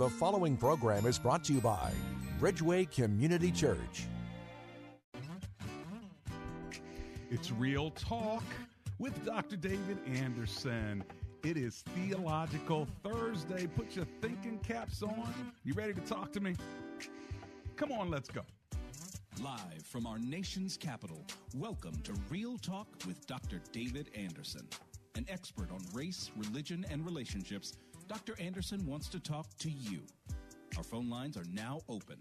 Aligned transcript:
The 0.00 0.08
following 0.08 0.56
program 0.56 1.04
is 1.04 1.18
brought 1.18 1.44
to 1.44 1.52
you 1.52 1.60
by 1.60 1.92
Bridgeway 2.40 2.90
Community 2.90 3.52
Church. 3.52 4.06
It's 7.30 7.52
Real 7.52 7.90
Talk 7.90 8.42
with 8.98 9.22
Dr. 9.26 9.56
David 9.56 9.98
Anderson. 10.06 11.04
It 11.44 11.58
is 11.58 11.84
Theological 11.94 12.88
Thursday. 13.04 13.66
Put 13.66 13.94
your 13.94 14.06
thinking 14.22 14.58
caps 14.66 15.02
on. 15.02 15.34
You 15.64 15.74
ready 15.74 15.92
to 15.92 16.00
talk 16.00 16.32
to 16.32 16.40
me? 16.40 16.56
Come 17.76 17.92
on, 17.92 18.10
let's 18.10 18.30
go. 18.30 18.40
Live 19.42 19.84
from 19.84 20.06
our 20.06 20.18
nation's 20.18 20.78
capital, 20.78 21.22
welcome 21.54 22.00
to 22.04 22.14
Real 22.30 22.56
Talk 22.56 22.88
with 23.06 23.26
Dr. 23.26 23.60
David 23.70 24.08
Anderson. 24.14 24.66
An 25.14 25.26
expert 25.28 25.70
on 25.70 25.80
race, 25.92 26.30
religion, 26.38 26.86
and 26.90 27.04
relationships, 27.04 27.74
Dr. 28.10 28.34
Anderson 28.40 28.84
wants 28.86 29.06
to 29.10 29.20
talk 29.20 29.46
to 29.58 29.70
you. 29.70 30.00
Our 30.76 30.82
phone 30.82 31.08
lines 31.08 31.36
are 31.36 31.44
now 31.48 31.78
open 31.88 32.16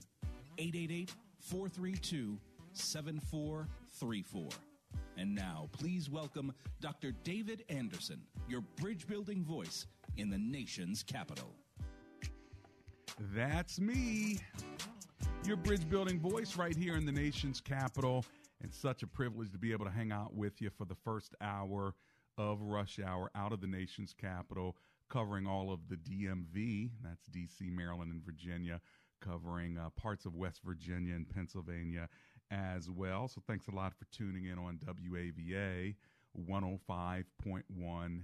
888 0.59 1.15
432 1.39 2.37
7434. 2.73 4.49
And 5.17 5.33
now, 5.33 5.67
please 5.71 6.07
welcome 6.07 6.53
Dr. 6.79 7.11
David 7.23 7.65
Anderson, 7.69 8.21
your 8.47 8.61
bridge 8.79 9.07
building 9.07 9.43
voice 9.43 9.87
in 10.17 10.29
the 10.29 10.37
nation's 10.37 11.01
capital. 11.01 11.55
That's 13.33 13.79
me, 13.79 14.41
your 15.43 15.57
bridge 15.57 15.89
building 15.89 16.19
voice 16.19 16.55
right 16.55 16.75
here 16.75 16.97
in 16.97 17.05
the 17.07 17.11
nation's 17.11 17.59
capital. 17.59 18.23
And 18.61 18.71
such 18.71 19.01
a 19.01 19.07
privilege 19.07 19.51
to 19.53 19.57
be 19.57 19.71
able 19.71 19.85
to 19.85 19.91
hang 19.91 20.11
out 20.11 20.35
with 20.35 20.61
you 20.61 20.69
for 20.69 20.85
the 20.85 20.97
first 21.03 21.33
hour 21.41 21.95
of 22.37 22.61
rush 22.61 22.99
hour 23.03 23.31
out 23.35 23.51
of 23.51 23.59
the 23.59 23.67
nation's 23.67 24.13
capital, 24.13 24.77
covering 25.09 25.47
all 25.47 25.71
of 25.71 25.79
the 25.89 25.95
DMV 25.95 26.91
that's 27.03 27.27
DC, 27.29 27.71
Maryland, 27.71 28.11
and 28.11 28.23
Virginia, 28.23 28.81
covering 29.21 29.77
uh, 29.77 29.89
parts 29.91 30.25
of 30.25 30.35
West 30.35 30.61
Virginia 30.63 31.15
and 31.15 31.29
Pennsylvania 31.29 32.07
as 32.51 32.89
well. 32.89 33.27
So 33.27 33.41
thanks 33.47 33.67
a 33.67 33.75
lot 33.75 33.93
for 33.93 34.05
tuning 34.11 34.45
in 34.45 34.57
on 34.57 34.79
WAVA 34.79 35.95
105.1 36.49 38.21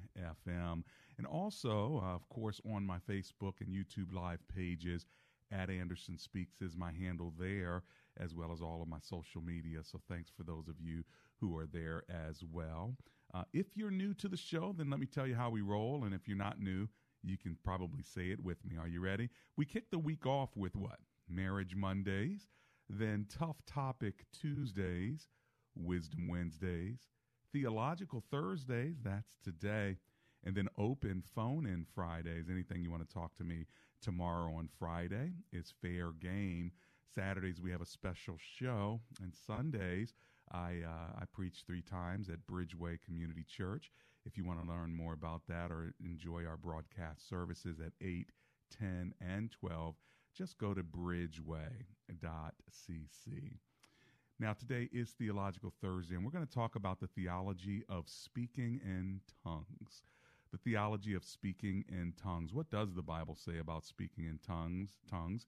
FM. 0.47 0.83
And 1.17 1.27
also, 1.27 2.01
uh, 2.03 2.15
of 2.15 2.27
course, 2.29 2.61
on 2.71 2.85
my 2.85 2.97
Facebook 3.09 3.61
and 3.61 3.69
YouTube 3.69 4.13
live 4.13 4.39
pages, 4.53 5.05
at 5.51 5.69
Anderson 5.69 6.17
Speaks 6.17 6.61
is 6.61 6.75
my 6.75 6.91
handle 6.91 7.33
there, 7.39 7.83
as 8.17 8.33
well 8.33 8.51
as 8.51 8.61
all 8.61 8.81
of 8.81 8.87
my 8.87 8.99
social 9.01 9.41
media. 9.41 9.79
So 9.83 9.99
thanks 10.09 10.31
for 10.35 10.43
those 10.43 10.67
of 10.67 10.75
you 10.79 11.03
who 11.39 11.57
are 11.57 11.67
there 11.67 12.03
as 12.09 12.43
well. 12.51 12.95
Uh, 13.35 13.43
if 13.51 13.65
you're 13.75 13.91
new 13.91 14.13
to 14.13 14.29
the 14.29 14.37
show, 14.37 14.73
then 14.77 14.89
let 14.89 14.99
me 14.99 15.05
tell 15.05 15.27
you 15.27 15.35
how 15.35 15.49
we 15.49 15.61
roll. 15.61 16.05
And 16.05 16.13
if 16.13 16.25
you're 16.25 16.37
not 16.37 16.61
new, 16.61 16.87
you 17.21 17.37
can 17.37 17.57
probably 17.65 18.01
say 18.01 18.29
it 18.29 18.41
with 18.41 18.63
me. 18.63 18.77
Are 18.77 18.87
you 18.87 19.01
ready? 19.01 19.29
We 19.57 19.65
kick 19.65 19.91
the 19.91 19.99
week 19.99 20.25
off 20.25 20.55
with 20.55 20.75
what? 20.75 20.99
Marriage 21.27 21.75
Mondays, 21.75 22.47
then 22.89 23.25
Tough 23.27 23.57
Topic 23.65 24.25
Tuesdays, 24.31 25.27
Wisdom 25.75 26.29
Wednesdays, 26.29 27.09
Theological 27.51 28.23
Thursdays, 28.31 28.97
that's 29.03 29.37
today, 29.43 29.97
and 30.45 30.55
then 30.55 30.69
Open 30.77 31.21
Phone 31.33 31.65
In 31.65 31.85
Fridays. 31.93 32.45
Anything 32.49 32.83
you 32.83 32.91
want 32.91 33.05
to 33.05 33.13
talk 33.13 33.35
to 33.35 33.43
me 33.43 33.65
tomorrow 34.01 34.53
on 34.55 34.69
Friday 34.79 35.33
is 35.51 35.73
fair 35.81 36.11
game. 36.11 36.71
Saturdays 37.13 37.59
we 37.59 37.71
have 37.71 37.81
a 37.81 37.85
special 37.85 38.37
show, 38.39 39.01
and 39.21 39.33
Sundays 39.35 40.13
I 40.55 40.81
uh, 40.85 41.19
I 41.21 41.25
preach 41.33 41.63
three 41.67 41.81
times 41.81 42.29
at 42.29 42.47
Bridgeway 42.47 42.99
Community 43.05 43.43
Church. 43.43 43.91
If 44.25 44.37
you 44.37 44.45
want 44.45 44.61
to 44.63 44.67
learn 44.67 44.95
more 44.95 45.13
about 45.13 45.41
that 45.49 45.69
or 45.69 45.93
enjoy 46.03 46.45
our 46.45 46.57
broadcast 46.57 47.27
services 47.29 47.79
at 47.79 47.91
8, 48.01 48.31
10, 48.79 49.13
and 49.21 49.51
12, 49.51 49.95
just 50.35 50.57
go 50.57 50.73
to 50.73 50.81
bridgeway.cc. 50.81 51.69
Now, 54.39 54.53
today 54.53 54.89
is 54.91 55.11
Theological 55.11 55.73
Thursday, 55.81 56.15
and 56.15 56.25
we're 56.25 56.31
going 56.31 56.47
to 56.47 56.53
talk 56.53 56.75
about 56.75 56.99
the 56.99 57.07
theology 57.07 57.83
of 57.87 58.05
speaking 58.07 58.79
in 58.83 59.21
tongues. 59.43 60.01
The 60.51 60.57
theology 60.57 61.13
of 61.13 61.23
speaking 61.23 61.85
in 61.89 62.13
tongues. 62.21 62.53
What 62.53 62.69
does 62.71 62.95
the 62.95 63.03
Bible 63.03 63.35
say 63.35 63.59
about 63.59 63.85
speaking 63.85 64.25
in 64.25 64.39
tongues? 64.45 64.97
Tongues, 65.09 65.45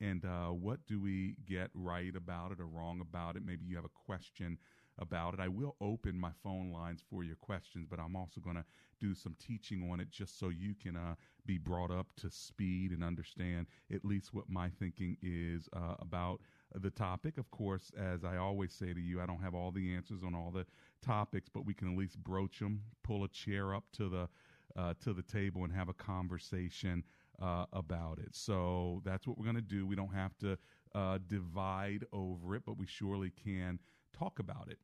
and 0.00 0.24
uh, 0.24 0.48
what 0.48 0.80
do 0.86 1.00
we 1.00 1.36
get 1.46 1.70
right 1.74 2.14
about 2.16 2.52
it 2.52 2.60
or 2.60 2.66
wrong 2.66 3.00
about 3.00 3.36
it? 3.36 3.42
Maybe 3.44 3.66
you 3.66 3.76
have 3.76 3.84
a 3.84 4.06
question 4.06 4.58
about 4.98 5.34
it. 5.34 5.40
I 5.40 5.48
will 5.48 5.76
open 5.80 6.18
my 6.18 6.30
phone 6.42 6.72
lines 6.72 7.02
for 7.08 7.24
your 7.24 7.36
questions, 7.36 7.86
but 7.88 7.98
I'm 7.98 8.16
also 8.16 8.40
going 8.40 8.56
to 8.56 8.64
do 9.00 9.14
some 9.14 9.34
teaching 9.38 9.90
on 9.90 10.00
it 10.00 10.10
just 10.10 10.38
so 10.38 10.48
you 10.48 10.74
can 10.74 10.96
uh, 10.96 11.14
be 11.46 11.58
brought 11.58 11.90
up 11.90 12.08
to 12.18 12.30
speed 12.30 12.92
and 12.92 13.02
understand 13.02 13.66
at 13.92 14.04
least 14.04 14.34
what 14.34 14.48
my 14.48 14.68
thinking 14.68 15.16
is 15.22 15.68
uh, 15.74 15.94
about 16.00 16.40
the 16.74 16.90
topic. 16.90 17.38
Of 17.38 17.50
course, 17.50 17.90
as 17.98 18.24
I 18.24 18.36
always 18.36 18.72
say 18.72 18.92
to 18.92 19.00
you, 19.00 19.20
I 19.20 19.26
don't 19.26 19.42
have 19.42 19.54
all 19.54 19.70
the 19.70 19.94
answers 19.94 20.22
on 20.24 20.34
all 20.34 20.50
the 20.50 20.66
topics, 21.02 21.48
but 21.48 21.64
we 21.64 21.74
can 21.74 21.92
at 21.92 21.98
least 21.98 22.22
broach 22.22 22.58
them, 22.58 22.82
pull 23.02 23.24
a 23.24 23.28
chair 23.28 23.74
up 23.74 23.84
to 23.94 24.08
the 24.08 24.28
uh, 24.76 24.94
to 25.02 25.12
the 25.12 25.22
table, 25.22 25.64
and 25.64 25.72
have 25.72 25.88
a 25.88 25.94
conversation 25.94 27.02
uh, 27.40 27.66
about 27.72 28.18
it. 28.18 28.30
So 28.32 29.00
that's 29.04 29.26
what 29.26 29.38
we're 29.38 29.44
going 29.44 29.56
to 29.56 29.62
do. 29.62 29.86
We 29.86 29.96
don't 29.96 30.14
have 30.14 30.36
to 30.38 30.58
uh, 30.94 31.18
divide 31.26 32.04
over 32.12 32.54
it, 32.54 32.62
but 32.66 32.78
we 32.78 32.86
surely 32.86 33.32
can 33.42 33.78
talk 34.16 34.38
about 34.38 34.68
it 34.68 34.78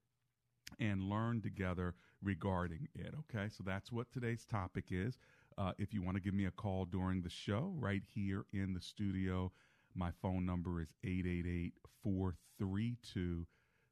and 0.81 1.09
learn 1.09 1.41
together 1.41 1.95
regarding 2.23 2.89
it. 2.95 3.15
Okay, 3.31 3.49
so 3.49 3.63
that's 3.65 3.93
what 3.93 4.11
today's 4.11 4.45
topic 4.45 4.87
is. 4.91 5.19
Uh, 5.59 5.73
if 5.79 5.95
you 5.95 6.03
want 6.03 6.17
to 6.17 6.23
give 6.23 6.35
me 6.35 6.47
a 6.47 6.51
call 6.51 6.85
during 6.85 7.23
the 7.23 7.31
show, 7.31 7.73
right 7.79 8.03
here 8.15 8.45
in 8.53 8.75
the 8.75 8.81
studio, 8.81 9.51
my 9.95 10.11
phone 10.21 10.45
number 10.45 10.81
is 10.83 10.89
888 11.05 11.75
432 12.03 13.47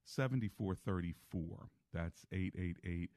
7434. 0.05 1.69
That's 1.93 2.27
888 2.33 3.11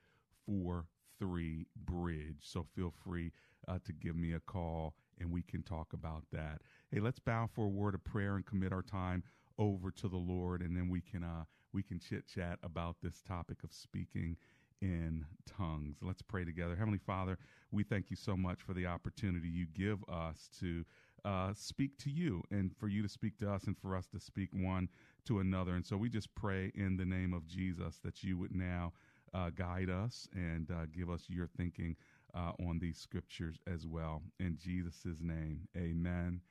43 0.46 1.66
Bridge. 1.84 2.38
So 2.42 2.66
feel 2.76 2.94
free 3.04 3.32
uh, 3.68 3.80
to 3.86 3.92
give 3.92 4.16
me 4.16 4.34
a 4.34 4.40
call 4.40 4.94
and 5.20 5.32
we 5.32 5.42
can 5.42 5.64
talk 5.64 5.94
about 5.94 6.24
that. 6.32 6.62
Hey, 6.92 7.00
let's 7.00 7.20
bow 7.20 7.50
for 7.54 7.66
a 7.66 7.70
word 7.70 7.96
of 7.96 8.04
prayer 8.04 8.36
and 8.36 8.46
commit 8.46 8.74
our 8.74 8.82
time 8.82 9.24
over 9.58 9.92
to 9.92 10.08
the 10.08 10.18
Lord, 10.18 10.62
and 10.62 10.76
then 10.76 10.90
we 10.90 11.02
can 11.02 11.24
uh, 11.24 11.44
we 11.74 11.84
can 11.84 12.00
chit 12.00 12.28
chat 12.28 12.60
about 12.64 12.98
this 13.02 13.22
topic 13.22 13.64
of 13.64 13.74
speaking 13.74 14.38
in 14.82 15.26
tongues. 15.46 15.98
Let's 16.02 16.22
pray 16.22 16.46
together. 16.46 16.76
Heavenly 16.76 17.00
Father, 17.00 17.38
we 17.72 17.84
thank 17.84 18.10
you 18.10 18.16
so 18.16 18.38
much 18.38 18.62
for 18.62 18.74
the 18.74 18.86
opportunity 18.86 19.48
you 19.48 19.66
give 19.74 20.00
us 20.08 20.50
to 20.60 20.86
uh, 21.26 21.52
speak 21.54 21.98
to 22.00 22.10
you 22.10 22.44
and 22.52 22.72
for 22.78 22.88
you 22.88 23.02
to 23.02 23.10
speak 23.10 23.38
to 23.40 23.52
us 23.52 23.64
and 23.64 23.78
for 23.78 23.96
us 23.96 24.08
to 24.08 24.20
speak 24.20 24.50
one 24.54 24.88
to 25.26 25.40
another. 25.40 25.76
And 25.76 25.86
so 25.86 25.98
we 25.98 26.10
just 26.10 26.34
pray 26.36 26.72
in 26.76 26.98
the 26.98 27.06
name 27.06 27.34
of 27.34 27.48
Jesus 27.48 28.00
that 28.04 28.24
you 28.24 28.38
would 28.38 28.56
now 28.56 28.94
uh, 29.34 29.50
guide 29.50 29.90
us 29.90 30.28
and 30.34 30.70
uh, 30.72 30.86
give 30.96 31.10
us 31.10 31.24
your 31.28 31.48
thinking 31.58 31.96
uh, 32.38 32.52
on 32.68 32.80
these 32.80 32.98
scriptures 32.98 33.58
as 33.72 33.88
well. 33.88 34.22
In 34.40 34.58
Jesus' 34.62 35.22
name, 35.22 35.68
amen 35.76 36.42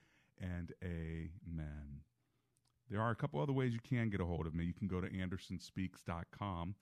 and 0.41 0.73
amen. 0.83 2.01
There 2.91 3.01
are 3.01 3.11
a 3.11 3.17
couple 3.17 3.41
other 3.41 3.53
ways 3.53 3.73
you 3.73 3.81
can 3.81 4.11
get 4.11 4.21
a 4.21 4.25
hold 4.25 4.47
of 4.47 4.55
me. 4.55 4.65
You 4.65 4.75
can 4.75 4.89
go 4.89 5.01
to 5.01 5.09
andersonspeaks.com 5.09 6.75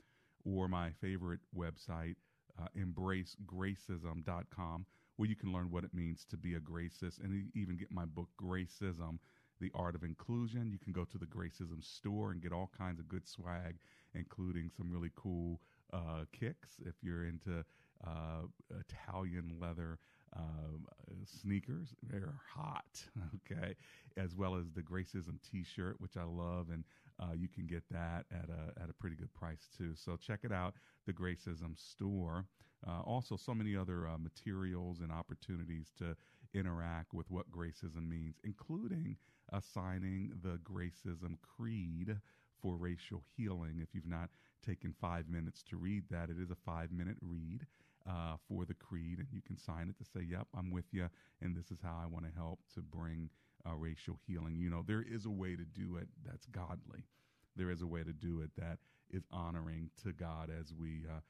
or 0.45 0.69
my 0.69 0.91
favorite 1.01 1.41
website, 1.57 2.17
uh, 2.61 2.67
embracegracism.com, 2.79 4.87
where 5.17 5.29
you 5.29 5.37
can 5.37 5.53
learn 5.53 5.71
what 5.71 5.85
it 5.85 5.95
means 5.95 6.25
to 6.31 6.37
be 6.37 6.55
a 6.55 6.61
gracist 6.61 7.23
and 7.23 7.51
even 7.55 7.77
get 7.77 7.91
my 7.91 8.05
book, 8.05 8.29
Gracism 8.41 9.19
The 9.61 9.71
Art 9.75 9.95
of 9.95 10.03
Inclusion. 10.03 10.71
You 10.71 10.79
can 10.79 10.93
go 10.93 11.05
to 11.05 11.19
the 11.19 11.27
Gracism 11.27 11.83
store 11.83 12.33
and 12.33 12.43
get 12.43 12.53
all 12.53 12.71
kinds 12.77 13.01
of 13.01 13.09
good 13.09 13.27
swag, 13.27 13.77
including 14.15 14.71
some 14.77 14.91
really 14.91 15.11
cool 15.17 15.61
uh, 15.93 16.25
kicks 16.39 16.77
if 16.85 16.95
you're 17.03 17.27
into 17.27 17.65
uh, 18.07 18.47
Italian 18.81 19.57
leather 19.61 19.99
uh, 20.37 20.41
sneakers. 21.25 21.95
They're 22.03 22.35
hot, 22.55 23.03
okay, 23.53 23.75
as 24.17 24.35
well 24.35 24.57
as 24.57 24.71
the 24.73 24.83
Gracism 24.83 25.39
T-shirt, 25.51 25.97
which 25.99 26.17
I 26.17 26.25
love, 26.25 26.69
and 26.71 26.85
uh, 27.21 27.33
you 27.35 27.49
can 27.49 27.67
get 27.67 27.85
that 27.91 28.27
at 28.33 28.49
a 28.49 28.83
at 28.83 28.91
a 28.91 28.95
pretty 28.95 29.17
good 29.17 29.33
price 29.35 29.69
too. 29.77 29.93
So 29.95 30.17
check 30.17 30.41
it 30.43 30.53
out, 30.53 30.75
the 31.07 31.13
Gracism 31.13 31.79
store. 31.79 32.47
Uh, 32.87 33.01
also, 33.01 33.37
so 33.37 33.55
many 33.55 33.75
other 33.75 34.07
materials 34.19 35.01
and 35.01 35.11
opportunities 35.11 35.91
to 35.99 36.15
interact 36.53 37.15
with 37.15 37.31
what 37.31 37.51
Gracism 37.51 38.09
means, 38.09 38.37
including 38.45 39.17
assigning 39.53 40.33
the 40.43 40.59
Gracism 40.59 41.37
Creed 41.43 42.17
for 42.61 42.77
racial 42.77 43.23
healing. 43.37 43.79
If 43.81 43.95
you've 43.95 44.07
not 44.07 44.31
taken 44.65 44.95
five 45.01 45.29
minutes 45.29 45.63
to 45.71 45.77
read 45.77 46.05
that, 46.11 46.31
it 46.31 46.37
is 46.41 46.51
a 46.51 46.57
five 46.57 46.91
minute 46.91 47.17
read 47.21 47.67
uh, 48.09 48.37
for 48.49 48.65
the 48.65 48.75
creed, 48.75 49.19
and 49.19 49.29
you 49.33 49.41
can 49.41 49.57
sign 49.57 49.89
it 49.89 49.99
to 49.99 50.05
say, 50.05 50.25
"Yep, 50.25 50.49
I'm 50.57 50.71
with 50.71 50.87
you," 50.93 51.09
and 51.41 51.57
this 51.57 51.71
is 51.71 51.79
how 51.83 51.99
I 52.03 52.07
want 52.07 52.27
to 52.27 52.33
help 52.37 52.61
to 52.75 52.83
bring 52.83 53.31
uh, 53.67 53.75
racial 53.75 54.19
healing. 54.27 54.59
You 54.59 54.71
know, 54.71 54.83
there 54.87 55.03
is 55.03 55.27
a 55.27 55.31
way 55.31 55.57
to 55.57 55.65
do 55.65 55.97
it 55.97 56.09
that's 56.25 56.47
godly. 56.47 57.05
There 57.57 57.71
is 57.71 57.83
a 57.83 57.87
way 57.87 58.03
to 58.03 58.13
do 58.13 58.41
it 58.41 58.51
that 58.59 58.79
is 59.11 59.25
honoring 59.31 59.91
to 60.03 60.13
God 60.13 60.51
as 60.51 60.73
we 60.75 61.03
uh, 61.09 61.21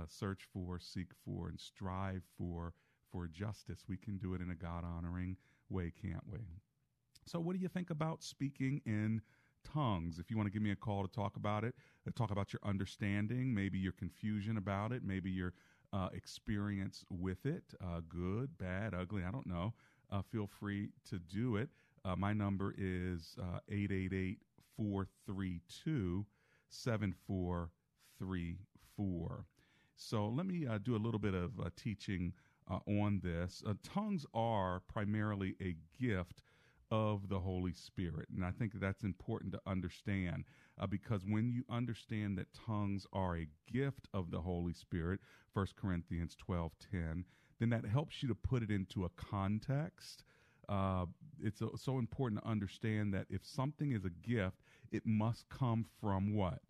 uh 0.00 0.06
search 0.08 0.42
for, 0.52 0.78
seek 0.78 1.08
for, 1.24 1.48
and 1.48 1.60
strive 1.60 2.22
for 2.36 2.74
for 3.12 3.28
justice. 3.28 3.84
We 3.88 3.96
can 3.96 4.18
do 4.18 4.34
it 4.34 4.40
in 4.40 4.50
a 4.50 4.56
God 4.56 4.84
honoring 4.84 5.36
way, 5.68 5.92
can't 6.02 6.24
we? 6.30 6.38
So, 7.26 7.40
what 7.40 7.54
do 7.54 7.62
you 7.62 7.68
think 7.68 7.90
about 7.90 8.22
speaking 8.22 8.82
in 8.84 9.22
tongues? 9.64 10.18
If 10.18 10.30
you 10.30 10.36
want 10.36 10.46
to 10.46 10.52
give 10.52 10.62
me 10.62 10.70
a 10.70 10.76
call 10.76 11.02
to 11.02 11.12
talk 11.12 11.36
about 11.36 11.64
it, 11.64 11.74
uh, 12.06 12.12
talk 12.14 12.30
about 12.30 12.52
your 12.52 12.60
understanding, 12.64 13.52
maybe 13.54 13.78
your 13.78 13.92
confusion 13.92 14.56
about 14.56 14.92
it, 14.92 15.02
maybe 15.04 15.30
your 15.30 15.52
uh, 15.92 16.08
experience 16.12 17.04
with 17.08 17.46
it, 17.46 17.64
uh, 17.82 18.00
good, 18.08 18.56
bad, 18.58 18.94
ugly, 18.94 19.22
I 19.26 19.30
don't 19.30 19.46
know, 19.46 19.74
uh, 20.10 20.22
feel 20.22 20.46
free 20.46 20.90
to 21.08 21.18
do 21.18 21.56
it. 21.56 21.68
Uh, 22.04 22.16
my 22.16 22.32
number 22.32 22.74
is 22.76 23.36
uh, 23.40 23.60
888 23.68 24.38
432 24.76 26.26
7434. 26.68 29.46
So 29.96 30.28
let 30.28 30.46
me 30.46 30.66
do 30.82 30.96
a 30.96 30.98
little 30.98 31.20
bit 31.20 31.34
of 31.34 31.52
teaching 31.76 32.32
on 32.68 33.20
this. 33.22 33.62
tongues 33.84 34.26
are 34.34 34.82
primarily 34.92 35.54
a 35.60 35.76
gift 36.00 36.42
of 36.90 37.28
the 37.28 37.40
Holy 37.40 37.72
Spirit. 37.72 38.28
And 38.34 38.44
I 38.44 38.50
think 38.50 38.72
that's 38.74 39.04
important 39.04 39.52
to 39.52 39.60
understand 39.66 40.44
uh, 40.78 40.86
because 40.86 41.24
when 41.26 41.50
you 41.50 41.64
understand 41.70 42.38
that 42.38 42.46
tongues 42.66 43.06
are 43.12 43.36
a 43.36 43.48
gift 43.72 44.08
of 44.12 44.30
the 44.30 44.40
Holy 44.40 44.72
Spirit, 44.72 45.20
1 45.52 45.66
Corinthians 45.76 46.36
12 46.36 46.72
10, 46.90 47.24
then 47.60 47.70
that 47.70 47.86
helps 47.86 48.22
you 48.22 48.28
to 48.28 48.34
put 48.34 48.62
it 48.62 48.70
into 48.70 49.04
a 49.04 49.08
context. 49.10 50.24
Uh, 50.68 51.06
it's 51.42 51.60
a, 51.60 51.68
so 51.76 51.98
important 51.98 52.42
to 52.42 52.48
understand 52.48 53.14
that 53.14 53.26
if 53.30 53.44
something 53.44 53.92
is 53.92 54.04
a 54.04 54.10
gift, 54.10 54.62
it 54.90 55.02
must 55.04 55.48
come 55.48 55.84
from 56.00 56.34
what? 56.34 56.60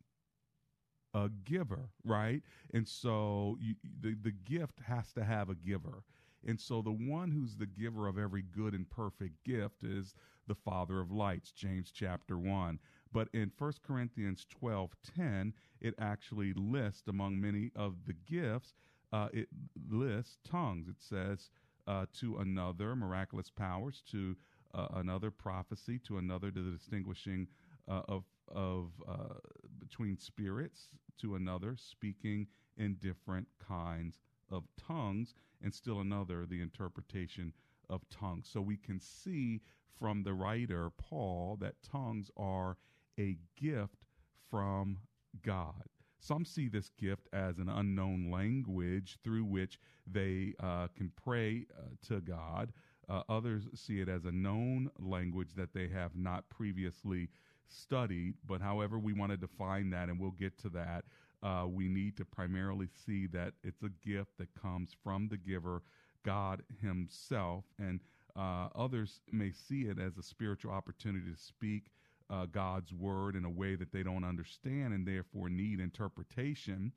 A 1.14 1.28
giver, 1.44 1.90
right? 2.04 2.42
And 2.72 2.88
so 2.88 3.56
you, 3.60 3.76
the, 4.00 4.16
the 4.20 4.32
gift 4.32 4.80
has 4.86 5.12
to 5.12 5.24
have 5.24 5.48
a 5.48 5.54
giver. 5.54 6.02
And 6.46 6.60
so 6.60 6.82
the 6.82 6.92
one 6.92 7.30
who's 7.30 7.56
the 7.56 7.66
giver 7.66 8.06
of 8.06 8.18
every 8.18 8.42
good 8.42 8.74
and 8.74 8.88
perfect 8.88 9.44
gift 9.44 9.82
is 9.82 10.14
the 10.46 10.54
Father 10.54 11.00
of 11.00 11.10
lights, 11.10 11.50
James 11.52 11.90
chapter 11.90 12.38
1. 12.38 12.78
But 13.12 13.28
in 13.32 13.50
1 13.56 13.72
Corinthians 13.82 14.46
12:10, 14.50 15.52
it 15.80 15.94
actually 15.98 16.52
lists 16.52 17.08
among 17.08 17.40
many 17.40 17.70
of 17.74 18.04
the 18.06 18.12
gifts, 18.12 18.74
uh, 19.12 19.28
it 19.32 19.48
lists 19.88 20.38
tongues. 20.44 20.88
It 20.88 21.00
says 21.00 21.50
uh, 21.86 22.06
to 22.14 22.38
another 22.38 22.96
miraculous 22.96 23.50
powers, 23.50 24.02
to 24.10 24.36
uh, 24.74 24.88
another 24.94 25.30
prophecy, 25.30 25.98
to 26.00 26.18
another 26.18 26.50
to 26.50 26.62
the 26.62 26.76
distinguishing 26.76 27.48
uh, 27.88 28.02
of 28.08 28.24
of 28.48 28.90
uh, 29.08 29.34
between 29.78 30.18
spirits, 30.18 30.88
to 31.20 31.36
another 31.36 31.76
speaking 31.76 32.48
in 32.76 32.94
different 32.96 33.46
kinds 33.66 34.18
of 34.54 34.64
tongues, 34.76 35.34
and 35.62 35.74
still 35.74 36.00
another 36.00 36.46
the 36.46 36.60
interpretation 36.60 37.52
of 37.90 38.08
tongues. 38.08 38.48
So 38.50 38.60
we 38.60 38.76
can 38.76 39.00
see 39.00 39.60
from 39.98 40.22
the 40.22 40.34
writer 40.34 40.90
Paul 40.90 41.56
that 41.60 41.82
tongues 41.82 42.30
are 42.36 42.76
a 43.18 43.36
gift 43.60 44.06
from 44.50 44.98
God. 45.42 45.84
Some 46.18 46.44
see 46.44 46.68
this 46.68 46.88
gift 46.98 47.28
as 47.32 47.58
an 47.58 47.68
unknown 47.68 48.30
language 48.30 49.18
through 49.22 49.44
which 49.44 49.78
they 50.06 50.54
uh, 50.58 50.88
can 50.96 51.12
pray 51.22 51.66
uh, 51.76 51.82
to 52.08 52.20
God. 52.20 52.72
Uh, 53.08 53.22
others 53.28 53.64
see 53.74 54.00
it 54.00 54.08
as 54.08 54.24
a 54.24 54.32
known 54.32 54.90
language 54.98 55.50
that 55.56 55.74
they 55.74 55.88
have 55.88 56.16
not 56.16 56.48
previously 56.48 57.28
studied. 57.68 58.34
But 58.46 58.62
however, 58.62 58.98
we 58.98 59.12
want 59.12 59.32
to 59.32 59.36
define 59.36 59.90
that, 59.90 60.08
and 60.08 60.18
we'll 60.18 60.30
get 60.30 60.56
to 60.60 60.70
that, 60.70 61.04
uh, 61.44 61.66
we 61.68 61.88
need 61.88 62.16
to 62.16 62.24
primarily 62.24 62.88
see 63.06 63.26
that 63.28 63.52
it's 63.62 63.82
a 63.82 63.90
gift 64.06 64.30
that 64.38 64.48
comes 64.60 64.90
from 65.04 65.28
the 65.28 65.36
giver, 65.36 65.82
God 66.24 66.62
Himself. 66.80 67.64
And 67.78 68.00
uh, 68.34 68.68
others 68.74 69.20
may 69.30 69.52
see 69.52 69.82
it 69.82 69.98
as 69.98 70.16
a 70.16 70.22
spiritual 70.22 70.72
opportunity 70.72 71.30
to 71.30 71.40
speak 71.40 71.90
uh, 72.30 72.46
God's 72.46 72.94
word 72.94 73.36
in 73.36 73.44
a 73.44 73.50
way 73.50 73.76
that 73.76 73.92
they 73.92 74.02
don't 74.02 74.24
understand 74.24 74.94
and 74.94 75.06
therefore 75.06 75.50
need 75.50 75.80
interpretation. 75.80 76.92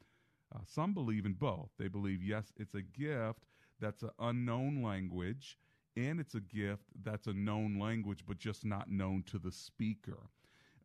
Uh, 0.55 0.59
some 0.65 0.94
believe 0.94 1.25
in 1.25 1.33
both. 1.33 1.69
They 1.77 1.89
believe, 1.89 2.23
yes, 2.23 2.53
it's 2.55 2.73
a 2.73 2.81
gift 2.81 3.41
that's 3.81 4.01
an 4.03 4.11
unknown 4.19 4.81
language, 4.81 5.57
and 5.97 6.21
it's 6.21 6.35
a 6.35 6.39
gift 6.39 6.85
that's 7.03 7.27
a 7.27 7.33
known 7.33 7.77
language, 7.79 8.23
but 8.25 8.38
just 8.38 8.63
not 8.63 8.89
known 8.89 9.23
to 9.29 9.38
the 9.38 9.51
speaker. 9.51 10.29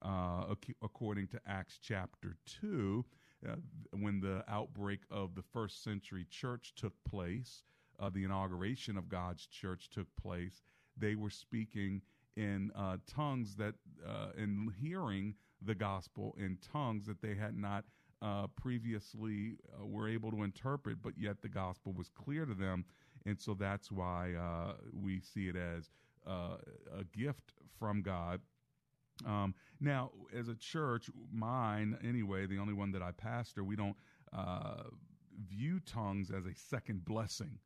Uh, 0.02 0.52
according 0.82 1.28
to 1.28 1.40
Acts 1.46 1.78
chapter 1.80 2.34
2, 2.60 3.04
uh, 3.48 3.56
when 3.92 4.20
the 4.20 4.44
outbreak 4.48 5.00
of 5.10 5.34
the 5.34 5.42
first 5.42 5.82
century 5.82 6.26
church 6.30 6.74
took 6.76 6.92
place, 7.04 7.62
uh, 8.00 8.10
the 8.10 8.24
inauguration 8.24 8.96
of 8.96 9.08
God's 9.08 9.46
church 9.46 9.90
took 9.90 10.06
place, 10.20 10.62
they 10.96 11.14
were 11.14 11.30
speaking 11.30 12.02
in 12.36 12.70
uh, 12.74 12.96
tongues 13.06 13.56
that, 13.56 13.74
uh, 14.06 14.28
in 14.36 14.72
hearing 14.80 15.34
the 15.64 15.74
gospel 15.74 16.34
in 16.38 16.58
tongues 16.72 17.06
that 17.06 17.20
they 17.20 17.34
had 17.34 17.56
not 17.56 17.84
uh, 18.20 18.46
previously 18.60 19.56
uh, 19.74 19.84
were 19.84 20.08
able 20.08 20.30
to 20.30 20.42
interpret, 20.42 21.02
but 21.02 21.12
yet 21.18 21.42
the 21.42 21.48
gospel 21.48 21.92
was 21.92 22.08
clear 22.08 22.44
to 22.46 22.54
them. 22.54 22.84
And 23.26 23.40
so 23.40 23.54
that's 23.54 23.90
why 23.90 24.34
uh, 24.34 24.74
we 24.92 25.20
see 25.20 25.48
it 25.48 25.56
as 25.56 25.90
uh, 26.26 26.56
a 26.96 27.04
gift 27.16 27.52
from 27.78 28.02
God. 28.02 28.40
Um, 29.26 29.54
now, 29.80 30.10
as 30.36 30.48
a 30.48 30.54
church, 30.54 31.10
mine 31.32 31.98
anyway, 32.06 32.46
the 32.46 32.58
only 32.58 32.74
one 32.74 32.92
that 32.92 33.02
I 33.02 33.12
pastor, 33.12 33.64
we 33.64 33.76
don't 33.76 33.96
view 35.48 35.80
tongues 35.80 36.30
as 36.30 36.46
a 36.46 36.54
second 36.54 37.04
blessing 37.04 37.58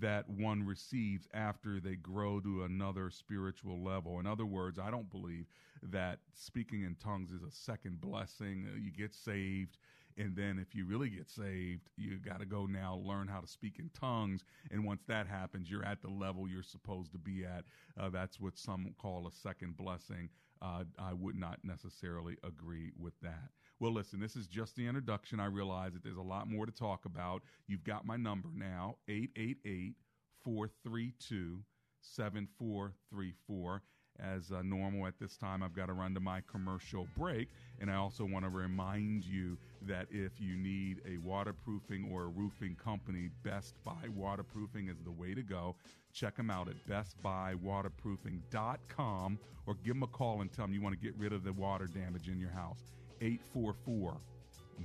that 0.00 0.28
one 0.28 0.62
receives 0.64 1.26
after 1.32 1.80
they 1.80 1.96
grow 1.96 2.40
to 2.40 2.64
another 2.64 3.10
spiritual 3.10 3.82
level. 3.82 4.20
In 4.20 4.26
other 4.26 4.44
words, 4.44 4.78
I 4.78 4.90
don't 4.90 5.10
believe 5.10 5.46
that 5.82 6.18
speaking 6.34 6.82
in 6.82 6.94
tongues 6.96 7.30
is 7.30 7.42
a 7.42 7.50
second 7.50 8.00
blessing. 8.00 8.66
Uh, 8.70 8.76
you 8.76 8.90
get 8.90 9.14
saved, 9.14 9.78
and 10.18 10.36
then 10.36 10.58
if 10.58 10.74
you 10.74 10.84
really 10.84 11.08
get 11.08 11.30
saved, 11.30 11.88
you 11.96 12.18
got 12.18 12.40
to 12.40 12.46
go 12.46 12.66
now 12.66 13.00
learn 13.02 13.28
how 13.28 13.40
to 13.40 13.46
speak 13.46 13.78
in 13.78 13.90
tongues. 13.98 14.44
And 14.70 14.84
once 14.84 15.04
that 15.06 15.26
happens, 15.26 15.70
you're 15.70 15.84
at 15.86 16.02
the 16.02 16.10
level 16.10 16.46
you're 16.48 16.62
supposed 16.62 17.12
to 17.12 17.18
be 17.18 17.44
at. 17.46 17.64
Uh, 17.98 18.10
that's 18.10 18.38
what 18.38 18.58
some 18.58 18.94
call 19.00 19.26
a 19.26 19.32
second 19.32 19.76
blessing. 19.76 20.28
Uh, 20.60 20.84
I 20.98 21.12
would 21.12 21.36
not 21.36 21.58
necessarily 21.62 22.36
agree 22.42 22.92
with 22.98 23.14
that. 23.22 23.50
Well, 23.80 23.92
listen, 23.92 24.18
this 24.18 24.34
is 24.34 24.46
just 24.48 24.74
the 24.74 24.86
introduction. 24.86 25.38
I 25.38 25.46
realize 25.46 25.92
that 25.92 26.02
there's 26.02 26.16
a 26.16 26.22
lot 26.22 26.50
more 26.50 26.66
to 26.66 26.72
talk 26.72 27.04
about. 27.04 27.42
You've 27.68 27.84
got 27.84 28.04
my 28.04 28.16
number 28.16 28.48
now 28.54 28.96
888 29.08 29.94
432 30.42 31.62
7434. 32.00 33.82
As 34.20 34.50
uh, 34.50 34.62
normal 34.62 35.06
at 35.06 35.16
this 35.20 35.36
time, 35.36 35.62
I've 35.62 35.74
got 35.74 35.86
to 35.86 35.92
run 35.92 36.12
to 36.14 36.20
my 36.20 36.40
commercial 36.50 37.06
break. 37.16 37.48
And 37.80 37.88
I 37.90 37.94
also 37.94 38.24
want 38.24 38.44
to 38.44 38.50
remind 38.50 39.24
you 39.24 39.56
that 39.82 40.08
if 40.10 40.40
you 40.40 40.56
need 40.56 41.00
a 41.06 41.18
waterproofing 41.18 42.10
or 42.12 42.24
a 42.24 42.28
roofing 42.28 42.74
company, 42.82 43.30
Best 43.44 43.74
Buy 43.84 44.08
Waterproofing 44.14 44.88
is 44.88 44.96
the 45.04 45.12
way 45.12 45.34
to 45.34 45.42
go. 45.42 45.76
Check 46.12 46.36
them 46.36 46.50
out 46.50 46.68
at 46.68 46.74
bestbuywaterproofing.com 46.88 49.38
or 49.66 49.74
give 49.84 49.94
them 49.94 50.02
a 50.02 50.08
call 50.08 50.40
and 50.40 50.52
tell 50.52 50.64
them 50.64 50.74
you 50.74 50.82
want 50.82 50.98
to 50.98 51.00
get 51.00 51.14
rid 51.16 51.32
of 51.32 51.44
the 51.44 51.52
water 51.52 51.86
damage 51.86 52.26
in 52.28 52.40
your 52.40 52.50
house. 52.50 52.80
844 53.20 54.16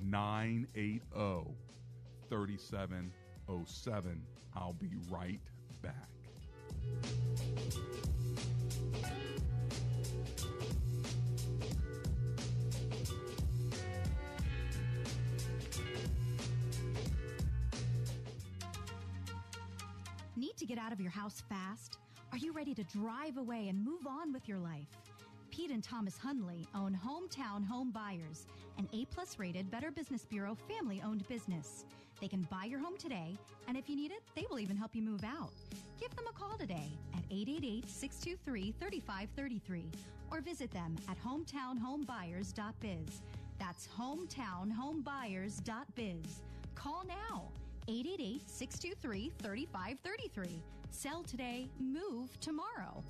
980 0.03 1.01
3707. 2.29 4.21
I'll 4.55 4.73
be 4.73 4.91
right 5.09 5.39
back. 5.81 6.09
Need 20.36 20.57
to 20.57 20.65
get 20.65 20.77
out 20.77 20.91
of 20.91 21.00
your 21.00 21.12
house 21.12 21.41
fast? 21.48 22.00
Are 22.31 22.38
you 22.38 22.51
ready 22.51 22.74
to 22.74 22.83
drive 22.86 23.38
away 23.38 23.67
and 23.69 23.83
move 23.83 24.07
on 24.07 24.33
with 24.33 24.48
your 24.48 24.57
life? 24.57 24.88
Pete 25.51 25.69
and 25.69 25.83
Thomas 25.83 26.17
Hunley 26.17 26.65
own 26.74 27.00
Hometown 27.05 27.63
Home 27.67 27.91
Buyers, 27.91 28.48
an 28.79 28.89
A 28.91 29.05
plus 29.05 29.38
rated 29.38 29.69
Better 29.69 29.91
Business 29.91 30.25
Bureau 30.25 30.57
family 30.67 31.01
owned 31.05 31.27
business. 31.27 31.86
They 32.23 32.29
can 32.29 32.47
buy 32.49 32.63
your 32.63 32.79
home 32.79 32.97
today, 32.97 33.37
and 33.67 33.75
if 33.75 33.89
you 33.89 33.97
need 33.97 34.11
it, 34.11 34.23
they 34.33 34.45
will 34.49 34.57
even 34.57 34.77
help 34.77 34.95
you 34.95 35.01
move 35.01 35.25
out. 35.25 35.49
Give 35.99 36.15
them 36.15 36.23
a 36.29 36.31
call 36.31 36.57
today 36.57 36.89
at 37.13 37.19
888 37.29 37.89
623 37.89 38.73
3533 38.79 39.91
or 40.31 40.39
visit 40.39 40.71
them 40.71 40.95
at 41.09 41.21
hometownhomebuyers.biz. 41.21 43.21
That's 43.59 43.89
hometownhomebuyers.biz. 43.99 46.41
Call 46.75 47.03
now 47.05 47.49
888 47.89 48.49
623 48.49 49.33
3533. 49.41 50.63
Sell 50.91 51.23
today, 51.23 51.67
move 51.77 52.39
tomorrow. 52.39 53.03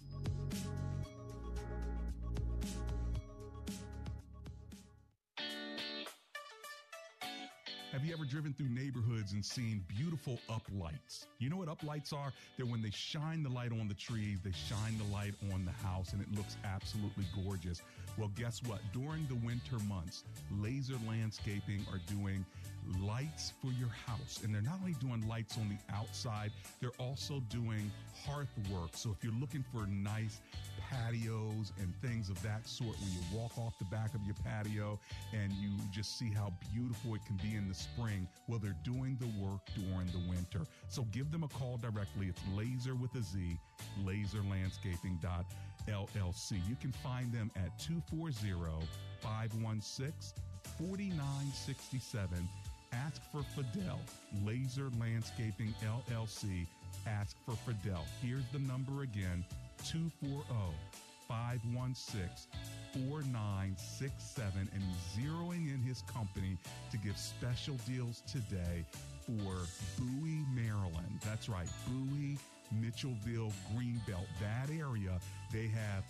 Have 7.94 8.04
you 8.04 8.12
ever 8.12 8.26
driven 8.26 8.54
through 8.54 8.70
neighborhoods 8.70 9.34
and 9.34 9.46
seen 9.46 9.86
beautiful 9.88 10.40
uplights? 10.50 11.28
You 11.38 11.52
know 11.52 11.58
what 11.58 11.68
uplights 11.68 12.12
are? 12.12 12.34
They're 12.58 12.66
when 12.66 12.82
they 12.82 12.90
shine 12.90 13.44
the 13.44 13.50
light 13.50 13.72
on 13.72 13.88
the 13.88 13.94
trees, 13.94 14.40
they 14.44 14.52
shine 14.52 14.98
the 14.98 15.14
light 15.14 15.36
on 15.54 15.64
the 15.64 15.88
house, 15.88 16.12
and 16.12 16.20
it 16.20 16.28
looks 16.36 16.58
absolutely 16.66 17.26
gorgeous. 17.46 17.84
Well, 18.18 18.32
guess 18.36 18.64
what? 18.64 18.80
During 18.94 19.28
the 19.28 19.36
winter 19.46 19.78
months, 19.88 20.24
Lazer 20.60 20.98
Landscaping 21.08 21.86
are 21.92 22.00
doing 22.08 22.44
lights 23.00 23.54
for 23.62 23.72
your 23.80 23.90
house. 24.08 24.40
And 24.44 24.54
they're 24.54 24.64
not 24.64 24.80
only 24.82 24.94
doing 24.94 25.28
lights 25.28 25.60
on 25.60 25.70
the 25.70 25.94
outside, 25.94 26.52
they're 26.82 26.98
also 26.98 27.44
doing 27.50 27.92
hearth 28.26 28.50
work. 28.72 28.90
So 28.94 29.12
if 29.12 29.24
you're 29.24 29.40
looking 29.40 29.64
for 29.72 29.86
nice 29.86 30.42
patios 30.90 31.72
and 31.80 31.94
things 32.02 32.30
of 32.30 32.42
that 32.44 32.68
sort 32.68 32.98
where 33.00 33.10
you 33.10 33.22
walk 33.38 33.58
off 33.58 33.78
the 33.80 33.86
back 33.86 34.14
of 34.14 34.22
your 34.24 34.36
patio 34.44 35.00
and 35.34 35.52
you 35.54 35.70
just 35.92 36.18
see 36.18 36.32
how 36.32 36.52
beautiful 36.74 37.16
it 37.16 37.22
can 37.26 37.38
be 37.38 37.56
in 37.56 37.68
the 37.68 37.76
spring. 37.76 38.28
Well, 38.48 38.60
they're 38.60 38.76
doing 38.84 39.18
the 39.20 39.28
work 39.44 39.62
during 39.76 40.08
the 40.08 40.22
winter. 40.30 40.62
So 40.90 41.04
give 41.12 41.32
them 41.32 41.44
a 41.44 41.48
call 41.48 41.78
directly. 41.78 42.28
It's 42.28 42.42
laser 42.56 42.96
with 42.96 43.16
a 43.16 43.22
Z, 43.22 43.58
lazerlandscaping.llc. 44.04 46.52
You 46.52 46.76
can 46.82 46.92
find 46.92 47.32
them 47.32 47.52
at 47.56 47.80
240 47.80 48.86
516 49.22 50.44
4967. 50.78 52.50
Ask 52.94 53.22
for 53.32 53.44
Fidel, 53.56 54.00
Lazer 54.46 54.92
Landscaping 55.00 55.74
LLC. 55.84 56.68
Ask 57.08 57.36
for 57.46 57.56
Fidel. 57.56 58.06
Here's 58.22 58.46
the 58.52 58.60
number 58.60 59.02
again 59.02 59.44
240 59.86 60.44
516 61.28 62.48
4967 62.94 64.70
and 64.74 64.84
zeroing 65.12 65.74
in 65.74 65.82
his 65.82 66.04
company 66.04 66.58
to 66.92 66.98
give 66.98 67.18
special 67.18 67.76
deals 67.88 68.22
today 68.28 68.86
for 69.26 69.66
Bowie, 69.98 70.46
Maryland. 70.54 71.20
That's 71.26 71.50
right, 71.50 71.68
Bowie, 71.88 72.38
Mitchellville, 72.80 73.52
Greenbelt, 73.74 74.28
that 74.40 74.70
area. 74.70 75.20
They 75.52 75.68
have 75.68 76.04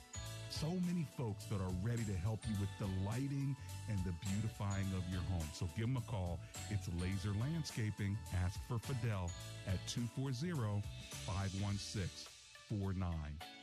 so 0.50 0.70
many 0.86 1.08
folks 1.18 1.46
that 1.46 1.62
are 1.62 1.74
ready 1.82 2.04
to 2.04 2.14
help 2.14 2.40
you 2.48 2.56
with 2.60 2.70
the 2.80 2.88
lighting 3.06 3.56
and 3.90 3.98
the 4.06 4.14
beautifying 4.30 4.86
of 4.96 5.04
your 5.12 5.22
home. 5.32 5.48
So 5.54 5.68
give 5.76 5.88
them 5.88 5.98
a 5.98 6.12
call. 6.12 6.40
It's 6.70 6.88
Lazer 6.90 7.34
Landscaping. 7.42 8.16
Ask 8.46 8.60
for 8.68 8.78
Fidel 8.78 9.32
at 9.68 9.80
240 9.88 10.84
516 11.26 13.63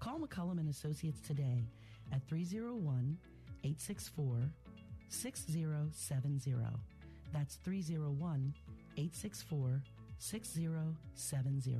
Call 0.00 0.20
McCullum 0.20 0.58
and 0.60 0.68
Associates 0.68 1.20
today 1.20 1.64
at 2.12 2.22
301 2.28 3.18
864 3.64 4.50
6070. 5.08 6.54
That's 7.32 7.56
301 7.56 8.54
864 8.96 9.82
6070. 10.18 11.76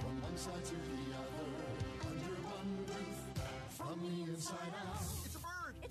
From 0.00 0.22
one 0.22 0.36
side 0.36 0.64
to 0.64 0.74
the 0.74 1.16
other, 1.18 1.48
under 2.06 2.34
one 2.46 2.70
roof, 2.86 3.18
from 3.70 3.98
the 4.00 4.30
inside 4.32 4.74
out. 4.86 5.27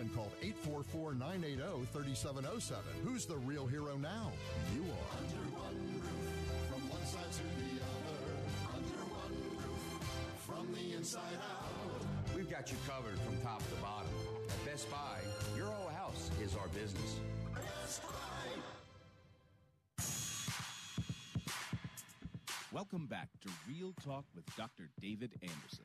and 0.00 0.14
called 0.14 0.32
844-980-3707. 0.42 2.76
Who's 3.04 3.26
the 3.26 3.36
real 3.38 3.66
hero 3.66 3.96
now? 3.96 4.30
You 4.74 4.82
are. 4.82 5.18
Under 5.18 5.56
one 5.56 5.76
roof, 5.94 6.34
from 6.70 6.88
one 6.88 7.04
side 7.06 7.32
to 7.32 7.42
the 7.42 7.80
other, 7.82 8.32
under 8.74 9.02
one 9.10 9.34
roof, 9.56 9.82
from 10.46 10.72
the 10.72 10.92
inside 10.96 11.38
out. 11.42 11.66
We've 12.36 12.50
got 12.50 12.70
you 12.70 12.76
covered 12.86 13.18
from 13.20 13.40
top 13.40 13.58
to 13.58 13.74
bottom. 13.82 14.10
At 14.48 14.64
Best 14.64 14.88
Buy, 14.90 15.18
your 15.56 15.66
whole 15.66 15.90
house 15.90 16.30
is 16.42 16.54
our 16.56 16.68
business. 16.68 17.20
Best 17.54 18.02
Buy. 18.02 18.08
Welcome 22.72 23.06
back 23.06 23.28
to 23.42 23.48
Real 23.68 23.92
Talk 24.04 24.24
with 24.36 24.44
Dr. 24.56 24.88
David 25.00 25.32
Anderson. 25.42 25.84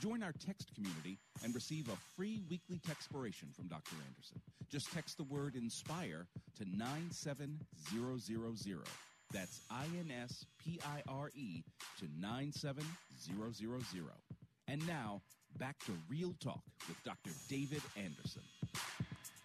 Join 0.00 0.22
our 0.22 0.32
text 0.32 0.74
community 0.74 1.18
and 1.42 1.54
receive 1.54 1.88
a 1.88 1.96
free 2.16 2.40
weekly 2.48 2.80
textpiration 2.86 3.54
from 3.54 3.68
Dr. 3.68 3.96
Anderson. 4.06 4.40
Just 4.70 4.92
text 4.92 5.16
the 5.16 5.24
word 5.24 5.54
INSPIRE 5.54 6.26
to 6.58 6.64
97000. 6.76 7.58
That's 9.32 9.60
I 9.70 9.84
N 9.98 10.10
S 10.22 10.46
P 10.64 10.80
I 10.84 11.02
R 11.08 11.30
E 11.34 11.62
to 11.98 12.06
97000. 12.18 12.86
And 14.68 14.86
now, 14.86 15.22
back 15.58 15.78
to 15.86 15.92
Real 16.08 16.34
Talk 16.40 16.62
with 16.86 17.02
Dr. 17.04 17.30
David 17.48 17.82
Anderson. 17.96 18.42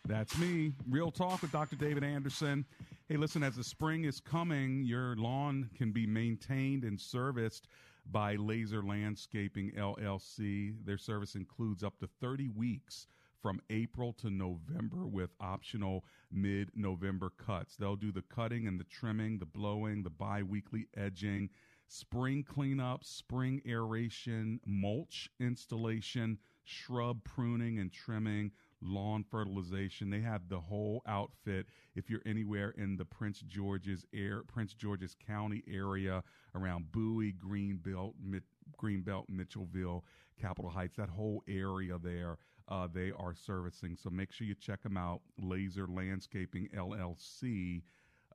That's 0.05 0.37
me. 0.37 0.73
Real 0.89 1.11
talk 1.11 1.41
with 1.41 1.53
Dr. 1.53 1.77
David 1.77 2.03
Anderson. 2.03 2.65
Hey, 3.07 3.15
listen, 3.15 3.41
as 3.41 3.55
the 3.55 3.63
spring 3.63 4.03
is 4.03 4.19
coming, 4.19 4.83
your 4.83 5.15
lawn 5.15 5.69
can 5.77 5.91
be 5.91 6.05
maintained 6.05 6.83
and 6.83 6.99
serviced 6.99 7.69
by 8.11 8.35
Lazer 8.35 8.85
Landscaping 8.87 9.71
LLC. 9.71 10.75
Their 10.85 10.97
service 10.97 11.35
includes 11.35 11.83
up 11.83 11.99
to 11.99 12.07
30 12.21 12.49
weeks 12.49 13.07
from 13.41 13.59
April 13.69 14.13
to 14.13 14.29
November 14.29 15.05
with 15.05 15.31
optional 15.39 16.05
mid 16.31 16.71
November 16.75 17.29
cuts. 17.29 17.75
They'll 17.75 17.97
do 17.97 18.11
the 18.11 18.21
cutting 18.21 18.67
and 18.67 18.79
the 18.79 18.85
trimming, 18.85 19.39
the 19.39 19.45
blowing, 19.45 20.03
the 20.03 20.09
bi 20.09 20.43
weekly 20.43 20.87
edging, 20.95 21.49
spring 21.87 22.43
cleanup, 22.43 23.03
spring 23.03 23.61
aeration, 23.67 24.61
mulch 24.65 25.29
installation, 25.39 26.39
shrub 26.63 27.23
pruning 27.25 27.79
and 27.79 27.91
trimming, 27.91 28.51
lawn 28.83 29.23
fertilization. 29.29 30.09
They 30.09 30.21
have 30.21 30.49
the 30.49 30.59
whole 30.59 31.01
outfit. 31.07 31.67
If 31.95 32.09
you're 32.09 32.21
anywhere 32.25 32.73
in 32.77 32.97
the 32.97 33.05
Prince 33.05 33.41
George's 33.41 34.05
air, 34.13 34.43
Prince 34.47 34.73
George's 34.73 35.15
County 35.25 35.63
area 35.67 36.23
around 36.55 36.91
Bowie, 36.91 37.33
Greenbelt, 37.33 38.13
Mid, 38.23 38.43
Greenbelt, 38.81 39.25
Mitchellville, 39.29 40.03
Capitol 40.39 40.71
Heights, 40.71 40.97
that 40.97 41.09
whole 41.09 41.43
area 41.47 41.97
there, 42.01 42.37
uh, 42.67 42.87
they 42.91 43.11
are 43.17 43.33
servicing. 43.33 43.95
So 43.95 44.09
make 44.09 44.31
sure 44.31 44.47
you 44.47 44.55
check 44.55 44.81
them 44.83 44.97
out. 44.97 45.21
Lazer 45.41 45.87
Landscaping 45.87 46.69
LLC. 46.75 47.81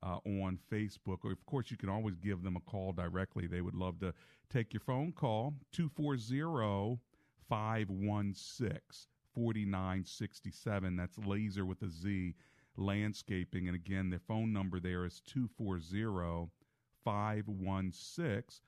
Uh, 0.00 0.18
on 0.24 0.56
Facebook, 0.70 1.24
or 1.24 1.32
of 1.32 1.44
course, 1.44 1.72
you 1.72 1.76
can 1.76 1.88
always 1.88 2.14
give 2.14 2.44
them 2.44 2.54
a 2.54 2.60
call 2.70 2.92
directly. 2.92 3.48
They 3.48 3.62
would 3.62 3.74
love 3.74 3.98
to 3.98 4.14
take 4.48 4.72
your 4.72 4.78
phone 4.78 5.10
call 5.10 5.54
240 5.72 7.00
516 7.48 9.08
4967. 9.38 10.96
That's 10.96 11.16
laser 11.18 11.64
with 11.64 11.80
a 11.82 11.88
Z 11.88 12.34
landscaping. 12.76 13.68
And 13.68 13.76
again, 13.76 14.10
their 14.10 14.18
phone 14.18 14.52
number 14.52 14.80
there 14.80 15.04
is 15.04 15.22
240 15.26 16.50
516 17.04 18.60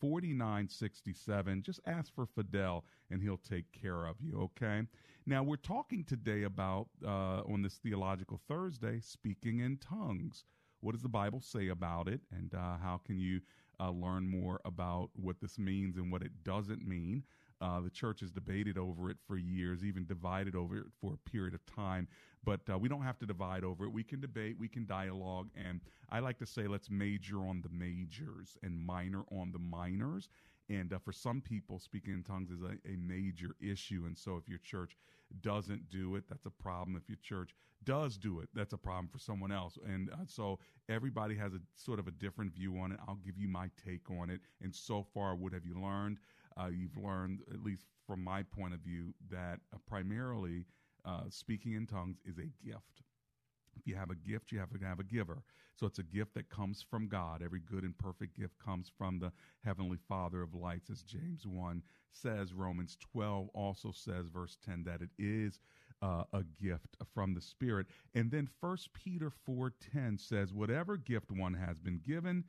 4967. 0.00 1.62
Just 1.62 1.80
ask 1.86 2.14
for 2.14 2.26
Fidel 2.26 2.84
and 3.10 3.22
he'll 3.22 3.38
take 3.38 3.72
care 3.72 4.04
of 4.04 4.16
you, 4.20 4.38
okay? 4.42 4.82
Now, 5.24 5.42
we're 5.42 5.56
talking 5.56 6.04
today 6.04 6.42
about, 6.42 6.88
uh, 7.02 7.40
on 7.50 7.62
this 7.62 7.78
Theological 7.78 8.38
Thursday, 8.46 9.00
speaking 9.00 9.60
in 9.60 9.78
tongues. 9.78 10.44
What 10.80 10.92
does 10.92 11.02
the 11.02 11.08
Bible 11.08 11.40
say 11.40 11.68
about 11.68 12.06
it, 12.06 12.20
and 12.30 12.54
uh, 12.54 12.76
how 12.76 13.00
can 13.04 13.18
you 13.18 13.40
uh, 13.80 13.90
learn 13.90 14.28
more 14.28 14.60
about 14.66 15.10
what 15.14 15.40
this 15.40 15.58
means 15.58 15.96
and 15.96 16.12
what 16.12 16.22
it 16.22 16.44
doesn't 16.44 16.86
mean? 16.86 17.24
Uh, 17.60 17.80
the 17.80 17.90
church 17.90 18.20
has 18.20 18.30
debated 18.30 18.78
over 18.78 19.10
it 19.10 19.16
for 19.26 19.36
years, 19.36 19.84
even 19.84 20.06
divided 20.06 20.54
over 20.54 20.78
it 20.78 20.86
for 21.00 21.14
a 21.14 21.30
period 21.30 21.54
of 21.54 21.66
time. 21.66 22.06
But 22.44 22.60
uh, 22.70 22.78
we 22.78 22.88
don't 22.88 23.02
have 23.02 23.18
to 23.18 23.26
divide 23.26 23.64
over 23.64 23.84
it. 23.84 23.92
We 23.92 24.04
can 24.04 24.20
debate, 24.20 24.56
we 24.58 24.68
can 24.68 24.86
dialogue, 24.86 25.48
and 25.56 25.80
I 26.08 26.20
like 26.20 26.38
to 26.38 26.46
say 26.46 26.68
let's 26.68 26.88
major 26.88 27.38
on 27.38 27.62
the 27.62 27.68
majors 27.68 28.56
and 28.62 28.78
minor 28.78 29.24
on 29.32 29.52
the 29.52 29.58
minors. 29.58 30.28
And 30.70 30.92
uh, 30.92 30.98
for 30.98 31.12
some 31.12 31.40
people, 31.40 31.78
speaking 31.78 32.12
in 32.12 32.22
tongues 32.22 32.50
is 32.50 32.60
a, 32.62 32.72
a, 32.86 32.96
major 32.96 33.56
issue. 33.60 34.04
And 34.06 34.16
so 34.16 34.36
if 34.36 34.48
your 34.48 34.58
church 34.58 34.96
doesn't 35.40 35.88
do 35.88 36.16
it, 36.16 36.24
that's 36.28 36.44
a 36.44 36.50
problem. 36.50 36.96
If 36.96 37.08
your 37.08 37.18
church 37.22 37.54
does 37.84 38.18
do 38.18 38.40
it, 38.40 38.50
that's 38.54 38.74
a 38.74 38.78
problem 38.78 39.08
for 39.08 39.18
someone 39.18 39.50
else. 39.50 39.78
And 39.86 40.10
uh, 40.10 40.16
so 40.26 40.58
everybody 40.88 41.36
has 41.36 41.54
a 41.54 41.60
sort 41.74 41.98
of 41.98 42.06
a 42.06 42.10
different 42.10 42.52
view 42.52 42.78
on 42.78 42.92
it. 42.92 42.98
I'll 43.08 43.18
give 43.24 43.38
you 43.38 43.48
my 43.48 43.70
take 43.82 44.10
on 44.10 44.28
it. 44.28 44.40
And 44.62 44.74
so 44.74 45.06
far, 45.14 45.34
what 45.34 45.54
have 45.54 45.64
you 45.64 45.74
learned? 45.80 46.18
Uh, 46.58 46.68
you've 46.68 46.96
learned, 46.96 47.40
at 47.52 47.62
least 47.62 47.84
from 48.06 48.22
my 48.22 48.42
point 48.42 48.74
of 48.74 48.80
view, 48.80 49.14
that 49.30 49.60
uh, 49.72 49.78
primarily 49.86 50.64
uh, 51.04 51.22
speaking 51.30 51.72
in 51.72 51.86
tongues 51.86 52.18
is 52.24 52.38
a 52.38 52.66
gift. 52.66 53.02
If 53.78 53.86
you 53.86 53.94
have 53.94 54.10
a 54.10 54.16
gift, 54.16 54.50
you 54.50 54.58
have 54.58 54.70
to 54.70 54.84
have 54.84 54.98
a 54.98 55.04
giver. 55.04 55.42
So 55.76 55.86
it's 55.86 56.00
a 56.00 56.04
gift 56.04 56.34
that 56.34 56.50
comes 56.50 56.84
from 56.88 57.06
God. 57.06 57.42
Every 57.42 57.60
good 57.60 57.84
and 57.84 57.96
perfect 57.96 58.36
gift 58.36 58.58
comes 58.58 58.90
from 58.98 59.20
the 59.20 59.30
Heavenly 59.64 59.98
Father 60.08 60.42
of 60.42 60.54
lights, 60.54 60.90
as 60.90 61.02
James 61.02 61.46
1 61.46 61.82
says. 62.12 62.52
Romans 62.52 62.96
12 63.12 63.48
also 63.54 63.92
says, 63.92 64.26
verse 64.26 64.56
10, 64.64 64.82
that 64.84 65.00
it 65.00 65.10
is 65.18 65.60
uh, 66.02 66.24
a 66.32 66.42
gift 66.60 66.96
from 67.14 67.34
the 67.34 67.40
Spirit. 67.40 67.86
And 68.14 68.30
then 68.30 68.48
1 68.60 68.76
Peter 68.92 69.30
4.10 69.48 70.20
says, 70.20 70.52
whatever 70.52 70.96
gift 70.96 71.30
one 71.30 71.54
has 71.54 71.78
been 71.78 72.00
given, 72.04 72.44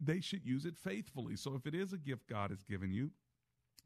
they 0.00 0.20
should 0.20 0.44
use 0.44 0.64
it 0.64 0.76
faithfully. 0.76 1.36
So 1.36 1.54
if 1.54 1.66
it 1.66 1.74
is 1.74 1.92
a 1.92 1.98
gift 1.98 2.28
God 2.28 2.50
has 2.50 2.62
given 2.62 2.92
you, 2.92 3.10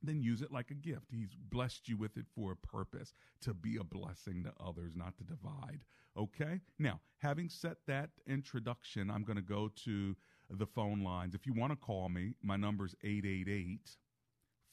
then 0.02 0.23
use 0.23 0.42
it 0.42 0.52
like 0.52 0.71
a 0.71 0.75
gift. 0.75 1.07
He's 1.11 1.35
blessed 1.50 1.88
you 1.88 1.97
with 1.97 2.16
it 2.16 2.26
for 2.35 2.52
a 2.52 2.57
purpose 2.57 3.14
to 3.42 3.54
be 3.54 3.76
a 3.76 3.85
blessing 3.85 4.45
to 4.45 4.52
others, 4.64 4.92
not 4.95 5.16
to 5.19 5.25
divide. 5.25 5.80
Okay? 6.16 6.61
Now, 6.78 7.00
having 7.19 7.49
set 7.49 7.78
that 7.87 8.11
introduction, 8.26 9.11
I'm 9.11 9.25
going 9.25 9.37
to 9.37 9.42
go 9.42 9.71
to 9.85 10.16
the 10.50 10.66
phone 10.66 11.02
lines. 11.02 11.35
If 11.35 11.47
you 11.47 11.52
want 11.52 11.73
to 11.73 11.76
call 11.76 12.09
me, 12.09 12.35
my 12.42 12.57
number 12.57 12.87
is 12.87 12.95
888 13.02 13.97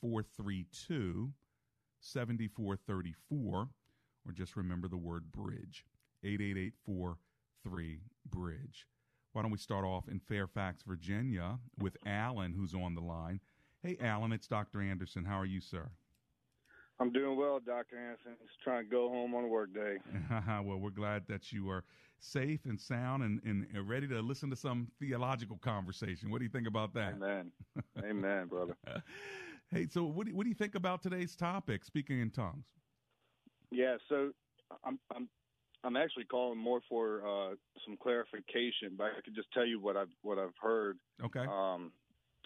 432 0.01 1.31
7434, 1.99 3.69
or 4.25 4.31
just 4.31 4.55
remember 4.55 4.87
the 4.87 4.97
word 4.97 5.31
bridge 5.31 5.85
888 6.23 6.73
43 6.85 7.99
Bridge. 8.29 8.87
Why 9.33 9.41
don't 9.41 9.51
we 9.51 9.57
start 9.57 9.85
off 9.85 10.07
in 10.07 10.19
Fairfax, 10.19 10.83
Virginia 10.83 11.59
with 11.77 11.97
Alan, 12.05 12.53
who's 12.53 12.73
on 12.73 12.95
the 12.95 13.01
line. 13.01 13.39
Hey, 13.83 13.97
Alan, 14.01 14.31
it's 14.31 14.47
Dr. 14.47 14.81
Anderson. 14.81 15.23
How 15.23 15.39
are 15.39 15.45
you, 15.45 15.61
sir? 15.61 15.89
I'm 16.99 17.11
doing 17.11 17.37
well, 17.37 17.59
Dr. 17.59 17.97
Anderson. 17.97 18.35
Just 18.41 18.59
trying 18.63 18.85
to 18.85 18.89
go 18.89 19.07
home 19.09 19.35
on 19.35 19.43
a 19.43 19.47
work 19.47 19.71
day. 19.71 19.97
well, 20.65 20.77
we're 20.77 20.89
glad 20.89 21.27
that 21.27 21.51
you 21.51 21.69
are 21.69 21.83
safe 22.19 22.65
and 22.65 22.79
sound 22.79 23.21
and, 23.21 23.39
and 23.43 23.67
ready 23.87 24.07
to 24.07 24.19
listen 24.19 24.49
to 24.49 24.55
some 24.55 24.87
theological 24.99 25.57
conversation. 25.57 26.31
What 26.31 26.39
do 26.39 26.45
you 26.45 26.49
think 26.49 26.67
about 26.67 26.95
that? 26.95 27.13
Amen. 27.13 27.51
Amen, 28.03 28.47
brother. 28.47 28.75
hey, 29.71 29.87
so 29.87 30.05
what 30.05 30.25
do, 30.25 30.35
what 30.35 30.43
do 30.43 30.49
you 30.49 30.55
think 30.55 30.73
about 30.73 31.03
today's 31.03 31.35
topic, 31.35 31.85
speaking 31.85 32.19
in 32.19 32.31
tongues? 32.31 32.65
Yeah, 33.69 33.97
so 34.09 34.31
I'm 34.83 34.97
I'm 35.13 35.29
I'm 35.83 35.97
actually 35.97 36.25
calling 36.25 36.57
more 36.57 36.81
for 36.89 37.21
uh, 37.27 37.55
some 37.85 37.95
clarification, 38.01 38.95
but 38.97 39.05
I 39.05 39.21
could 39.23 39.35
just 39.35 39.51
tell 39.53 39.65
you 39.65 39.79
what 39.79 39.97
I've 39.97 40.11
what 40.23 40.39
I've 40.39 40.55
heard. 40.59 40.97
Okay. 41.23 41.45
Um, 41.47 41.91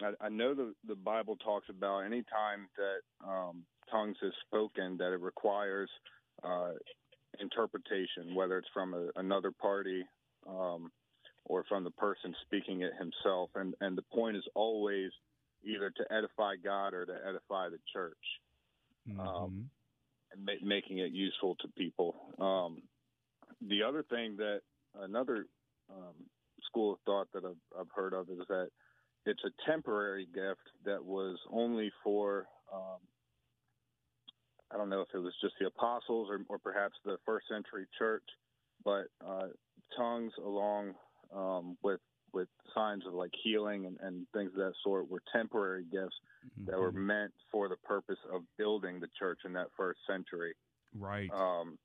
I, 0.04 0.26
I 0.26 0.28
know 0.28 0.54
the 0.54 0.74
the 0.86 0.94
Bible 0.94 1.36
talks 1.36 1.68
about 1.68 2.00
any 2.00 2.22
time 2.22 2.68
that 2.76 3.28
um, 3.28 3.64
tongues 3.90 4.16
is 4.22 4.32
spoken 4.46 4.96
that 4.98 5.12
it 5.12 5.20
requires 5.20 5.90
uh, 6.42 6.72
interpretation, 7.40 8.34
whether 8.34 8.58
it's 8.58 8.68
from 8.72 8.94
a, 8.94 9.08
another 9.16 9.50
party 9.50 10.04
um, 10.48 10.90
or 11.44 11.64
from 11.68 11.84
the 11.84 11.90
person 11.90 12.34
speaking 12.42 12.82
it 12.82 12.92
himself, 12.98 13.50
and 13.54 13.74
and 13.80 13.96
the 13.96 14.04
point 14.14 14.36
is 14.36 14.44
always 14.54 15.10
either 15.64 15.90
to 15.90 16.12
edify 16.12 16.54
God 16.56 16.94
or 16.94 17.06
to 17.06 17.14
edify 17.28 17.68
the 17.68 17.78
church, 17.92 18.16
mm-hmm. 19.08 19.20
um, 19.20 19.70
and 20.32 20.44
ma- 20.44 20.66
making 20.66 20.98
it 20.98 21.12
useful 21.12 21.56
to 21.60 21.68
people. 21.68 22.16
Um, 22.38 22.82
the 23.68 23.82
other 23.82 24.02
thing 24.02 24.36
that 24.38 24.60
another 25.00 25.46
um, 25.90 26.14
school 26.66 26.94
of 26.94 26.98
thought 27.04 27.28
that 27.32 27.44
I've, 27.44 27.80
I've 27.80 27.90
heard 27.94 28.12
of 28.12 28.28
is 28.28 28.38
that 28.48 28.68
it's 29.24 29.42
a 29.44 29.70
temporary 29.70 30.26
gift 30.34 30.60
that 30.84 31.04
was 31.04 31.38
only 31.50 31.90
for 32.02 32.46
um, 32.72 32.98
I 34.72 34.76
don't 34.76 34.88
know 34.88 35.02
if 35.02 35.08
it 35.14 35.18
was 35.18 35.34
just 35.40 35.54
the 35.60 35.66
apostles 35.66 36.28
or, 36.30 36.40
or 36.48 36.58
perhaps 36.58 36.94
the 37.04 37.18
first 37.26 37.46
century 37.48 37.86
church, 37.98 38.24
but 38.84 39.04
uh, 39.26 39.48
tongues 39.96 40.32
along 40.44 40.94
um, 41.34 41.76
with 41.82 42.00
with 42.32 42.48
signs 42.74 43.06
of 43.06 43.12
like 43.12 43.30
healing 43.44 43.84
and, 43.84 43.98
and 44.00 44.26
things 44.32 44.50
of 44.52 44.56
that 44.56 44.72
sort 44.82 45.10
were 45.10 45.22
temporary 45.34 45.84
gifts 45.92 46.16
mm-hmm. 46.46 46.70
that 46.70 46.78
were 46.78 46.92
meant 46.92 47.32
for 47.50 47.68
the 47.68 47.76
purpose 47.84 48.16
of 48.32 48.40
building 48.56 48.98
the 49.00 49.08
church 49.18 49.40
in 49.44 49.52
that 49.52 49.66
first 49.76 50.00
century. 50.08 50.54
Right. 50.98 51.28
Um, 51.30 51.76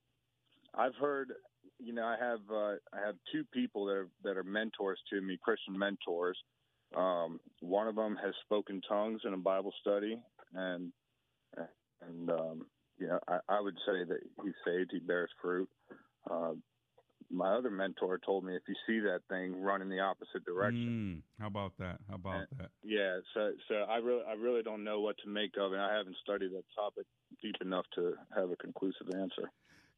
I've 0.74 0.96
heard, 0.96 1.34
you 1.80 1.92
know, 1.92 2.06
I 2.06 2.16
have 2.18 2.40
uh, 2.50 2.76
I 2.94 3.06
have 3.06 3.16
two 3.32 3.44
people 3.54 3.86
that 3.88 3.94
are 3.94 4.10
that 4.24 4.38
are 4.38 4.44
mentors 4.44 5.00
to 5.12 5.22
me, 5.22 5.38
Christian 5.44 5.78
mentors, 5.78 6.38
um, 6.96 7.40
one 7.60 7.88
of 7.88 7.96
them 7.96 8.18
has 8.24 8.34
spoken 8.46 8.82
tongues 8.88 9.22
in 9.26 9.34
a 9.34 9.38
Bible 9.38 9.74
study, 9.82 10.18
and 10.54 10.92
and 12.02 12.30
um, 12.30 12.66
you 12.98 13.08
know, 13.08 13.20
I, 13.28 13.40
I 13.50 13.62
would 13.62 13.78
say 13.86 14.04
that 14.08 14.20
he's 14.44 14.54
saved. 14.66 14.92
He 14.92 15.00
bears 15.00 15.30
fruit. 15.42 15.70
Uh, 16.30 16.54
my 17.30 17.56
other 17.56 17.70
mentor 17.70 18.20
told 18.26 18.46
me 18.46 18.56
if 18.56 18.62
you 18.68 18.76
see 18.88 19.00
that 19.02 19.20
thing, 19.30 19.62
run 19.62 19.82
in 19.82 19.90
the 19.90 20.00
opposite 20.00 20.46
direction. 20.46 21.24
Mm, 21.24 21.42
how 21.42 21.48
about 21.48 21.74
that? 21.80 22.00
How 22.10 22.16
about 22.16 22.48
and, 22.52 22.60
that? 22.60 22.70
Yeah, 22.84 23.20
so 23.34 23.52
so 23.68 23.76
I 23.90 23.98
really 23.98 24.24
I 24.28 24.34
really 24.34 24.64
don't 24.64 24.84
know 24.84 25.02
what 25.02 25.18
to 25.24 25.30
make 25.30 25.52
of 25.60 25.74
it. 25.74 25.80
I 25.80 25.96
haven't 25.98 26.16
studied 26.24 26.52
that 26.52 26.64
topic 26.76 27.06
deep 27.42 27.56
enough 27.62 27.86
to 27.96 28.14
have 28.36 28.50
a 28.50 28.56
conclusive 28.56 29.08
answer. 29.14 29.52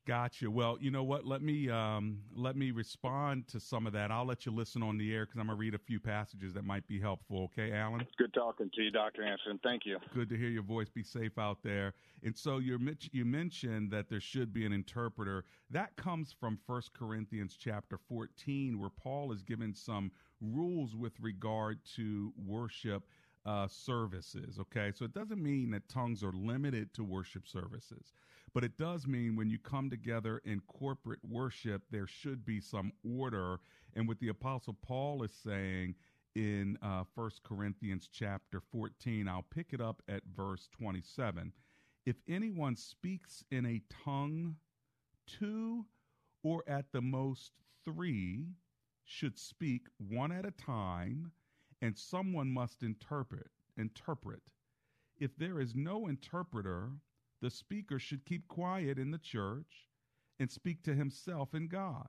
Gotcha. 0.08 0.50
Well, 0.50 0.78
you 0.82 0.90
know 0.90 1.04
what? 1.04 1.26
Let 1.26 1.42
me 1.42 1.70
um, 1.70 2.20
let 2.36 2.56
me 2.56 2.72
respond 2.72 3.48
to 3.50 3.60
some 3.60 3.86
of 3.86 3.94
that. 3.94 4.12
I'll 4.12 4.26
let 4.26 4.46
you 4.46 4.52
listen 4.52 4.82
on 4.82 4.98
the 4.98 5.14
air 5.14 5.26
because 5.26 5.40
I'm 5.40 5.48
gonna 5.48 5.58
read 5.58 5.76
a 5.76 5.80
few 5.80 6.00
passages 6.00 6.54
that 6.54 6.64
might 6.64 6.88
be 6.88 7.00
helpful. 7.00 7.44
Okay, 7.44 7.74
Alan. 7.74 8.08
Good 8.18 8.34
talking 8.34 8.72
to 8.74 8.82
you, 8.82 8.92
Doctor 8.92 9.24
Anderson. 9.24 9.60
Thank 9.62 9.86
you. 9.86 10.00
Good 10.14 10.30
to 10.30 10.38
hear 10.38 10.50
your 10.50 10.64
voice. 10.64 10.90
Be 10.90 11.04
safe 11.04 11.38
out 11.38 11.60
there. 11.64 11.94
And 12.24 12.36
so 12.36 12.58
you 12.58 12.80
you 13.12 13.26
mentioned 13.26 13.92
that 13.92 14.10
there 14.10 14.22
should 14.22 14.54
be 14.54 14.66
an 14.66 14.74
interpreter. 14.74 15.46
That 15.70 15.96
comes 15.96 16.34
from 16.40 16.58
First 16.66 16.94
Corinthians 16.94 17.56
chapter 17.60 18.00
14, 18.08 18.80
where 18.80 18.90
Paul 18.90 19.32
is 19.32 19.44
given 19.44 19.76
some 19.76 20.12
rules 20.42 20.96
with 20.96 21.14
regard 21.20 21.80
to 21.98 22.34
worship. 22.46 23.04
Uh, 23.46 23.68
services. 23.70 24.60
Okay, 24.60 24.92
so 24.94 25.06
it 25.06 25.14
doesn't 25.14 25.42
mean 25.42 25.72
that 25.72 25.88
tongues 25.88 26.24
are 26.24 26.34
limited 26.34 26.94
to 26.94 27.06
worship 27.06 27.48
services. 27.48 28.12
But 28.54 28.64
it 28.64 28.78
does 28.78 29.06
mean 29.06 29.36
when 29.36 29.50
you 29.50 29.60
come 29.60 29.90
together 29.90 30.42
in 30.44 30.62
corporate 30.62 31.20
worship, 31.24 31.84
there 31.92 32.08
should 32.08 32.46
be 32.46 32.60
some 32.60 32.92
order. 33.18 33.60
And 33.96 34.08
what 34.08 34.20
the 34.20 34.30
Apostle 34.30 34.76
Paul 34.82 35.24
is 35.24 35.34
saying 35.34 35.96
in 36.36 36.78
uh, 36.82 37.04
1 37.16 37.32
Corinthians 37.44 38.10
chapter 38.12 38.62
14, 38.72 39.28
I'll 39.28 39.46
pick 39.54 39.74
it 39.74 39.82
up 39.82 40.02
at 40.08 40.24
verse 40.36 40.68
27. 40.78 41.52
If 42.06 42.16
anyone 42.28 42.76
speaks 42.76 43.44
in 43.52 43.66
a 43.66 43.82
tongue, 44.04 44.56
two 45.28 45.86
or 46.44 46.64
at 46.68 46.92
the 46.92 47.02
most 47.02 47.52
three 47.84 48.46
should 49.06 49.38
speak 49.38 49.88
one 49.98 50.32
at 50.32 50.46
a 50.46 50.52
time, 50.52 51.32
and 51.82 51.98
someone 51.98 52.50
must 52.50 52.84
interpret. 52.84 53.48
Interpret. 53.78 54.42
If 55.18 55.36
there 55.38 55.60
is 55.60 55.76
no 55.76 56.08
interpreter, 56.08 56.92
the 57.42 57.50
speaker 57.50 58.00
should 58.00 58.26
keep 58.26 58.48
quiet 58.48 58.98
in 58.98 59.12
the 59.12 59.18
church 59.18 59.88
and 60.40 60.50
speak 60.50 60.84
to 60.84 60.94
himself 60.94 61.54
and 61.54 61.70
God. 61.70 62.08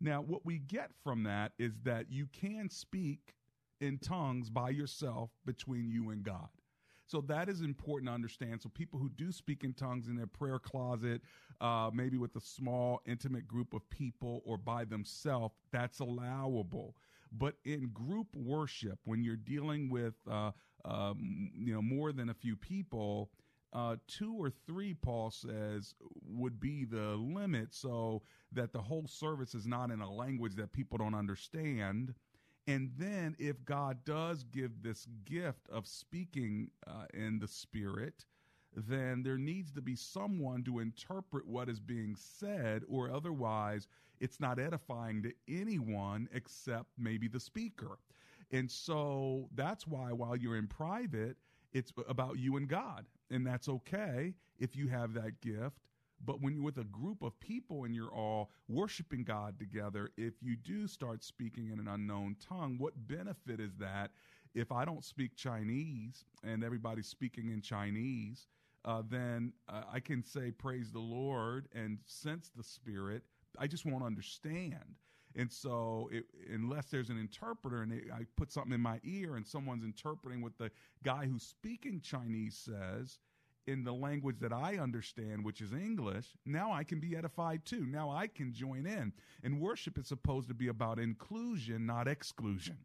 Now, 0.00 0.20
what 0.20 0.44
we 0.44 0.58
get 0.58 0.90
from 1.02 1.22
that 1.24 1.52
is 1.58 1.72
that 1.84 2.10
you 2.10 2.26
can 2.32 2.68
speak 2.68 3.34
in 3.80 3.98
tongues 3.98 4.50
by 4.50 4.70
yourself 4.70 5.30
between 5.44 5.90
you 5.90 6.10
and 6.10 6.22
God. 6.22 6.48
So 7.06 7.20
that 7.22 7.48
is 7.48 7.60
important 7.60 8.08
to 8.08 8.14
understand. 8.14 8.62
So 8.62 8.70
people 8.70 8.98
who 8.98 9.10
do 9.10 9.30
speak 9.30 9.62
in 9.62 9.74
tongues 9.74 10.08
in 10.08 10.16
their 10.16 10.26
prayer 10.26 10.58
closet, 10.58 11.20
uh, 11.60 11.90
maybe 11.92 12.16
with 12.16 12.34
a 12.36 12.40
small, 12.40 13.02
intimate 13.06 13.46
group 13.46 13.74
of 13.74 13.88
people 13.90 14.42
or 14.46 14.56
by 14.56 14.84
themselves, 14.84 15.54
that's 15.70 16.00
allowable. 16.00 16.96
But 17.30 17.56
in 17.64 17.90
group 17.92 18.28
worship, 18.34 18.98
when 19.04 19.22
you're 19.22 19.36
dealing 19.36 19.90
with 19.90 20.14
uh, 20.30 20.52
um, 20.84 21.50
you 21.54 21.74
know 21.74 21.82
more 21.82 22.12
than 22.12 22.30
a 22.30 22.34
few 22.34 22.56
people, 22.56 23.30
uh, 23.74 23.96
two 24.06 24.34
or 24.38 24.50
three, 24.50 24.94
Paul 24.94 25.30
says, 25.30 25.94
would 26.26 26.60
be 26.60 26.84
the 26.84 27.16
limit 27.16 27.74
so 27.74 28.22
that 28.52 28.72
the 28.72 28.80
whole 28.80 29.06
service 29.06 29.54
is 29.54 29.66
not 29.66 29.90
in 29.90 30.00
a 30.00 30.10
language 30.10 30.54
that 30.54 30.72
people 30.72 30.96
don't 30.96 31.14
understand. 31.14 32.14
And 32.66 32.92
then, 32.96 33.36
if 33.38 33.62
God 33.64 34.04
does 34.04 34.44
give 34.44 34.82
this 34.82 35.06
gift 35.24 35.68
of 35.70 35.86
speaking 35.86 36.70
uh, 36.86 37.06
in 37.12 37.38
the 37.40 37.48
Spirit, 37.48 38.24
then 38.74 39.22
there 39.22 39.36
needs 39.36 39.70
to 39.72 39.82
be 39.82 39.96
someone 39.96 40.62
to 40.64 40.78
interpret 40.78 41.46
what 41.46 41.68
is 41.68 41.80
being 41.80 42.16
said, 42.16 42.82
or 42.88 43.10
otherwise, 43.10 43.86
it's 44.20 44.40
not 44.40 44.58
edifying 44.58 45.22
to 45.24 45.32
anyone 45.48 46.28
except 46.32 46.86
maybe 46.96 47.28
the 47.28 47.40
speaker. 47.40 47.98
And 48.50 48.70
so 48.70 49.48
that's 49.54 49.86
why, 49.86 50.12
while 50.12 50.36
you're 50.36 50.56
in 50.56 50.68
private, 50.68 51.36
it's 51.72 51.92
about 52.08 52.38
you 52.38 52.56
and 52.56 52.68
God. 52.68 53.04
And 53.30 53.46
that's 53.46 53.68
okay 53.68 54.34
if 54.58 54.76
you 54.76 54.88
have 54.88 55.14
that 55.14 55.40
gift. 55.40 55.78
But 56.24 56.40
when 56.40 56.54
you're 56.54 56.64
with 56.64 56.78
a 56.78 56.84
group 56.84 57.22
of 57.22 57.38
people 57.40 57.84
and 57.84 57.94
you're 57.94 58.12
all 58.12 58.50
worshiping 58.68 59.24
God 59.24 59.58
together, 59.58 60.10
if 60.16 60.34
you 60.40 60.56
do 60.56 60.86
start 60.86 61.22
speaking 61.22 61.70
in 61.70 61.78
an 61.78 61.88
unknown 61.88 62.36
tongue, 62.40 62.76
what 62.78 62.94
benefit 63.08 63.60
is 63.60 63.76
that 63.78 64.10
if 64.54 64.72
I 64.72 64.84
don't 64.84 65.04
speak 65.04 65.36
Chinese 65.36 66.24
and 66.42 66.64
everybody's 66.64 67.08
speaking 67.08 67.50
in 67.50 67.60
Chinese? 67.60 68.46
Uh, 68.84 69.02
then 69.08 69.52
uh, 69.68 69.82
I 69.92 70.00
can 70.00 70.22
say, 70.22 70.50
Praise 70.50 70.92
the 70.92 70.98
Lord, 70.98 71.68
and 71.74 71.98
sense 72.06 72.50
the 72.56 72.62
Spirit. 72.62 73.22
I 73.58 73.66
just 73.66 73.86
won't 73.86 74.04
understand. 74.04 74.96
And 75.36 75.50
so, 75.50 76.08
it, 76.12 76.26
unless 76.52 76.86
there's 76.86 77.10
an 77.10 77.18
interpreter 77.18 77.82
and 77.82 77.92
I 78.12 78.26
put 78.36 78.52
something 78.52 78.72
in 78.72 78.80
my 78.80 79.00
ear 79.02 79.36
and 79.36 79.46
someone's 79.46 79.84
interpreting 79.84 80.40
what 80.40 80.56
the 80.58 80.70
guy 81.02 81.26
who's 81.26 81.42
speaking 81.42 82.00
Chinese 82.00 82.56
says 82.56 83.18
in 83.66 83.82
the 83.82 83.92
language 83.92 84.36
that 84.40 84.52
I 84.52 84.76
understand, 84.78 85.44
which 85.44 85.60
is 85.60 85.72
English, 85.72 86.26
now 86.44 86.72
I 86.72 86.84
can 86.84 87.00
be 87.00 87.16
edified 87.16 87.64
too. 87.64 87.86
Now 87.86 88.10
I 88.10 88.26
can 88.26 88.52
join 88.52 88.86
in. 88.86 89.12
And 89.42 89.60
worship 89.60 89.98
is 89.98 90.06
supposed 90.06 90.48
to 90.48 90.54
be 90.54 90.68
about 90.68 90.98
inclusion, 90.98 91.86
not 91.86 92.06
exclusion, 92.06 92.76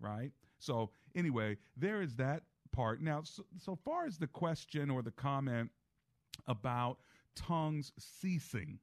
right? 0.00 0.30
So, 0.58 0.90
anyway, 1.14 1.56
there 1.76 2.00
is 2.02 2.14
that 2.16 2.44
part. 2.72 3.02
Now, 3.02 3.22
so, 3.24 3.44
so 3.58 3.76
far 3.84 4.06
as 4.06 4.18
the 4.18 4.26
question 4.26 4.90
or 4.90 5.02
the 5.02 5.10
comment 5.10 5.70
about 6.46 6.98
tongues 7.34 7.92
ceasing, 7.98 8.78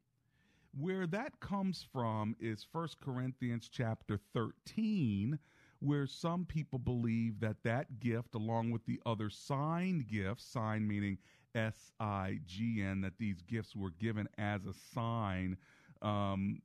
where 0.77 1.07
that 1.07 1.39
comes 1.39 1.85
from 1.91 2.35
is 2.39 2.67
1 2.71 2.89
Corinthians 3.01 3.69
chapter 3.71 4.19
13, 4.33 5.39
where 5.79 6.07
some 6.07 6.45
people 6.45 6.79
believe 6.79 7.39
that 7.39 7.57
that 7.63 7.99
gift, 7.99 8.35
along 8.35 8.71
with 8.71 8.85
the 8.85 8.99
other 9.05 9.29
signed 9.29 10.07
gifts, 10.07 10.45
sign 10.45 10.87
meaning 10.87 11.17
S 11.53 11.91
I 11.99 12.39
G 12.45 12.81
N, 12.81 13.01
that 13.01 13.17
these 13.17 13.41
gifts 13.41 13.75
were 13.75 13.91
given 13.91 14.27
as 14.37 14.65
a 14.65 14.73
sign, 14.93 15.57
um, 16.01 16.61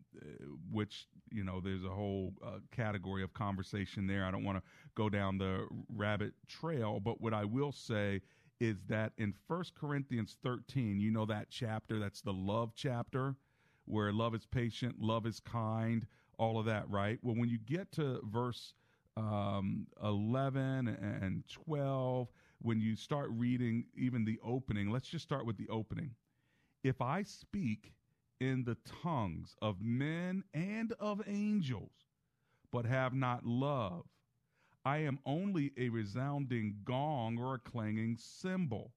which, 0.73 1.07
you 1.31 1.45
know, 1.45 1.61
there's 1.61 1.85
a 1.85 1.91
whole 1.91 2.33
uh, 2.45 2.59
category 2.73 3.23
of 3.23 3.33
conversation 3.33 4.09
there. 4.09 4.25
I 4.25 4.33
don't 4.33 4.45
want 4.45 4.59
to 4.59 4.65
go 4.97 5.09
down 5.09 5.39
the 5.39 5.69
rabbit 5.95 6.33
trail, 6.49 6.99
but 6.99 7.21
what 7.21 7.33
I 7.33 7.45
will 7.45 7.73
say 7.73 8.23
is 8.59 8.77
that 8.89 9.13
in 9.19 9.35
1 9.47 9.65
Corinthians 9.79 10.37
13, 10.43 11.01
you 11.01 11.11
know 11.13 11.27
that 11.27 11.47
chapter, 11.51 11.99
that's 12.01 12.21
the 12.21 12.33
love 12.33 12.73
chapter 12.75 13.37
where 13.91 14.13
love 14.13 14.35
is 14.35 14.47
patient, 14.47 14.97
love 15.01 15.27
is 15.27 15.41
kind, 15.41 16.07
all 16.39 16.59
of 16.59 16.67
that, 16.67 16.89
right? 16.89 17.19
Well, 17.23 17.35
when 17.35 17.49
you 17.49 17.59
get 17.59 17.93
to 17.93 18.21
verse 18.25 18.75
um, 19.17 19.87
11 20.03 20.89
and 20.89 21.45
12, 21.49 22.29
when 22.63 22.81
you 22.81 22.97
start 22.97 23.29
reading 23.33 23.85
even 23.97 24.25
the 24.25 24.39
opening, 24.45 24.91
let's 24.91 25.09
just 25.09 25.25
start 25.25 25.47
with 25.47 25.57
the 25.57 25.69
opening. 25.69 26.11
If 26.85 27.01
I 27.03 27.23
speak 27.23 27.93
in 28.41 28.65
the 28.65 28.77
tongues 29.03 29.55
of 29.61 29.83
men 29.83 30.45
and 30.55 30.93
of 30.99 31.23
angels, 31.27 31.93
but 32.73 32.87
have 32.87 33.13
not 33.13 33.45
love, 33.45 34.05
I 34.85 34.99
am 34.99 35.19
only 35.27 35.73
a 35.77 35.91
resounding 35.91 36.77
gong 36.85 37.39
or 37.39 37.55
a 37.55 37.59
clanging 37.59 38.17
cymbal. 38.19 38.93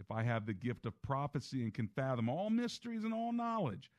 If 0.00 0.10
I 0.10 0.22
have 0.22 0.46
the 0.46 0.54
gift 0.54 0.86
of 0.86 1.00
prophecy 1.02 1.62
and 1.62 1.74
can 1.74 1.88
fathom 1.88 2.28
all 2.28 2.50
mysteries 2.50 3.04
and 3.04 3.14
all 3.14 3.32
knowledge, 3.32 3.90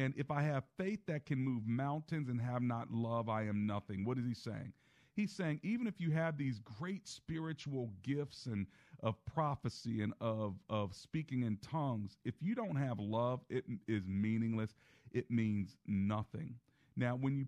and 0.00 0.14
if 0.16 0.30
I 0.30 0.42
have 0.42 0.64
faith 0.78 1.00
that 1.08 1.26
can 1.26 1.38
move 1.38 1.66
mountains 1.66 2.30
and 2.30 2.40
have 2.40 2.62
not 2.62 2.90
love, 2.90 3.28
I 3.28 3.42
am 3.42 3.66
nothing. 3.66 4.04
What 4.04 4.16
is 4.16 4.24
he 4.24 4.32
saying? 4.32 4.72
He's 5.12 5.30
saying 5.30 5.60
even 5.62 5.86
if 5.86 6.00
you 6.00 6.10
have 6.12 6.38
these 6.38 6.58
great 6.60 7.06
spiritual 7.06 7.90
gifts 8.02 8.46
and 8.46 8.66
of 9.02 9.22
prophecy 9.26 10.00
and 10.00 10.14
of 10.20 10.54
of 10.70 10.94
speaking 10.94 11.42
in 11.42 11.58
tongues, 11.58 12.16
if 12.24 12.34
you 12.40 12.54
don't 12.54 12.76
have 12.76 12.98
love, 12.98 13.40
it 13.50 13.64
is 13.86 14.06
meaningless. 14.06 14.74
It 15.12 15.30
means 15.30 15.76
nothing. 15.86 16.54
Now, 16.96 17.16
when 17.16 17.36
you 17.36 17.46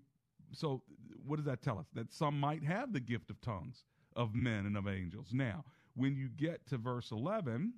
so 0.51 0.83
what 1.25 1.37
does 1.37 1.45
that 1.45 1.63
tell 1.63 1.79
us? 1.79 1.87
That 1.93 2.13
some 2.13 2.39
might 2.39 2.63
have 2.63 2.93
the 2.93 2.99
gift 2.99 3.31
of 3.31 3.41
tongues 3.41 3.85
of 4.15 4.35
men 4.35 4.67
and 4.67 4.77
of 4.77 4.87
angels. 4.87 5.29
Now, 5.33 5.63
when 5.95 6.15
you 6.15 6.29
get 6.29 6.67
to 6.67 6.77
verse 6.77 7.09
11, 7.09 7.73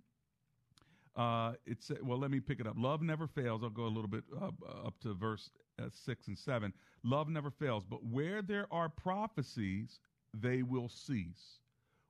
uh, 1.15 1.54
it's 1.65 1.91
well. 2.01 2.19
Let 2.19 2.32
me 2.32 2.39
pick 2.39 2.60
it 2.60 2.67
up. 2.67 2.75
Love 2.78 3.01
never 3.01 3.28
fails. 3.28 3.63
I'll 3.63 3.69
go 3.69 3.86
a 3.86 3.88
little 3.88 4.10
bit 4.10 4.23
up, 4.41 4.56
up 4.86 4.99
to 5.01 5.13
verse 5.13 5.49
uh, 5.80 5.86
six 5.89 6.28
and 6.28 6.38
seven. 6.38 6.73
Love 7.04 7.30
never 7.30 7.49
fails, 7.49 7.86
but 7.86 8.04
where 8.04 8.41
there 8.41 8.67
are 8.71 8.89
prophecies, 8.89 9.99
they 10.34 10.62
will 10.62 10.89
cease. 10.89 11.60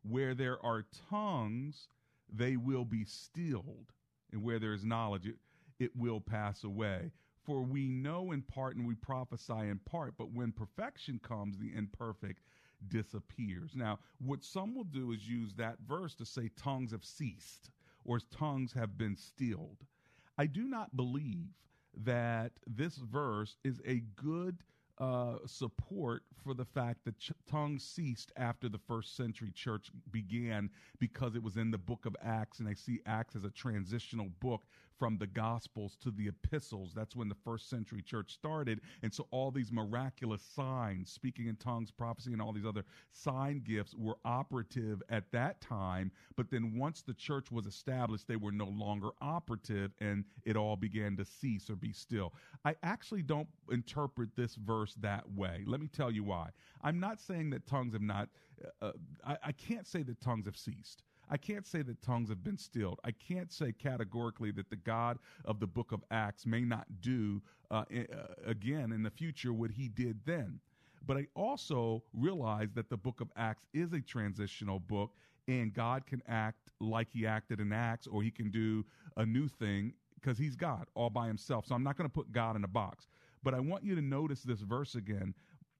Where 0.04 0.34
there 0.34 0.64
are 0.66 0.86
tongues, 1.10 1.88
they 2.32 2.58
will 2.58 2.86
be 2.86 3.06
stilled, 3.06 3.94
and 4.32 4.42
where 4.42 4.60
there 4.60 4.74
is 4.74 4.86
knowledge, 4.86 5.28
it, 5.28 5.36
it 5.80 5.96
will 5.96 6.22
pass 6.22 6.64
away. 6.64 7.12
For 7.44 7.62
we 7.62 7.88
know 7.88 8.32
in 8.32 8.42
part 8.42 8.76
and 8.76 8.88
we 8.88 8.96
prophesy 8.96 9.54
in 9.54 9.80
part, 9.86 10.16
but 10.18 10.32
when 10.32 10.52
perfection 10.52 11.20
comes, 11.22 11.58
the 11.58 11.76
imperfect 11.76 12.42
disappears. 12.88 13.72
Now, 13.76 14.00
what 14.20 14.44
some 14.44 14.74
will 14.74 14.84
do 14.84 15.12
is 15.12 15.28
use 15.28 15.54
that 15.56 15.78
verse 15.88 16.16
to 16.16 16.26
say 16.26 16.50
tongues 16.58 16.92
have 16.92 17.06
ceased 17.06 17.70
or 18.06 18.20
tongues 18.20 18.74
have 18.74 18.98
been 18.98 19.16
stilled. 19.16 19.86
I 20.38 20.46
do 20.46 20.68
not 20.68 20.96
believe 20.96 21.50
that 22.04 22.52
this 22.68 22.98
verse 22.98 23.58
is 23.64 23.82
a 23.86 24.02
good 24.16 24.58
uh, 24.98 25.38
support 25.46 26.24
for 26.44 26.54
the 26.54 26.66
fact 26.66 27.04
that 27.06 27.20
ch- 27.20 27.32
tongues 27.50 27.84
ceased 27.84 28.32
after 28.38 28.70
the 28.70 28.78
first 28.78 29.16
century 29.16 29.52
church 29.54 29.92
began 30.12 30.70
because 31.00 31.36
it 31.36 31.44
was 31.44 31.58
in 31.58 31.72
the 31.72 31.78
book 31.78 32.06
of 32.06 32.16
Acts, 32.24 32.60
and 32.60 32.68
I 32.68 32.74
see 32.74 33.02
Acts 33.06 33.36
as 33.36 33.44
a 33.44 33.50
transitional 33.50 34.30
book 34.40 34.64
from 34.98 35.18
the 35.18 35.28
Gospels 35.28 35.98
to 36.02 36.12
the 36.12 36.28
epistles. 36.28 36.94
That's 36.96 37.16
when 37.16 37.30
the 37.30 37.36
first 37.36 37.70
century 37.70 38.02
church 38.02 38.34
started. 38.34 38.82
And 39.04 39.14
so 39.14 39.28
all 39.32 39.52
these 39.52 39.72
miraculous 39.72 40.42
signs, 40.42 41.12
speaking 41.12 41.48
in 41.48 41.56
tongues, 41.56 41.92
prophecy, 41.92 42.34
and 42.34 42.42
all 42.42 42.54
these 42.54 42.66
other 42.66 42.86
sign 43.12 43.62
gifts 43.66 43.94
were 43.96 44.18
operative 44.26 45.02
at 45.10 45.32
that 45.32 45.62
time. 45.62 46.12
But 46.36 46.50
then 46.50 46.78
once 46.78 47.02
the 47.02 47.14
church 47.14 47.52
was 47.52 47.66
established, 47.66 48.28
they 48.28 48.36
were 48.36 48.52
no 48.52 48.68
longer 48.68 49.10
operative 49.22 49.92
and 50.00 50.26
it 50.44 50.56
all 50.56 50.76
began 50.76 51.18
to 51.18 51.26
cease 51.26 51.70
or 51.70 51.76
be 51.76 51.94
still. 51.94 52.34
I 52.64 52.76
actually 52.84 53.22
don't 53.22 53.48
interpret 53.72 54.36
this 54.36 54.56
verse 54.56 54.96
that 55.02 55.24
way. 55.34 55.64
Let 55.66 55.82
me 55.82 55.88
tell 55.88 56.12
you 56.12 56.24
why. 56.24 56.50
I'm 56.82 57.00
not 57.00 57.20
saying 57.20 57.50
that 57.52 57.68
tongues 57.68 57.94
have 57.94 58.02
not, 58.02 58.30
uh, 58.82 58.92
I, 59.26 59.38
I 59.46 59.52
can't 59.52 59.88
say 59.88 60.04
that 60.04 60.22
tongues 60.22 60.46
have 60.46 60.58
ceased. 60.58 61.04
I 61.30 61.38
can't 61.38 61.66
say 61.66 61.82
that 61.82 62.02
tongues 62.02 62.30
have 62.30 62.44
been 62.44 62.58
stilled. 62.58 63.00
I 63.04 63.12
can't 63.12 63.52
say 63.52 63.72
categorically 63.72 64.52
that 64.52 64.70
the 64.70 64.76
God 64.76 65.18
of 65.44 65.60
the 65.60 65.68
book 65.68 65.92
of 65.92 66.04
Acts 66.12 66.46
may 66.46 66.62
not 66.62 66.86
do 67.02 67.42
uh, 67.72 67.84
uh, 67.92 68.04
again 68.46 68.92
in 68.92 69.04
the 69.04 69.10
future 69.10 69.54
what 69.54 69.72
he 69.72 69.88
did 69.88 70.20
then. 70.26 70.60
But 71.06 71.18
I 71.18 71.28
also 71.36 72.04
realize 72.14 72.70
that 72.74 72.90
the 72.90 72.98
book 72.98 73.22
of 73.22 73.30
Acts 73.36 73.66
is 73.74 73.94
a 73.94 74.02
transitional 74.02 74.80
book 74.80 75.12
and 75.48 75.74
God 75.74 76.06
can 76.08 76.22
act 76.28 76.72
like 76.80 77.08
he 77.12 77.28
acted 77.28 77.60
in 77.60 77.72
Acts, 77.72 78.08
or 78.08 78.24
he 78.24 78.32
can 78.32 78.50
do 78.50 78.84
a 79.18 79.26
new 79.26 79.48
thing 79.48 79.94
because 80.16 80.38
he's 80.38 80.56
God 80.56 80.88
all 80.96 81.10
by 81.10 81.28
himself. 81.28 81.68
So 81.68 81.76
I'm 81.76 81.84
not 81.84 81.98
going 81.98 82.10
to 82.10 82.14
put 82.14 82.32
God 82.32 82.56
in 82.56 82.64
a 82.64 82.68
box. 82.68 83.08
But 83.44 83.54
I 83.54 83.60
want 83.60 83.84
you 83.84 83.94
to 83.94 84.02
notice 84.02 84.42
this 84.42 84.62
verse 84.62 84.96
again. 84.96 85.36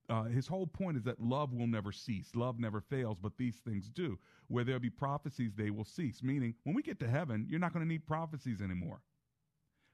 Uh, 0.08 0.24
his 0.24 0.48
whole 0.48 0.68
point 0.68 0.98
is 0.98 1.04
that 1.04 1.20
love 1.20 1.54
will 1.54 1.68
never 1.68 1.92
cease. 1.92 2.30
Love 2.36 2.60
never 2.60 2.80
fails, 2.80 3.18
but 3.22 3.32
these 3.38 3.58
things 3.58 3.90
do. 3.90 4.18
Where 4.48 4.64
there'll 4.64 4.80
be 4.80 4.90
prophecies, 4.90 5.54
they 5.56 5.72
will 5.72 5.86
cease. 5.86 6.22
Meaning, 6.22 6.54
when 6.64 6.76
we 6.76 6.84
get 6.84 7.00
to 7.00 7.08
heaven, 7.08 7.48
you're 7.50 7.60
not 7.60 7.74
going 7.74 7.84
to 7.84 7.92
need 7.92 8.06
prophecies 8.06 8.62
anymore. 8.62 9.02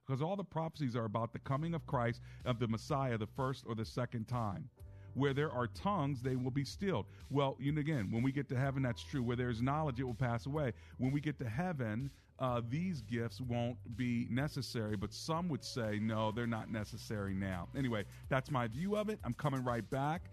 Because 0.06 0.22
all 0.22 0.36
the 0.36 0.44
prophecies 0.44 0.96
are 0.96 1.06
about 1.06 1.32
the 1.32 1.40
coming 1.40 1.74
of 1.74 1.86
Christ, 1.86 2.22
of 2.44 2.60
the 2.60 2.68
Messiah, 2.68 3.18
the 3.18 3.28
first 3.28 3.64
or 3.68 3.76
the 3.76 3.86
second 3.86 4.28
time 4.28 4.70
where 5.14 5.34
there 5.34 5.52
are 5.52 5.68
tongues, 5.68 6.22
they 6.22 6.36
will 6.36 6.52
be 6.52 6.64
stilled. 6.64 7.06
Well, 7.30 7.58
you 7.60 7.78
again, 7.78 8.10
when 8.12 8.24
we 8.24 8.32
get 8.32 8.50
to 8.50 8.58
heaven, 8.58 8.84
that's 8.84 9.04
true. 9.04 9.24
Where 9.24 9.36
there's 9.36 9.62
knowledge, 9.62 10.00
it 10.00 10.04
will 10.04 10.14
pass 10.14 10.46
away. 10.46 10.74
When 10.98 11.12
we 11.12 11.22
get 11.22 11.40
to 11.40 11.50
heaven, 11.50 12.10
uh, 12.42 12.60
these 12.70 13.02
gifts 13.04 13.40
won't 13.40 13.78
be 13.96 14.28
necessary, 14.32 14.98
but 14.98 15.14
some 15.14 15.48
would 15.48 15.64
say, 15.64 16.00
no, 16.02 16.32
they're 16.32 16.48
not 16.48 16.72
necessary 16.72 17.36
now. 17.36 17.68
Anyway, 17.78 18.04
that's 18.30 18.50
my 18.50 18.68
view 18.68 18.98
of 18.98 19.10
it. 19.10 19.20
I'm 19.24 19.36
coming 19.36 19.64
right 19.64 19.88
back. 19.92 20.24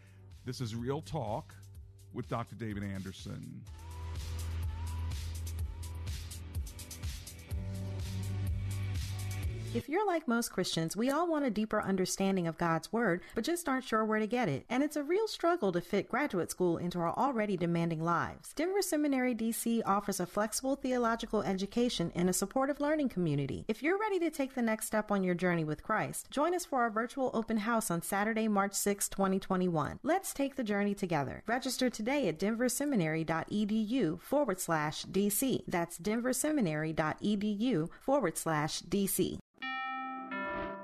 This 0.47 0.63
is 0.63 0.75
Real 0.75 1.03
Talk 1.03 1.55
with 2.15 2.27
Dr. 2.27 2.57
David 2.57 2.83
Anderson. 2.83 3.63
If 9.75 9.87
you're 9.87 10.07
like 10.07 10.27
most 10.27 10.51
Christians, 10.51 10.97
we 10.97 11.11
all 11.11 11.29
want 11.29 11.45
a 11.45 11.51
deeper 11.51 11.83
understanding 11.83 12.47
of 12.47 12.57
God's 12.57 12.91
Word, 12.91 13.21
but 13.35 13.45
just 13.45 13.69
aren't 13.69 13.85
sure 13.85 14.03
where 14.03 14.19
to 14.19 14.27
get 14.27 14.49
it. 14.49 14.65
And 14.71 14.83
it's 14.83 14.97
a 14.97 15.03
real 15.03 15.29
struggle 15.29 15.73
to 15.73 15.83
fit 15.83 16.09
graduate 16.09 16.51
school 16.51 16.79
into 16.79 16.99
our 17.01 17.13
already 17.15 17.55
demanding 17.59 18.03
lives. 18.03 18.55
Denver 18.55 18.81
Seminary 18.81 19.35
DC 19.35 19.83
offers 19.85 20.21
a 20.21 20.27
flexible 20.27 20.75
theological 20.75 21.43
education 21.43 22.11
in 22.15 22.31
a 22.31 22.33
supportive 22.33 22.81
learning 22.81 23.11
community. 23.11 23.67
If 23.69 23.83
you're 23.83 23.99
ready 23.99 24.19
to 24.21 24.31
take 24.31 24.55
the 24.55 24.63
next 24.63 24.87
step 24.87 25.11
on 25.11 25.23
your 25.23 25.35
journey 25.35 25.65
with 25.65 25.83
Christ, 25.83 26.31
join 26.31 26.55
us 26.55 26.65
for 26.65 26.81
our 26.81 26.91
virtual 26.91 27.31
open 27.35 27.59
house 27.59 27.91
on 27.91 28.01
Saturday, 28.01 28.49
March 28.49 28.73
6, 28.73 29.11
2021. 29.11 29.99
Let's 30.03 30.33
take 30.33 30.57
the 30.57 30.65
journey 30.65 30.95
together. 30.95 31.43
Register 31.47 31.91
today 31.91 32.27
at 32.29 32.39
denverseminary.edu 32.39 34.23
forward 34.23 34.61
slash 34.61 35.05
DC. 35.05 35.63
That's 35.69 35.99
denverseminary.edu 35.99 37.91
forward 38.01 38.39
slash 38.39 38.83
DC. 38.83 39.39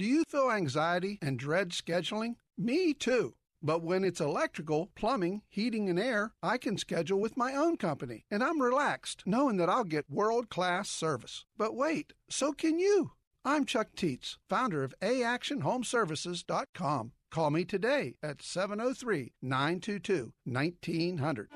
do 0.00 0.06
you 0.06 0.24
feel 0.30 0.50
anxiety 0.50 1.18
and 1.20 1.38
dread 1.38 1.72
scheduling? 1.72 2.36
Me 2.56 2.94
too. 2.94 3.34
But 3.62 3.82
when 3.82 4.02
it's 4.02 4.18
electrical, 4.18 4.88
plumbing, 4.94 5.42
heating, 5.50 5.90
and 5.90 6.00
air, 6.00 6.32
I 6.42 6.56
can 6.56 6.78
schedule 6.78 7.20
with 7.20 7.36
my 7.36 7.54
own 7.54 7.76
company, 7.76 8.24
and 8.30 8.42
I'm 8.42 8.62
relaxed 8.62 9.24
knowing 9.26 9.58
that 9.58 9.68
I'll 9.68 9.84
get 9.84 10.08
world 10.08 10.48
class 10.48 10.88
service. 10.88 11.44
But 11.58 11.74
wait, 11.74 12.14
so 12.30 12.54
can 12.54 12.78
you. 12.78 13.10
I'm 13.44 13.66
Chuck 13.66 13.88
Teets, 13.94 14.38
founder 14.48 14.82
of 14.82 14.94
AActionHomeservices.com. 15.02 17.12
Call 17.30 17.50
me 17.50 17.66
today 17.66 18.14
at 18.22 18.40
703 18.40 19.34
922 19.42 20.32
1900. 20.46 21.48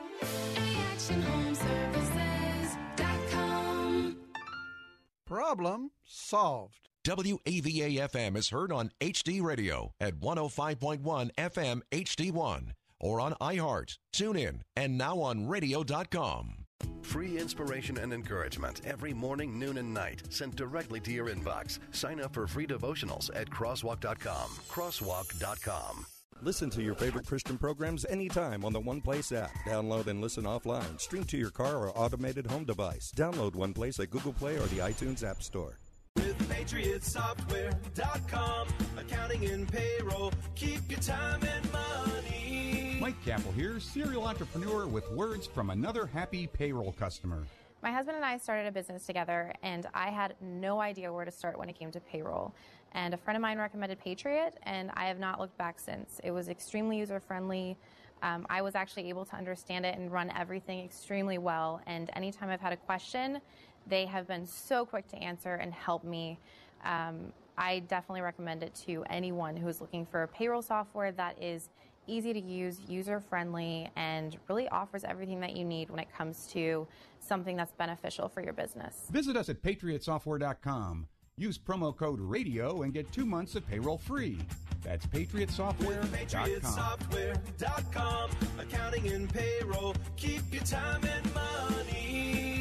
Problem 5.24 5.92
solved. 6.04 6.90
WAVA 7.04 8.08
FM 8.08 8.34
is 8.36 8.48
heard 8.48 8.72
on 8.72 8.90
HD 8.98 9.42
Radio 9.42 9.92
at 10.00 10.20
105.1 10.20 11.30
FM 11.36 11.82
HD1 11.92 12.70
or 12.98 13.20
on 13.20 13.34
iHeart, 13.34 13.98
TuneIn, 14.14 14.60
and 14.74 14.96
now 14.96 15.20
on 15.20 15.46
radio.com. 15.46 16.64
Free 17.02 17.36
inspiration 17.36 17.98
and 17.98 18.14
encouragement 18.14 18.80
every 18.86 19.12
morning, 19.12 19.58
noon, 19.58 19.76
and 19.76 19.92
night 19.92 20.22
sent 20.30 20.56
directly 20.56 20.98
to 21.00 21.12
your 21.12 21.26
inbox. 21.28 21.78
Sign 21.92 22.20
up 22.20 22.32
for 22.32 22.46
free 22.46 22.66
devotionals 22.66 23.30
at 23.34 23.50
crosswalk.com. 23.50 24.48
Crosswalk.com. 24.70 26.06
Listen 26.40 26.70
to 26.70 26.82
your 26.82 26.94
favorite 26.94 27.26
Christian 27.26 27.58
programs 27.58 28.06
anytime 28.06 28.64
on 28.64 28.72
the 28.72 28.80
One 28.80 29.02
Place 29.02 29.30
app. 29.32 29.52
Download 29.66 30.06
and 30.06 30.22
listen 30.22 30.44
offline. 30.44 30.98
Stream 30.98 31.24
to 31.24 31.36
your 31.36 31.50
car 31.50 31.76
or 31.76 31.98
automated 31.98 32.46
home 32.46 32.64
device. 32.64 33.12
Download 33.14 33.54
One 33.54 33.74
Place 33.74 34.00
at 34.00 34.10
Google 34.10 34.32
Play 34.32 34.56
or 34.56 34.66
the 34.66 34.78
iTunes 34.78 35.22
App 35.22 35.42
Store. 35.42 35.78
With 36.16 36.38
PatriotSoftware.com, 36.48 38.68
accounting 38.96 39.44
and 39.46 39.68
payroll, 39.70 40.32
keep 40.54 40.88
your 40.88 41.00
time 41.00 41.40
and 41.42 41.72
money. 41.72 42.98
Mike 43.00 43.20
Kappel 43.24 43.52
here, 43.54 43.80
serial 43.80 44.24
entrepreneur 44.26 44.86
with 44.86 45.10
words 45.10 45.46
from 45.46 45.70
another 45.70 46.06
happy 46.06 46.46
payroll 46.46 46.92
customer. 46.92 47.44
My 47.82 47.90
husband 47.90 48.14
and 48.16 48.24
I 48.24 48.38
started 48.38 48.68
a 48.68 48.72
business 48.72 49.04
together, 49.06 49.52
and 49.62 49.86
I 49.92 50.10
had 50.10 50.36
no 50.40 50.80
idea 50.80 51.12
where 51.12 51.24
to 51.24 51.32
start 51.32 51.58
when 51.58 51.68
it 51.68 51.76
came 51.76 51.90
to 51.90 51.98
payroll. 52.00 52.54
And 52.92 53.12
a 53.12 53.16
friend 53.16 53.36
of 53.36 53.42
mine 53.42 53.58
recommended 53.58 53.98
Patriot, 53.98 54.56
and 54.62 54.92
I 54.94 55.06
have 55.06 55.18
not 55.18 55.40
looked 55.40 55.58
back 55.58 55.80
since. 55.80 56.20
It 56.22 56.30
was 56.30 56.48
extremely 56.48 56.98
user 56.98 57.18
friendly. 57.18 57.76
Um, 58.22 58.46
I 58.48 58.62
was 58.62 58.74
actually 58.74 59.10
able 59.10 59.26
to 59.26 59.36
understand 59.36 59.84
it 59.84 59.98
and 59.98 60.10
run 60.10 60.32
everything 60.34 60.82
extremely 60.84 61.36
well. 61.38 61.80
And 61.86 62.10
anytime 62.14 62.48
I've 62.48 62.60
had 62.60 62.72
a 62.72 62.76
question, 62.76 63.40
they 63.86 64.06
have 64.06 64.26
been 64.26 64.46
so 64.46 64.84
quick 64.84 65.08
to 65.08 65.16
answer 65.16 65.54
and 65.54 65.72
help 65.72 66.04
me. 66.04 66.38
Um, 66.84 67.32
I 67.56 67.80
definitely 67.80 68.22
recommend 68.22 68.62
it 68.62 68.74
to 68.86 69.04
anyone 69.08 69.56
who 69.56 69.68
is 69.68 69.80
looking 69.80 70.06
for 70.06 70.24
a 70.24 70.28
payroll 70.28 70.62
software 70.62 71.12
that 71.12 71.42
is 71.42 71.68
easy 72.06 72.32
to 72.32 72.40
use, 72.40 72.80
user 72.88 73.20
friendly, 73.20 73.90
and 73.96 74.36
really 74.48 74.68
offers 74.68 75.04
everything 75.04 75.40
that 75.40 75.56
you 75.56 75.64
need 75.64 75.90
when 75.90 75.98
it 75.98 76.08
comes 76.16 76.46
to 76.48 76.86
something 77.20 77.56
that's 77.56 77.72
beneficial 77.72 78.28
for 78.28 78.42
your 78.42 78.52
business. 78.52 79.06
Visit 79.10 79.36
us 79.36 79.48
at 79.48 79.62
patriotsoftware.com. 79.62 81.06
Use 81.36 81.58
promo 81.58 81.96
code 81.96 82.20
RADIO 82.20 82.82
and 82.82 82.92
get 82.92 83.10
two 83.10 83.26
months 83.26 83.54
of 83.54 83.66
payroll 83.66 83.98
free. 83.98 84.38
That's 84.82 85.06
patriotsoftware.com. 85.06 86.10
PatriotSoftware.com, 86.10 88.30
accounting 88.58 89.08
and 89.08 89.32
payroll, 89.32 89.94
keep 90.16 90.42
your 90.52 90.62
time 90.62 91.02
and 91.04 91.34
money. 91.34 92.53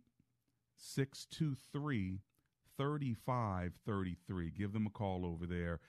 623 0.75 2.19
3533. 2.77 4.51
Give 4.51 4.73
them 4.73 4.87
a 4.87 4.89
call 4.89 5.25
over 5.25 5.45
there. 5.45 5.79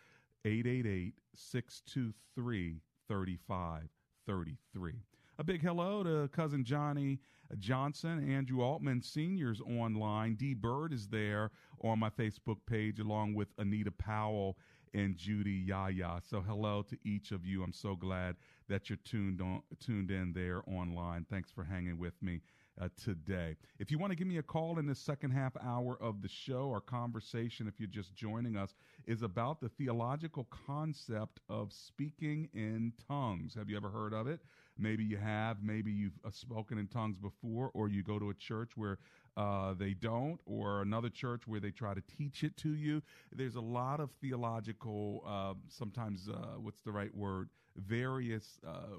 888 0.45 1.15
623 1.35 2.81
3533. 3.09 4.93
A 5.39 5.45
big 5.45 5.63
hello 5.63 6.03
to 6.05 6.29
cousin 6.29 6.65
Johnny 6.65 7.19
Johnson, 7.59 8.31
Andrew 8.31 8.63
Altman 8.63 9.03
Seniors 9.03 9.61
online. 9.61 10.35
D 10.35 10.55
Bird 10.55 10.93
is 10.93 11.09
there 11.09 11.51
on 11.83 11.99
my 11.99 12.11
Facebook 12.11 12.59
page 12.67 13.01
along 13.01 13.35
with 13.35 13.49
Anita 13.59 13.91
Powell 13.91 14.57
and 14.95 15.17
Judy 15.17 15.65
Yaya. 15.67 16.21
So 16.23 16.41
hello 16.41 16.83
to 16.83 16.97
each 17.05 17.33
of 17.33 17.45
you. 17.45 17.63
I'm 17.63 17.73
so 17.73 17.97
glad 17.97 18.37
that 18.69 18.89
you're 18.89 18.99
tuned 19.05 19.41
on 19.41 19.63
tuned 19.81 20.11
in 20.11 20.33
there 20.33 20.63
online. 20.67 21.27
Thanks 21.29 21.51
for 21.51 21.65
hanging 21.65 21.99
with 21.99 22.15
me 22.23 22.41
uh, 22.81 22.89
today. 23.03 23.57
If 23.79 23.91
you 23.91 23.99
want 23.99 24.11
to 24.11 24.17
give 24.17 24.27
me 24.27 24.39
a 24.39 24.43
call 24.43 24.79
in 24.79 24.87
the 24.87 24.95
second 24.95 25.31
half 25.31 25.53
hour 25.63 25.97
of 26.01 26.23
the 26.23 26.29
show, 26.29 26.71
our 26.71 26.81
conversation, 26.81 27.69
if 27.69 27.79
you're 27.79 27.89
just 27.89 28.15
joining 28.15 28.57
us, 28.57 28.75
is 29.07 29.23
about 29.23 29.61
the 29.61 29.69
theological 29.69 30.47
concept 30.67 31.41
of 31.49 31.73
speaking 31.73 32.49
in 32.53 32.93
tongues. 33.09 33.55
Have 33.55 33.69
you 33.69 33.77
ever 33.77 33.91
heard 33.91 34.13
of 34.13 34.27
it? 34.27 34.41
Maybe 34.77 35.05
you 35.05 35.17
have. 35.19 35.63
Maybe 35.63 35.93
you've 35.93 36.19
uh, 36.25 36.31
spoken 36.31 36.79
in 36.79 36.89
tongues 36.89 37.17
before, 37.17 37.71
or 37.75 37.89
you 37.89 38.03
go 38.03 38.19
to 38.19 38.31
a 38.31 38.35
church 38.35 38.73
where 38.77 38.99
uh, 39.37 39.75
they 39.75 39.95
don't, 39.95 40.39
or 40.47 40.83
another 40.83 41.09
church 41.09 41.43
where 41.47 41.61
they 41.61 41.71
try 41.71 41.95
to 41.95 42.03
teach 42.19 42.43
it 42.43 42.57
to 42.59 42.75
you. 42.75 43.03
There's 43.33 43.57
a 43.57 43.61
lot 43.61 44.01
of 44.01 44.11
theological, 44.21 45.23
uh, 45.27 45.55
sometimes, 45.69 46.29
uh, 46.29 46.59
what's 46.59 46.81
the 46.83 46.93
right 46.93 47.15
word? 47.15 47.49
Various 47.77 48.59
uh, 48.67 48.97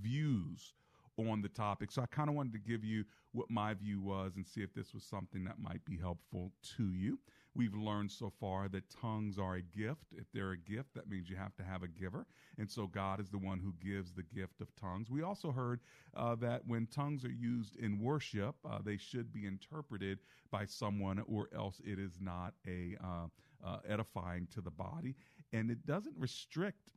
views 0.00 0.74
on 1.18 1.42
the 1.42 1.48
topic. 1.48 1.90
So 1.90 2.02
I 2.02 2.06
kind 2.06 2.28
of 2.28 2.34
wanted 2.34 2.52
to 2.52 2.58
give 2.58 2.84
you 2.84 3.04
what 3.32 3.50
my 3.50 3.74
view 3.74 4.00
was 4.00 4.36
and 4.36 4.46
see 4.46 4.62
if 4.62 4.74
this 4.74 4.92
was 4.92 5.02
something 5.02 5.44
that 5.44 5.58
might 5.58 5.84
be 5.84 5.96
helpful 5.96 6.52
to 6.76 6.92
you. 6.92 7.18
We've 7.54 7.74
learned 7.74 8.10
so 8.10 8.30
far 8.38 8.68
that 8.68 8.90
tongues 8.90 9.38
are 9.38 9.54
a 9.54 9.62
gift. 9.62 10.04
If 10.14 10.26
they're 10.34 10.52
a 10.52 10.58
gift, 10.58 10.92
that 10.94 11.08
means 11.08 11.30
you 11.30 11.36
have 11.36 11.56
to 11.56 11.64
have 11.64 11.82
a 11.82 11.88
giver. 11.88 12.26
And 12.58 12.70
so 12.70 12.86
God 12.86 13.18
is 13.18 13.30
the 13.30 13.38
one 13.38 13.60
who 13.60 13.72
gives 13.82 14.12
the 14.12 14.24
gift 14.24 14.60
of 14.60 14.68
tongues. 14.76 15.10
We 15.10 15.22
also 15.22 15.52
heard 15.52 15.80
uh, 16.14 16.34
that 16.36 16.66
when 16.66 16.86
tongues 16.86 17.24
are 17.24 17.30
used 17.30 17.76
in 17.76 17.98
worship, 17.98 18.56
uh, 18.68 18.80
they 18.84 18.98
should 18.98 19.32
be 19.32 19.46
interpreted 19.46 20.18
by 20.50 20.66
someone 20.66 21.22
or 21.26 21.48
else 21.56 21.80
it 21.82 21.98
is 21.98 22.18
not 22.20 22.52
a 22.66 22.96
uh, 23.02 23.26
uh 23.66 23.78
edifying 23.88 24.46
to 24.52 24.60
the 24.60 24.70
body. 24.70 25.14
And 25.54 25.70
it 25.70 25.86
doesn't 25.86 26.14
restrict 26.18 26.90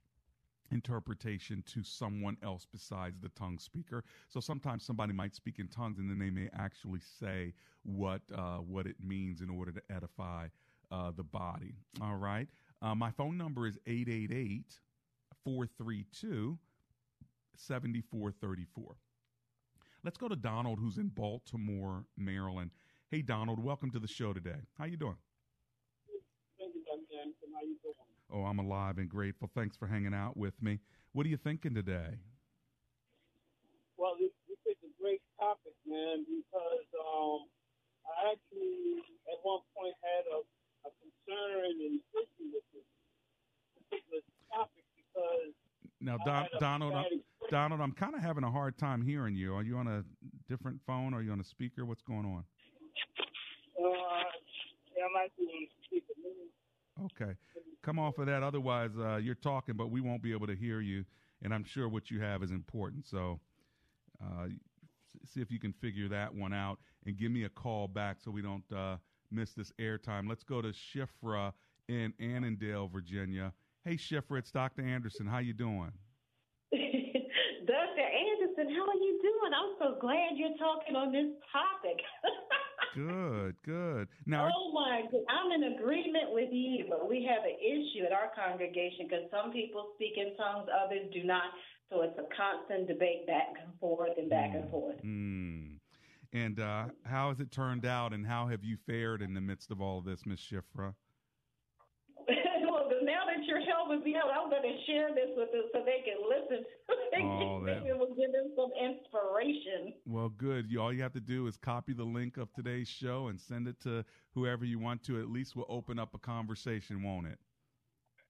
interpretation 0.71 1.63
to 1.73 1.83
someone 1.83 2.37
else 2.43 2.65
besides 2.71 3.19
the 3.19 3.29
tongue 3.29 3.59
speaker. 3.59 4.03
So 4.27 4.39
sometimes 4.39 4.85
somebody 4.85 5.13
might 5.13 5.35
speak 5.35 5.59
in 5.59 5.67
tongues 5.67 5.99
and 5.99 6.09
then 6.09 6.19
they 6.19 6.29
may 6.29 6.49
actually 6.57 7.01
say 7.19 7.53
what 7.83 8.21
uh, 8.35 8.57
what 8.57 8.85
it 8.85 8.97
means 9.03 9.41
in 9.41 9.49
order 9.49 9.71
to 9.71 9.81
edify 9.89 10.47
uh, 10.91 11.11
the 11.15 11.23
body. 11.23 11.75
All 12.01 12.15
right. 12.15 12.47
Uh, 12.81 12.95
my 12.95 13.11
phone 13.11 13.37
number 13.37 13.67
is 13.67 13.77
888 13.87 14.79
432 15.43 16.57
7434. 17.55 18.95
Let's 20.03 20.17
go 20.17 20.29
to 20.29 20.35
Donald, 20.35 20.79
who's 20.79 20.97
in 20.97 21.09
Baltimore, 21.09 22.05
Maryland. 22.17 22.71
Hey, 23.11 23.21
Donald, 23.21 23.61
welcome 23.61 23.91
to 23.91 23.99
the 23.99 24.07
show 24.07 24.31
today. 24.31 24.61
How 24.77 24.85
you 24.85 24.95
doing? 24.95 25.17
Thank 26.57 26.73
you. 26.75 26.83
How 26.87 27.61
you 27.63 27.75
doing? 27.83 28.08
Oh, 28.31 28.43
I'm 28.43 28.59
alive 28.59 28.97
and 28.97 29.09
grateful. 29.09 29.49
Thanks 29.55 29.75
for 29.75 29.87
hanging 29.87 30.13
out 30.13 30.37
with 30.37 30.53
me. 30.61 30.79
What 31.13 31.25
are 31.25 31.29
you 31.29 31.37
thinking 31.37 31.73
today? 31.73 32.21
Well, 33.97 34.13
this, 34.19 34.29
this 34.47 34.59
is 34.69 34.77
a 34.85 34.91
great 35.01 35.21
topic, 35.39 35.73
man, 35.87 36.25
because 36.29 36.87
um, 36.93 37.49
I 38.05 38.31
actually 38.37 39.01
at 39.33 39.39
one 39.41 39.65
point 39.75 39.95
had 40.05 40.29
a, 40.29 40.39
a 40.85 40.91
concern 41.01 41.73
and 41.89 41.99
issue 42.13 42.53
with 42.53 42.63
this 42.71 42.85
particular 43.89 44.21
topic 44.53 44.85
because. 44.93 45.51
Now, 45.99 46.17
Don, 46.23 46.47
Donald, 46.59 46.93
I'm, 46.93 47.05
Donald, 47.49 47.81
I'm 47.81 47.91
kind 47.91 48.15
of 48.15 48.21
having 48.21 48.43
a 48.45 48.51
hard 48.51 48.77
time 48.77 49.01
hearing 49.01 49.35
you. 49.35 49.55
Are 49.55 49.63
you 49.63 49.77
on 49.77 49.87
a 49.87 50.05
different 50.47 50.79
phone? 50.85 51.13
Are 51.13 51.21
you 51.21 51.31
on 51.31 51.41
a 51.41 51.43
speaker? 51.43 51.83
What's 51.83 52.03
going 52.03 52.25
on? 52.25 52.45
Uh, 53.75 53.89
yeah, 54.95 55.03
I'm 55.03 55.17
actually 55.17 55.47
on 55.47 55.65
a 55.65 55.83
speaker. 55.83 56.13
Okay 57.05 57.35
come 57.81 57.99
off 57.99 58.17
of 58.17 58.25
that. 58.27 58.43
Otherwise, 58.43 58.91
uh, 58.99 59.17
you're 59.17 59.35
talking, 59.35 59.75
but 59.75 59.89
we 59.89 60.01
won't 60.01 60.21
be 60.21 60.31
able 60.31 60.47
to 60.47 60.55
hear 60.55 60.81
you. 60.81 61.05
And 61.41 61.53
I'm 61.53 61.63
sure 61.63 61.87
what 61.87 62.11
you 62.11 62.19
have 62.19 62.43
is 62.43 62.51
important. 62.51 63.07
So 63.07 63.39
uh, 64.21 64.47
see 65.25 65.41
if 65.41 65.51
you 65.51 65.59
can 65.59 65.73
figure 65.73 66.09
that 66.09 66.33
one 66.33 66.53
out 66.53 66.79
and 67.05 67.17
give 67.17 67.31
me 67.31 67.45
a 67.45 67.49
call 67.49 67.87
back 67.87 68.17
so 68.23 68.31
we 68.31 68.41
don't 68.41 68.69
uh, 68.75 68.97
miss 69.31 69.53
this 69.53 69.71
airtime. 69.79 70.27
Let's 70.27 70.43
go 70.43 70.61
to 70.61 70.73
Shifra 70.73 71.53
in 71.87 72.13
Annandale, 72.19 72.87
Virginia. 72.87 73.53
Hey, 73.85 73.95
Shifra, 73.95 74.39
it's 74.39 74.51
Dr. 74.51 74.81
Anderson. 74.81 75.25
How 75.25 75.39
you 75.39 75.53
doing? 75.53 75.91
Dr. 76.71 78.05
Anderson, 78.05 78.75
how 78.75 78.87
are 78.87 78.95
you 78.95 79.19
doing? 79.21 79.51
I'm 79.55 79.75
so 79.79 79.97
glad 80.01 80.35
you're 80.35 80.57
talking 80.57 80.95
on 80.95 81.11
this 81.13 81.31
topic. 81.51 82.01
good, 82.95 83.55
good. 83.65 84.07
Now, 84.25 84.49
oh 84.53 84.71
my, 84.71 85.03
I'm 85.29 85.51
in 85.51 85.75
agreement 85.75 86.31
with 86.31 86.49
you, 86.51 86.85
but 86.89 87.09
we 87.09 87.27
have 87.29 87.43
an 87.43 87.57
issue 87.59 88.05
at 88.05 88.11
our 88.11 88.31
congregation 88.35 89.07
because 89.07 89.25
some 89.31 89.51
people 89.51 89.91
speak 89.95 90.13
in 90.17 90.35
tongues, 90.37 90.67
others 90.69 91.11
do 91.13 91.23
not. 91.23 91.43
So 91.89 92.01
it's 92.01 92.17
a 92.19 92.27
constant 92.35 92.87
debate 92.87 93.25
back 93.25 93.57
and 93.63 93.73
forth 93.79 94.17
and 94.17 94.29
back 94.29 94.51
mm, 94.51 94.61
and 94.61 94.69
forth. 94.69 94.97
Mm. 95.03 95.79
And 96.33 96.59
uh, 96.59 96.85
how 97.03 97.29
has 97.29 97.39
it 97.39 97.51
turned 97.51 97.85
out, 97.85 98.13
and 98.13 98.25
how 98.25 98.47
have 98.47 98.63
you 98.63 98.77
fared 98.85 99.23
in 99.23 99.33
the 99.33 99.41
midst 99.41 99.71
of 99.71 99.81
all 99.81 99.97
of 99.97 100.05
this, 100.05 100.25
Miss 100.25 100.39
Shifra? 100.39 100.93
Well, 102.69 102.85
now 103.01 103.25
that 103.25 103.41
your 103.49 103.65
help 103.65 103.89
with 103.89 104.05
me. 104.05 104.13
I'm 104.13 104.49
going 104.53 104.61
to 104.61 104.77
share 104.85 105.09
this 105.09 105.33
with 105.33 105.49
them 105.49 105.65
so 105.73 105.81
they 105.81 106.05
can 106.05 106.21
listen. 106.21 106.61
Oh, 107.61 107.65
that. 107.65 107.85
it 107.85 107.97
will 107.97 108.15
give 108.15 108.31
them 108.31 108.51
some 108.55 108.71
inspiration. 108.79 109.93
Well, 110.05 110.29
good. 110.29 110.69
You, 110.69 110.81
all 110.81 110.93
you 110.93 111.01
have 111.01 111.13
to 111.13 111.19
do 111.19 111.47
is 111.47 111.57
copy 111.57 111.93
the 111.93 112.03
link 112.03 112.37
of 112.37 112.51
today's 112.53 112.87
show 112.87 113.27
and 113.27 113.39
send 113.39 113.67
it 113.67 113.79
to 113.81 114.03
whoever 114.33 114.65
you 114.65 114.79
want 114.79 115.03
to. 115.03 115.19
At 115.19 115.29
least 115.29 115.55
we'll 115.55 115.65
open 115.69 115.99
up 115.99 116.13
a 116.13 116.19
conversation, 116.19 117.03
won't 117.03 117.27
it? 117.27 117.39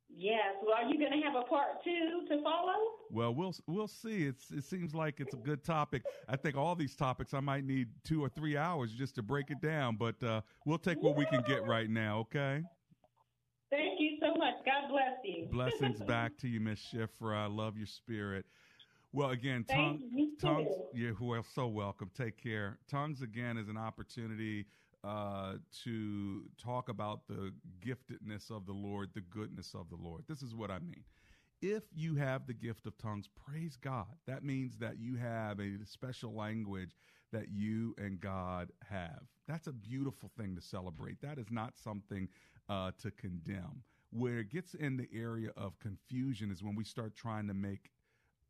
Yes. 0.09 0.55
Well, 0.63 0.75
are 0.75 0.89
you 0.89 0.97
going 0.97 1.11
to 1.11 1.25
have 1.25 1.35
a 1.35 1.47
part 1.47 1.83
two 1.83 2.25
to 2.29 2.43
follow? 2.43 2.73
Well, 3.11 3.33
we'll 3.33 3.55
we'll 3.67 3.87
see. 3.87 4.23
It's 4.23 4.51
it 4.51 4.63
seems 4.63 4.93
like 4.93 5.19
it's 5.19 5.33
a 5.33 5.37
good 5.37 5.63
topic. 5.63 6.03
I 6.27 6.35
think 6.35 6.57
all 6.57 6.75
these 6.75 6.95
topics 6.95 7.33
I 7.33 7.39
might 7.39 7.63
need 7.63 7.89
two 8.03 8.23
or 8.23 8.29
three 8.29 8.57
hours 8.57 8.91
just 8.91 9.15
to 9.15 9.23
break 9.23 9.49
it 9.51 9.61
down, 9.61 9.97
but 9.97 10.21
uh, 10.23 10.41
we'll 10.65 10.79
take 10.79 11.01
what 11.01 11.15
we 11.15 11.25
can 11.25 11.43
get 11.47 11.65
right 11.65 11.89
now. 11.89 12.19
Okay. 12.19 12.63
Thank 13.69 13.99
you 13.99 14.17
so 14.19 14.33
much. 14.35 14.55
God 14.65 14.89
bless 14.89 15.19
you. 15.23 15.47
Blessings 15.51 15.99
back 16.07 16.37
to 16.39 16.47
you, 16.47 16.59
Miss 16.59 16.79
Shifra. 16.93 17.37
I 17.37 17.45
love 17.45 17.77
your 17.77 17.87
spirit. 17.87 18.45
Well, 19.11 19.31
again, 19.31 19.63
tongue, 19.63 20.01
tongues, 20.39 20.69
you're 20.93 21.15
well, 21.19 21.43
so 21.55 21.67
welcome. 21.67 22.11
Take 22.15 22.41
care. 22.41 22.77
Tongues, 22.89 23.23
again, 23.23 23.57
is 23.57 23.67
an 23.67 23.77
opportunity 23.77 24.67
uh, 25.03 25.53
to 25.83 26.43
talk 26.63 26.89
about 26.89 27.21
the 27.27 27.51
giftedness 27.83 28.51
of 28.51 28.67
the 28.67 28.73
Lord, 28.73 29.09
the 29.15 29.21
goodness 29.21 29.73
of 29.73 29.89
the 29.89 29.95
Lord. 29.95 30.25
This 30.27 30.43
is 30.43 30.53
what 30.53 30.69
I 30.69 30.77
mean. 30.79 31.03
If 31.61 31.83
you 31.93 32.15
have 32.15 32.45
the 32.45 32.53
gift 32.53 32.85
of 32.85 32.97
tongues, 32.99 33.27
praise 33.27 33.75
God. 33.75 34.05
That 34.27 34.43
means 34.43 34.77
that 34.77 34.99
you 34.99 35.15
have 35.15 35.59
a 35.59 35.83
special 35.85 36.35
language 36.35 36.95
that 37.31 37.49
you 37.51 37.95
and 37.97 38.19
God 38.19 38.71
have. 38.87 39.23
That's 39.47 39.67
a 39.67 39.73
beautiful 39.73 40.29
thing 40.37 40.55
to 40.55 40.61
celebrate. 40.61 41.19
That 41.21 41.39
is 41.39 41.47
not 41.49 41.73
something 41.75 42.29
uh, 42.69 42.91
to 43.01 43.09
condemn. 43.11 43.83
Where 44.11 44.39
it 44.39 44.51
gets 44.51 44.75
in 44.75 44.97
the 44.97 45.07
area 45.13 45.49
of 45.57 45.79
confusion 45.79 46.51
is 46.51 46.63
when 46.63 46.75
we 46.75 46.83
start 46.83 47.15
trying 47.15 47.47
to 47.47 47.53
make 47.53 47.89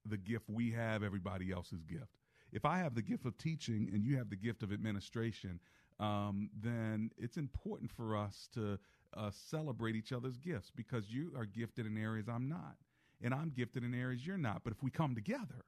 the 0.10 0.18
gift 0.18 0.46
we 0.50 0.72
have 0.72 1.04
everybody 1.04 1.52
else's 1.52 1.84
gift. 1.84 2.18
If 2.52 2.66
I 2.66 2.80
have 2.80 2.96
the 2.96 3.02
gift 3.02 3.26
of 3.26 3.38
teaching 3.38 3.90
and 3.94 4.04
you 4.04 4.18
have 4.18 4.30
the 4.30 4.36
gift 4.36 4.64
of 4.64 4.74
administration, 4.74 5.60
um, 6.00 6.50
then 6.60 7.12
it's 7.18 7.38
important 7.38 7.92
for 7.92 8.16
us 8.16 8.50
to 8.54 8.80
uh, 9.16 9.32
celebrate 9.32 9.96
each 9.96 10.12
other's 10.14 10.38
gifts 10.38 10.72
because 10.76 11.10
you 11.10 11.32
are 11.36 11.46
gifted 11.46 11.86
in 11.86 11.98
areas 11.98 12.28
I'm 12.28 12.48
not, 12.48 12.76
and 13.22 13.34
I'm 13.34 13.50
gifted 13.50 13.84
in 13.84 13.94
areas 13.94 14.26
you're 14.26 14.38
not. 14.38 14.64
But 14.64 14.74
if 14.74 14.82
we 14.82 14.90
come 14.90 15.14
together, 15.16 15.66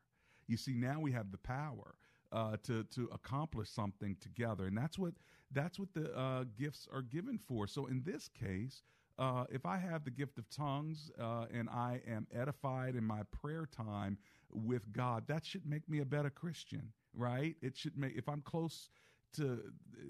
you 0.48 0.58
see, 0.58 0.74
now 0.74 1.00
we 1.00 1.12
have 1.12 1.32
the 1.32 1.38
power 1.38 1.96
uh, 2.32 2.58
to 2.64 2.84
to 2.86 3.10
accomplish 3.12 3.70
something 3.70 4.16
together, 4.22 4.66
and 4.68 4.78
that's 4.78 4.98
what 4.98 5.14
that's 5.52 5.78
what 5.78 5.94
the 5.94 6.16
uh, 6.18 6.46
gifts 6.58 6.88
are 6.92 7.02
given 7.02 7.38
for. 7.38 7.68
So 7.68 7.88
in 7.88 8.04
this 8.06 8.30
case, 8.30 8.84
uh, 9.20 9.46
if 9.50 9.66
I 9.66 9.78
have 9.78 10.04
the 10.04 10.12
gift 10.12 10.38
of 10.38 10.50
tongues 10.50 11.12
uh, 11.20 11.46
and 11.54 11.70
I 11.70 12.02
am 12.08 12.28
edified 12.34 12.96
in 12.96 13.04
my 13.04 13.22
prayer 13.42 13.66
time 13.66 14.18
with 14.52 14.92
God, 14.92 15.26
that 15.28 15.46
should 15.46 15.66
make 15.66 15.88
me 15.90 16.00
a 16.00 16.06
better 16.06 16.30
Christian, 16.30 16.92
right? 17.14 17.56
It 17.62 17.78
should 17.78 17.98
make 17.98 18.16
if 18.16 18.28
I'm 18.28 18.42
close 18.42 18.90
to 19.34 19.62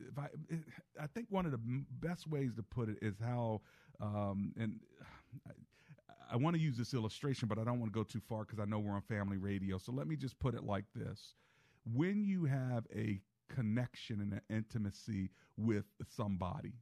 if 0.09 0.17
I 0.17 0.28
I 1.01 1.07
think 1.07 1.28
one 1.30 1.45
of 1.45 1.51
the 1.51 1.59
best 1.99 2.28
ways 2.28 2.55
to 2.55 2.63
put 2.63 2.89
it 2.89 2.97
is 3.01 3.15
how 3.19 3.61
um, 4.01 4.53
and. 4.57 4.80
I, 5.47 5.51
I 6.34 6.38
want 6.38 6.55
to 6.55 6.61
use 6.61 6.78
this 6.78 6.93
illustration, 6.93 7.49
but 7.49 7.59
I 7.59 7.65
don't 7.65 7.80
want 7.82 7.91
to 7.91 7.99
go 7.99 8.03
too 8.05 8.21
far 8.21 8.45
because 8.45 8.59
I 8.59 8.63
know 8.63 8.80
we're 8.80 8.93
on 8.93 9.01
family 9.01 9.36
radio. 9.36 9.78
So 9.78 9.91
let 9.91 10.07
me 10.07 10.15
just 10.15 10.39
put 10.39 10.55
it 10.55 10.63
like 10.63 10.86
this 10.95 11.34
when 11.84 12.23
you 12.23 12.45
have 12.45 12.86
a 12.95 13.19
connection 13.49 14.21
and 14.21 14.34
an 14.34 14.41
intimacy 14.49 15.30
with 15.57 15.86
somebody, 16.15 16.73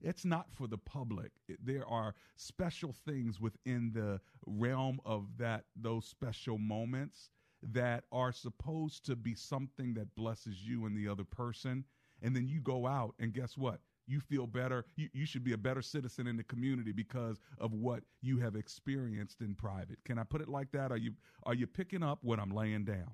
It's 0.00 0.24
not 0.24 0.46
for 0.52 0.66
the 0.66 0.78
public. 0.78 1.32
There 1.62 1.86
are 1.86 2.14
special 2.36 2.92
things 2.92 3.40
within 3.40 3.92
the 3.94 4.20
realm 4.46 5.00
of 5.04 5.26
that 5.38 5.64
those 5.74 6.06
special 6.06 6.58
moments 6.58 7.30
that 7.62 8.04
are 8.12 8.32
supposed 8.32 9.04
to 9.06 9.16
be 9.16 9.34
something 9.34 9.94
that 9.94 10.14
blesses 10.14 10.62
you 10.62 10.86
and 10.86 10.96
the 10.96 11.08
other 11.08 11.24
person. 11.24 11.84
And 12.22 12.34
then 12.34 12.46
you 12.46 12.60
go 12.60 12.86
out 12.86 13.14
and 13.18 13.32
guess 13.32 13.56
what? 13.56 13.80
You 14.06 14.20
feel 14.20 14.46
better. 14.46 14.84
You, 14.94 15.08
you 15.12 15.26
should 15.26 15.42
be 15.42 15.52
a 15.52 15.58
better 15.58 15.82
citizen 15.82 16.26
in 16.26 16.36
the 16.36 16.44
community 16.44 16.92
because 16.92 17.40
of 17.58 17.72
what 17.72 18.04
you 18.22 18.38
have 18.38 18.54
experienced 18.54 19.40
in 19.40 19.54
private. 19.54 19.98
Can 20.04 20.18
I 20.18 20.24
put 20.24 20.40
it 20.40 20.48
like 20.48 20.70
that? 20.72 20.92
Are 20.92 20.96
you 20.96 21.12
are 21.44 21.54
you 21.54 21.66
picking 21.66 22.02
up 22.02 22.20
what 22.22 22.38
I'm 22.38 22.50
laying 22.50 22.84
down? 22.84 23.10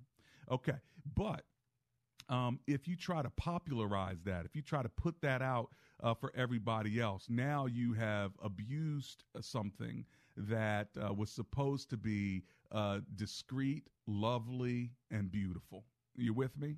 Okay. 0.50 0.76
But 1.16 1.44
um, 2.28 2.60
if 2.66 2.86
you 2.86 2.96
try 2.96 3.22
to 3.22 3.30
popularize 3.30 4.22
that, 4.24 4.44
if 4.44 4.54
you 4.54 4.62
try 4.62 4.82
to 4.82 4.88
put 4.88 5.20
that 5.22 5.42
out 5.42 5.70
uh, 6.02 6.14
for 6.14 6.32
everybody 6.36 7.00
else, 7.00 7.26
now 7.28 7.66
you 7.66 7.92
have 7.94 8.32
abused 8.42 9.24
something 9.40 10.04
that 10.36 10.88
uh, 11.00 11.12
was 11.12 11.30
supposed 11.30 11.90
to 11.90 11.96
be 11.96 12.42
uh, 12.72 13.00
discreet, 13.16 13.88
lovely, 14.06 14.90
and 15.10 15.30
beautiful. 15.30 15.84
You 16.16 16.34
with 16.34 16.58
me? 16.58 16.76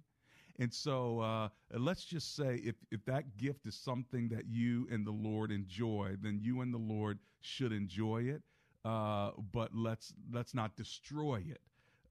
And 0.58 0.72
so 0.72 1.20
uh, 1.20 1.48
let's 1.72 2.04
just 2.04 2.36
say 2.36 2.60
if, 2.64 2.76
if 2.92 3.04
that 3.06 3.36
gift 3.36 3.66
is 3.66 3.74
something 3.74 4.28
that 4.28 4.46
you 4.48 4.86
and 4.90 5.06
the 5.06 5.10
Lord 5.10 5.50
enjoy, 5.50 6.16
then 6.20 6.38
you 6.40 6.60
and 6.60 6.72
the 6.72 6.78
Lord 6.78 7.18
should 7.40 7.72
enjoy 7.72 8.22
it. 8.22 8.42
Uh, 8.84 9.30
but 9.52 9.70
let's 9.74 10.12
let's 10.30 10.54
not 10.54 10.76
destroy 10.76 11.42
it 11.48 11.60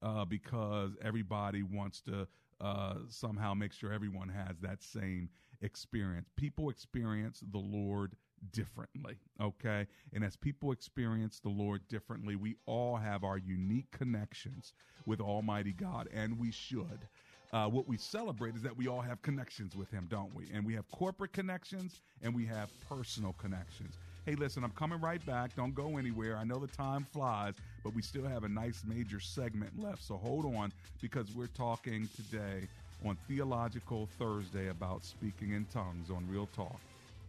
uh, 0.02 0.24
because 0.24 0.90
everybody 1.00 1.62
wants 1.62 2.00
to 2.02 2.26
uh, 2.60 2.94
somehow 3.08 3.54
make 3.54 3.72
sure 3.72 3.92
everyone 3.92 4.28
has 4.28 4.58
that 4.60 4.82
same 4.82 5.28
experience. 5.62 6.28
People 6.36 6.70
experience 6.70 7.42
the 7.52 7.58
Lord 7.58 8.16
differently, 8.52 9.16
okay? 9.40 9.86
And 10.12 10.24
as 10.24 10.36
people 10.36 10.72
experience 10.72 11.40
the 11.40 11.48
Lord 11.48 11.86
differently, 11.88 12.36
we 12.36 12.56
all 12.66 12.96
have 12.96 13.24
our 13.24 13.38
unique 13.38 13.90
connections 13.90 14.72
with 15.06 15.20
Almighty 15.20 15.72
God, 15.72 16.08
and 16.12 16.38
we 16.38 16.50
should. 16.50 17.08
Uh, 17.52 17.68
what 17.68 17.86
we 17.86 17.96
celebrate 17.96 18.56
is 18.56 18.62
that 18.62 18.76
we 18.76 18.88
all 18.88 19.00
have 19.00 19.22
connections 19.22 19.76
with 19.76 19.90
Him, 19.90 20.08
don't 20.10 20.34
we? 20.34 20.44
And 20.52 20.66
we 20.66 20.74
have 20.74 20.90
corporate 20.90 21.32
connections 21.32 22.00
and 22.22 22.34
we 22.34 22.44
have 22.46 22.68
personal 22.88 23.32
connections. 23.34 23.94
Hey, 24.26 24.34
listen, 24.34 24.64
I'm 24.64 24.72
coming 24.72 25.00
right 25.00 25.24
back. 25.24 25.54
Don't 25.54 25.74
go 25.74 25.96
anywhere. 25.96 26.36
I 26.36 26.42
know 26.42 26.58
the 26.58 26.66
time 26.66 27.06
flies, 27.12 27.54
but 27.84 27.94
we 27.94 28.02
still 28.02 28.24
have 28.24 28.42
a 28.42 28.48
nice 28.48 28.82
major 28.84 29.20
segment 29.20 29.78
left. 29.78 30.02
So 30.02 30.16
hold 30.16 30.46
on 30.46 30.72
because 31.00 31.30
we're 31.32 31.46
talking 31.48 32.08
today 32.16 32.66
on 33.06 33.16
Theological 33.28 34.08
Thursday 34.18 34.68
about 34.68 35.04
speaking 35.04 35.52
in 35.52 35.66
tongues 35.66 36.10
on 36.10 36.26
Real 36.28 36.48
Talk 36.54 36.80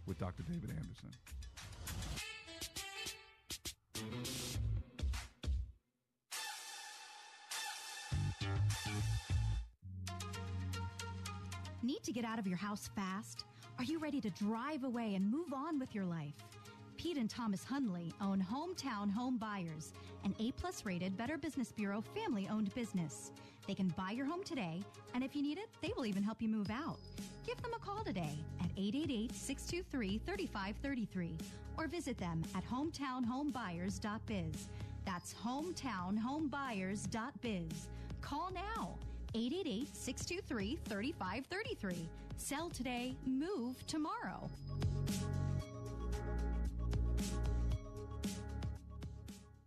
with 0.05 0.17
Dr. 0.17 0.43
David 0.43 0.69
Anderson. 0.69 1.09
Need 11.83 12.03
to 12.03 12.11
get 12.11 12.25
out 12.25 12.39
of 12.39 12.47
your 12.47 12.57
house 12.57 12.89
fast? 12.95 13.43
Are 13.77 13.83
you 13.83 13.99
ready 13.99 14.21
to 14.21 14.29
drive 14.31 14.83
away 14.85 15.15
and 15.15 15.29
move 15.29 15.53
on 15.53 15.77
with 15.77 15.93
your 15.93 16.05
life? 16.05 16.33
Pete 16.97 17.17
and 17.17 17.29
Thomas 17.29 17.63
Hundley 17.63 18.13
own 18.21 18.41
Hometown 18.41 19.11
Home 19.11 19.37
Buyers, 19.37 19.93
an 20.23 20.33
A 20.39 20.51
plus 20.53 20.85
rated 20.85 21.17
Better 21.17 21.37
Business 21.37 21.71
Bureau 21.71 22.01
family 22.15 22.47
owned 22.49 22.73
business. 22.73 23.31
They 23.67 23.73
can 23.73 23.89
buy 23.97 24.11
your 24.11 24.25
home 24.25 24.43
today, 24.43 24.81
and 25.13 25.23
if 25.23 25.33
you 25.35 25.41
need 25.41 25.57
it, 25.57 25.69
they 25.81 25.91
will 25.95 26.05
even 26.05 26.23
help 26.23 26.41
you 26.41 26.49
move 26.49 26.69
out. 26.69 26.97
Give 27.45 27.61
them 27.61 27.71
a 27.75 27.79
call 27.79 28.03
today 28.03 28.37
at 28.59 28.69
888 28.77 29.33
623 29.35 30.19
3533 30.25 31.37
or 31.77 31.87
visit 31.87 32.17
them 32.17 32.43
at 32.55 32.65
hometownhomebuyers.biz. 32.69 34.67
That's 35.05 35.33
hometownhomebuyers.biz. 35.33 37.87
Call 38.21 38.51
now 38.51 38.97
888 39.33 39.95
623 39.95 40.79
3533. 40.85 42.09
Sell 42.37 42.69
today, 42.69 43.15
move 43.25 43.85
tomorrow. 43.87 44.49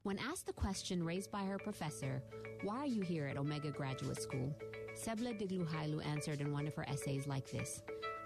When 0.04 0.18
asked 0.18 0.46
the 0.46 0.52
question 0.52 1.02
raised 1.02 1.30
by 1.30 1.42
her 1.42 1.58
professor, 1.58 2.22
Why 2.62 2.76
are 2.78 2.86
you 2.86 3.02
here 3.02 3.26
at 3.26 3.36
Omega 3.36 3.70
Graduate 3.70 4.20
School? 4.22 4.56
Sebla 4.94 5.38
Digluhailu 5.38 6.04
answered 6.06 6.40
in 6.40 6.52
one 6.52 6.66
of 6.66 6.74
her 6.74 6.88
essays 6.88 7.26
like 7.26 7.50
this 7.50 7.82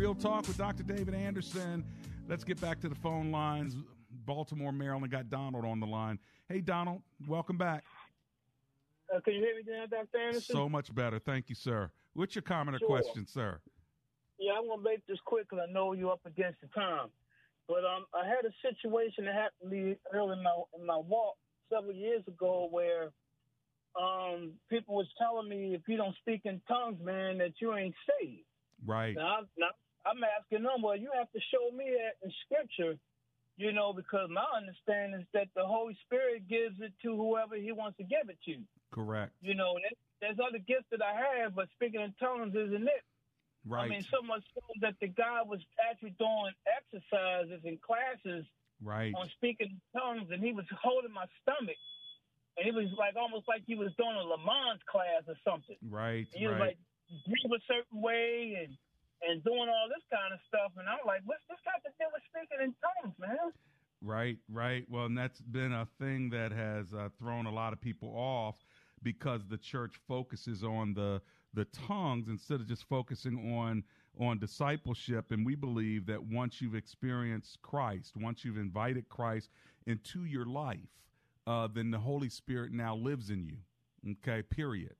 Real 0.00 0.14
Talk 0.14 0.48
with 0.48 0.56
Dr. 0.56 0.82
David 0.82 1.12
Anderson. 1.12 1.84
Let's 2.26 2.42
get 2.42 2.58
back 2.58 2.80
to 2.80 2.88
the 2.88 2.94
phone 2.94 3.30
lines. 3.30 3.76
Baltimore, 4.24 4.72
Maryland 4.72 5.12
got 5.12 5.28
Donald 5.28 5.66
on 5.66 5.78
the 5.78 5.86
line. 5.86 6.18
Hey, 6.48 6.62
Donald, 6.62 7.02
welcome 7.28 7.58
back. 7.58 7.84
Uh, 9.14 9.20
can 9.20 9.34
you 9.34 9.40
hear 9.40 9.56
me 9.56 9.62
now, 9.66 9.84
Dr. 9.84 10.18
Anderson? 10.18 10.56
So 10.56 10.70
much 10.70 10.94
better. 10.94 11.18
Thank 11.18 11.50
you, 11.50 11.54
sir. 11.54 11.90
What's 12.14 12.34
your 12.34 12.40
comment 12.40 12.78
Sure. 12.78 12.88
or 12.88 13.02
question, 13.02 13.26
sir? 13.26 13.60
Yeah, 14.38 14.52
I'm 14.56 14.68
gonna 14.68 14.80
make 14.80 15.04
this 15.06 15.18
quick 15.26 15.50
because 15.50 15.66
I 15.68 15.70
know 15.70 15.92
you're 15.92 16.12
up 16.12 16.24
against 16.24 16.62
the 16.62 16.68
time. 16.68 17.08
But 17.68 17.84
um, 17.84 18.06
I 18.14 18.26
had 18.26 18.46
a 18.46 18.52
situation 18.66 19.26
that 19.26 19.34
happened 19.34 19.70
to 19.70 19.76
me 19.76 19.96
early 20.14 20.32
in 20.32 20.42
my 20.42 20.62
in 20.78 20.86
my 20.86 20.96
walk 20.96 21.36
several 21.70 21.92
years 21.92 22.22
ago 22.26 22.68
where 22.70 23.10
um 24.00 24.52
people 24.70 24.94
was 24.94 25.08
telling 25.18 25.46
me 25.46 25.74
if 25.74 25.82
you 25.88 25.98
don't 25.98 26.16
speak 26.16 26.40
in 26.46 26.58
tongues, 26.66 26.96
man, 27.04 27.36
that 27.36 27.52
you 27.60 27.74
ain't 27.76 27.94
saved. 28.18 28.44
Right. 28.86 29.14
Now, 29.14 29.34
I'm- 29.34 29.48
now 29.58 29.68
I'm 30.06 30.22
asking 30.24 30.64
them, 30.64 30.82
well, 30.82 30.96
you 30.96 31.10
have 31.16 31.30
to 31.32 31.40
show 31.52 31.74
me 31.76 31.92
that 31.92 32.16
in 32.24 32.32
scripture, 32.46 32.96
you 33.56 33.72
know, 33.72 33.92
because 33.92 34.28
my 34.32 34.46
understanding 34.56 35.20
is 35.20 35.26
that 35.34 35.48
the 35.54 35.64
Holy 35.64 35.96
Spirit 36.06 36.48
gives 36.48 36.80
it 36.80 36.92
to 37.04 37.14
whoever 37.14 37.56
He 37.56 37.72
wants 37.72 37.98
to 37.98 38.04
give 38.04 38.28
it 38.28 38.38
to. 38.46 38.56
Correct. 38.92 39.32
You 39.42 39.54
know, 39.54 39.76
and 39.76 39.94
there's 40.20 40.40
other 40.40 40.58
gifts 40.58 40.88
that 40.90 41.02
I 41.02 41.12
have, 41.12 41.54
but 41.54 41.68
speaking 41.76 42.00
in 42.00 42.14
tongues 42.18 42.54
isn't 42.56 42.88
it. 42.88 43.04
Right. 43.68 43.84
I 43.84 43.88
mean, 43.88 44.06
so 44.08 44.24
much 44.24 44.40
so 44.54 44.64
that 44.80 44.96
the 45.00 45.08
guy 45.08 45.44
was 45.44 45.60
actually 45.90 46.16
doing 46.16 46.52
exercises 46.64 47.60
and 47.64 47.80
classes 47.80 48.46
Right. 48.82 49.12
on 49.12 49.28
speaking 49.36 49.76
in 49.76 49.80
tongues, 49.92 50.32
and 50.32 50.42
he 50.42 50.52
was 50.52 50.64
holding 50.80 51.12
my 51.12 51.28
stomach, 51.44 51.76
and 52.56 52.64
it 52.66 52.72
was 52.72 52.88
like 52.96 53.12
almost 53.16 53.46
like 53.46 53.60
he 53.66 53.74
was 53.76 53.92
doing 54.00 54.16
a 54.16 54.24
Lamaze 54.24 54.80
class 54.88 55.28
or 55.28 55.36
something. 55.44 55.76
Right. 55.84 56.24
And 56.32 56.40
he 56.40 56.46
was 56.48 56.56
like 56.58 56.78
breathe 57.26 57.52
a 57.52 57.60
certain 57.66 58.00
way 58.00 58.56
and 58.56 58.78
and 59.22 59.44
doing 59.44 59.68
all 59.68 59.88
this 59.88 60.04
kind 60.12 60.32
of 60.34 60.40
stuff, 60.48 60.72
and 60.78 60.88
I'm 60.88 61.04
like, 61.06 61.22
what's 61.26 61.44
this 61.48 61.58
got 61.64 61.82
to 61.84 61.90
do 61.98 62.06
with 62.12 62.22
speaking 62.30 62.60
in 62.64 62.74
tongues, 62.80 63.16
man? 63.18 63.52
Right, 64.02 64.38
right. 64.50 64.84
Well, 64.90 65.06
and 65.06 65.18
that's 65.18 65.40
been 65.42 65.72
a 65.72 65.86
thing 66.00 66.30
that 66.30 66.52
has 66.52 66.92
uh, 66.94 67.08
thrown 67.18 67.46
a 67.46 67.52
lot 67.52 67.72
of 67.72 67.80
people 67.80 68.10
off 68.16 68.56
because 69.02 69.46
the 69.48 69.58
church 69.58 69.96
focuses 70.08 70.64
on 70.64 70.94
the 70.94 71.22
the 71.54 71.66
tongues 71.66 72.28
instead 72.28 72.60
of 72.60 72.68
just 72.68 72.88
focusing 72.88 73.54
on 73.56 73.84
on 74.18 74.38
discipleship. 74.38 75.32
And 75.32 75.46
we 75.46 75.54
believe 75.56 76.06
that 76.06 76.22
once 76.24 76.60
you've 76.60 76.74
experienced 76.76 77.60
Christ, 77.62 78.16
once 78.16 78.44
you've 78.44 78.58
invited 78.58 79.08
Christ 79.08 79.50
into 79.86 80.24
your 80.26 80.46
life, 80.46 80.78
uh, 81.46 81.68
then 81.74 81.90
the 81.90 81.98
Holy 81.98 82.28
Spirit 82.30 82.72
now 82.72 82.96
lives 82.96 83.30
in 83.30 83.44
you. 83.44 83.58
Okay, 84.12 84.42
period. 84.42 84.94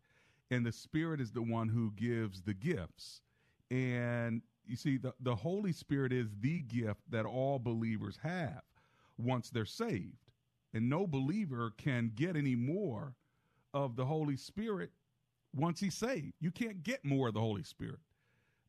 and 0.50 0.66
the 0.66 0.72
Spirit 0.72 1.20
is 1.20 1.32
the 1.32 1.42
one 1.42 1.68
who 1.68 1.92
gives 1.92 2.42
the 2.42 2.54
gifts. 2.54 3.22
And 3.70 4.42
you 4.66 4.76
see, 4.76 4.98
the, 4.98 5.14
the 5.20 5.34
Holy 5.34 5.72
Spirit 5.72 6.12
is 6.12 6.28
the 6.40 6.60
gift 6.60 7.00
that 7.10 7.26
all 7.26 7.58
believers 7.58 8.18
have 8.22 8.62
once 9.18 9.50
they're 9.50 9.64
saved. 9.64 10.16
And 10.72 10.88
no 10.88 11.06
believer 11.06 11.72
can 11.76 12.12
get 12.14 12.36
any 12.36 12.54
more 12.54 13.14
of 13.74 13.96
the 13.96 14.04
Holy 14.04 14.36
Spirit 14.36 14.90
once 15.54 15.80
he's 15.80 15.94
saved. 15.94 16.32
You 16.40 16.50
can't 16.50 16.82
get 16.82 17.04
more 17.04 17.28
of 17.28 17.34
the 17.34 17.40
Holy 17.40 17.64
Spirit, 17.64 17.98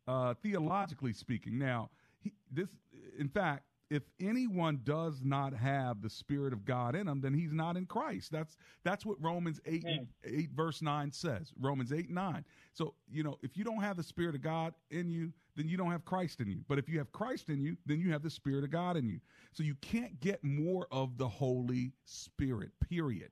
uh, 0.08 0.34
theologically 0.42 1.14
speaking. 1.14 1.58
Now, 1.60 1.90
he, 2.20 2.34
this, 2.52 2.70
in 3.18 3.30
fact, 3.30 3.64
if 3.92 4.04
anyone 4.22 4.80
does 4.86 5.22
not 5.22 5.54
have 5.54 6.02
the 6.02 6.10
Spirit 6.10 6.54
of 6.54 6.64
God 6.64 6.96
in 6.96 7.10
him, 7.10 7.20
then 7.20 7.34
he's 7.34 7.52
not 7.52 7.76
in 7.76 7.86
Christ. 7.86 8.32
That's 8.32 8.56
that's 8.86 9.06
what 9.06 9.22
Romans 9.22 9.60
8, 9.66 9.84
Mm. 9.84 10.08
8 10.24 10.50
verse 10.56 10.82
9 10.82 11.12
says. 11.12 11.52
Romans 11.60 11.92
8, 11.92 12.10
9. 12.10 12.46
So, 12.74 12.96
you 13.12 13.22
know, 13.22 13.38
if 13.44 13.58
you 13.58 13.66
don't 13.66 13.82
have 13.82 13.98
the 13.98 14.04
Spirit 14.04 14.34
of 14.34 14.42
God 14.42 14.74
in 14.92 15.10
you, 15.10 15.34
then 15.58 15.68
you 15.68 15.76
don't 15.76 15.92
have 15.92 16.06
Christ 16.06 16.40
in 16.40 16.50
you. 16.50 16.64
But 16.70 16.80
if 16.80 16.88
you 16.88 16.98
have 17.00 17.12
Christ 17.12 17.50
in 17.50 17.60
you, 17.60 17.76
then 17.86 18.00
you 18.00 18.14
have 18.14 18.24
the 18.24 18.30
Spirit 18.30 18.64
of 18.64 18.72
God 18.72 18.96
in 18.96 19.10
you. 19.10 19.20
So 19.52 19.62
you 19.62 19.76
can't 19.82 20.18
get 20.22 20.42
more 20.42 20.88
of 20.90 21.18
the 21.18 21.28
Holy 21.28 21.92
Spirit, 22.06 22.72
period. 22.90 23.32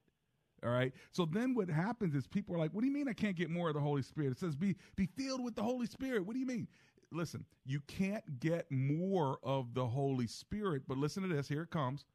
All 0.63 0.71
right. 0.71 0.91
So 1.11 1.25
then 1.25 1.55
what 1.55 1.69
happens 1.69 2.15
is 2.15 2.27
people 2.27 2.53
are 2.53 2.57
like, 2.57 2.71
what 2.73 2.81
do 2.81 2.87
you 2.87 2.93
mean 2.93 3.07
I 3.07 3.13
can't 3.13 3.35
get 3.37 3.49
more 3.49 3.69
of 3.69 3.75
the 3.75 3.79
Holy 3.79 4.01
Spirit? 4.01 4.31
It 4.31 4.39
says 4.39 4.55
be 4.57 4.75
be 4.97 5.07
filled 5.17 5.41
with 5.41 5.55
the 5.55 5.63
Holy 5.63 5.85
Spirit. 5.85 6.25
What 6.25 6.33
do 6.33 6.39
you 6.39 6.45
mean? 6.45 6.67
Listen, 7.11 7.45
you 7.65 7.79
can't 7.81 8.39
get 8.39 8.69
more 8.71 9.39
of 9.43 9.73
the 9.73 9.87
Holy 9.87 10.27
Spirit, 10.27 10.83
but 10.87 10.97
listen 10.97 11.23
to 11.23 11.29
this, 11.29 11.47
here 11.47 11.63
it 11.63 11.71
comes. 11.71 12.05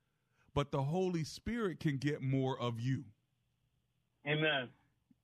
But 0.55 0.70
the 0.70 0.82
Holy 0.82 1.24
Spirit 1.24 1.80
can 1.80 1.99
get 1.99 2.22
more 2.22 2.59
of 2.61 2.78
you. 2.80 3.05
Amen. 4.26 4.68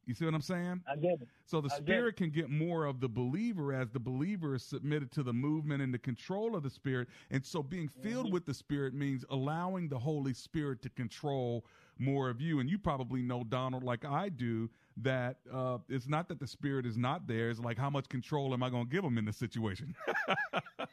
You 0.06 0.14
see 0.14 0.24
what 0.24 0.34
I'm 0.34 0.40
saying? 0.40 0.82
I 0.88 0.96
get 0.96 1.20
it. 1.22 1.28
So 1.44 1.60
the 1.60 1.72
I 1.72 1.76
Spirit 1.76 2.16
can 2.16 2.30
get 2.30 2.50
more 2.50 2.84
of 2.84 3.00
the 3.00 3.08
believer 3.08 3.72
as 3.72 3.90
the 3.90 4.00
believer 4.00 4.56
is 4.56 4.64
submitted 4.64 5.12
to 5.12 5.22
the 5.22 5.32
movement 5.32 5.82
and 5.82 5.94
the 5.94 5.98
control 5.98 6.56
of 6.56 6.64
the 6.64 6.70
Spirit. 6.70 7.08
And 7.30 7.44
so 7.44 7.62
being 7.62 7.88
filled 7.88 8.26
Mm-hmm. 8.26 8.32
with 8.34 8.44
the 8.46 8.54
Spirit 8.54 8.92
means 8.94 9.24
allowing 9.30 9.88
the 9.88 9.98
Holy 9.98 10.34
Spirit 10.34 10.82
to 10.82 10.90
control 10.90 11.64
more 12.01 12.28
of 12.28 12.40
you. 12.40 12.61
And 12.61 12.68
you 12.68 12.78
probably 12.78 13.22
know, 13.22 13.44
Donald, 13.44 13.82
like 13.82 14.05
I 14.05 14.28
do, 14.28 14.68
that 14.98 15.36
uh, 15.53 15.78
it's 15.88 16.09
not 16.09 16.28
that 16.28 16.40
the 16.40 16.46
Spirit 16.46 16.86
is 16.86 16.96
not 16.96 17.26
there. 17.26 17.51
It's 17.51 17.61
like, 17.61 17.78
how 17.78 17.90
much 17.90 18.09
control 18.09 18.53
am 18.53 18.62
I 18.62 18.70
going 18.70 18.86
to 18.86 18.90
give 18.90 19.05
him 19.05 19.18
in 19.18 19.24
this 19.24 19.36
situation? 19.36 19.94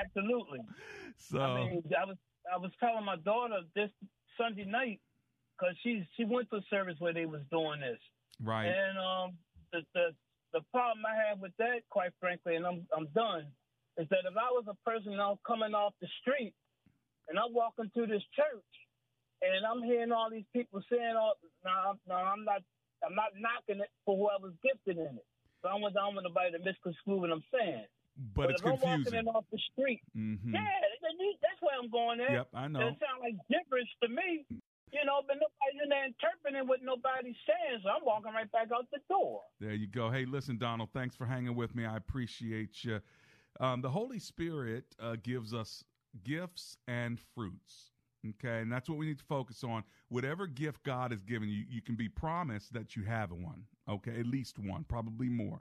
Absolutely. 0.00 0.60
so, 1.18 1.40
I 1.40 1.70
mean, 1.70 1.82
I 2.00 2.04
was 2.04 2.16
I 2.52 2.58
was 2.58 2.70
telling 2.78 3.04
my 3.04 3.16
daughter 3.16 3.60
this 3.74 3.90
Sunday 4.38 4.64
night 4.64 5.00
because 5.58 5.74
she 5.82 6.06
she 6.16 6.24
went 6.24 6.50
to 6.50 6.56
a 6.56 6.62
service 6.70 6.96
where 6.98 7.12
they 7.12 7.26
was 7.26 7.40
doing 7.50 7.80
this, 7.80 7.98
right. 8.42 8.66
and 8.66 8.98
um 8.98 9.32
the 9.72 9.80
the 9.94 10.14
the 10.52 10.60
problem 10.70 11.04
I 11.06 11.28
have 11.28 11.40
with 11.40 11.52
that, 11.58 11.82
quite 11.90 12.12
frankly, 12.20 12.56
and 12.56 12.66
I'm 12.66 12.86
I'm 12.96 13.08
done, 13.14 13.46
is 13.98 14.06
that 14.10 14.20
if 14.30 14.36
I 14.36 14.50
was 14.50 14.64
a 14.68 14.76
person 14.88 15.16
now 15.16 15.38
coming 15.46 15.74
off 15.74 15.94
the 16.00 16.08
street 16.20 16.54
and 17.28 17.38
I'm 17.38 17.52
walking 17.54 17.90
through 17.94 18.08
this 18.08 18.22
church 18.34 18.74
and 19.52 19.66
I'm 19.66 19.82
hearing 19.82 20.12
all 20.12 20.30
these 20.30 20.48
people 20.52 20.80
saying 20.90 21.14
all 21.18 21.34
no 21.64 21.98
no 22.08 22.14
I'm 22.14 22.44
not 22.44 22.62
I'm 23.04 23.14
not 23.14 23.36
knocking 23.36 23.82
it 23.82 23.90
for 24.04 24.16
whoever's 24.16 24.56
gifted 24.62 24.96
in 24.96 25.18
it. 25.20 25.26
So 25.62 25.68
I 25.68 25.74
want 25.76 25.96
I 25.96 26.04
don't 26.06 26.14
want 26.14 26.24
nobody 26.28 26.52
to 26.52 26.60
misconstrue 26.64 27.20
what 27.20 27.30
I'm 27.30 27.44
saying. 27.52 27.84
but, 28.36 28.50
it's 28.50 28.60
if 28.60 28.66
I'm 28.66 28.78
walking 28.80 29.10
confusing. 29.12 29.18
in 29.20 29.28
off 29.28 29.44
the 29.50 29.58
street, 29.72 30.00
Mhm. 30.16 30.54
yeah, 30.54 30.80
that's 31.42 31.60
where 31.60 31.74
I'm 31.76 31.90
going 31.90 32.20
at. 32.20 32.30
Yep, 32.30 32.48
I 32.54 32.68
know. 32.68 32.80
It 32.88 32.98
sounds 33.00 33.20
like 33.20 33.34
gibberish 33.50 33.88
to 34.02 34.08
me, 34.08 34.46
you 34.92 35.04
know, 35.04 35.22
but 35.26 35.36
nobody's 35.36 35.82
in 35.82 35.88
there 35.88 36.04
interpreting 36.06 36.66
what 36.68 36.82
nobody's 36.82 37.36
saying, 37.46 37.80
so 37.82 37.90
I'm 37.90 38.04
walking 38.04 38.32
right 38.32 38.50
back 38.52 38.68
out 38.72 38.86
the 38.92 39.00
door. 39.08 39.42
There 39.60 39.74
you 39.74 39.86
go. 39.88 40.10
Hey, 40.10 40.24
listen, 40.24 40.58
Donald, 40.58 40.90
thanks 40.92 41.16
for 41.16 41.26
hanging 41.26 41.54
with 41.56 41.74
me. 41.74 41.84
I 41.86 41.96
appreciate 41.96 42.84
you. 42.84 43.00
Um, 43.60 43.80
the 43.82 43.90
Holy 43.90 44.18
Spirit 44.18 44.94
uh, 45.00 45.16
gives 45.22 45.52
us 45.54 45.84
gifts 46.22 46.76
and 46.86 47.18
fruits. 47.18 47.93
Okay, 48.30 48.60
and 48.60 48.72
that's 48.72 48.88
what 48.88 48.96
we 48.96 49.06
need 49.06 49.18
to 49.18 49.24
focus 49.24 49.62
on. 49.64 49.84
Whatever 50.08 50.46
gift 50.46 50.82
God 50.82 51.10
has 51.10 51.22
given 51.22 51.48
you, 51.48 51.64
you 51.68 51.82
can 51.82 51.94
be 51.94 52.08
promised 52.08 52.72
that 52.72 52.96
you 52.96 53.02
have 53.02 53.30
one. 53.32 53.64
Okay, 53.88 54.18
at 54.18 54.26
least 54.26 54.58
one, 54.58 54.84
probably 54.84 55.28
more. 55.28 55.60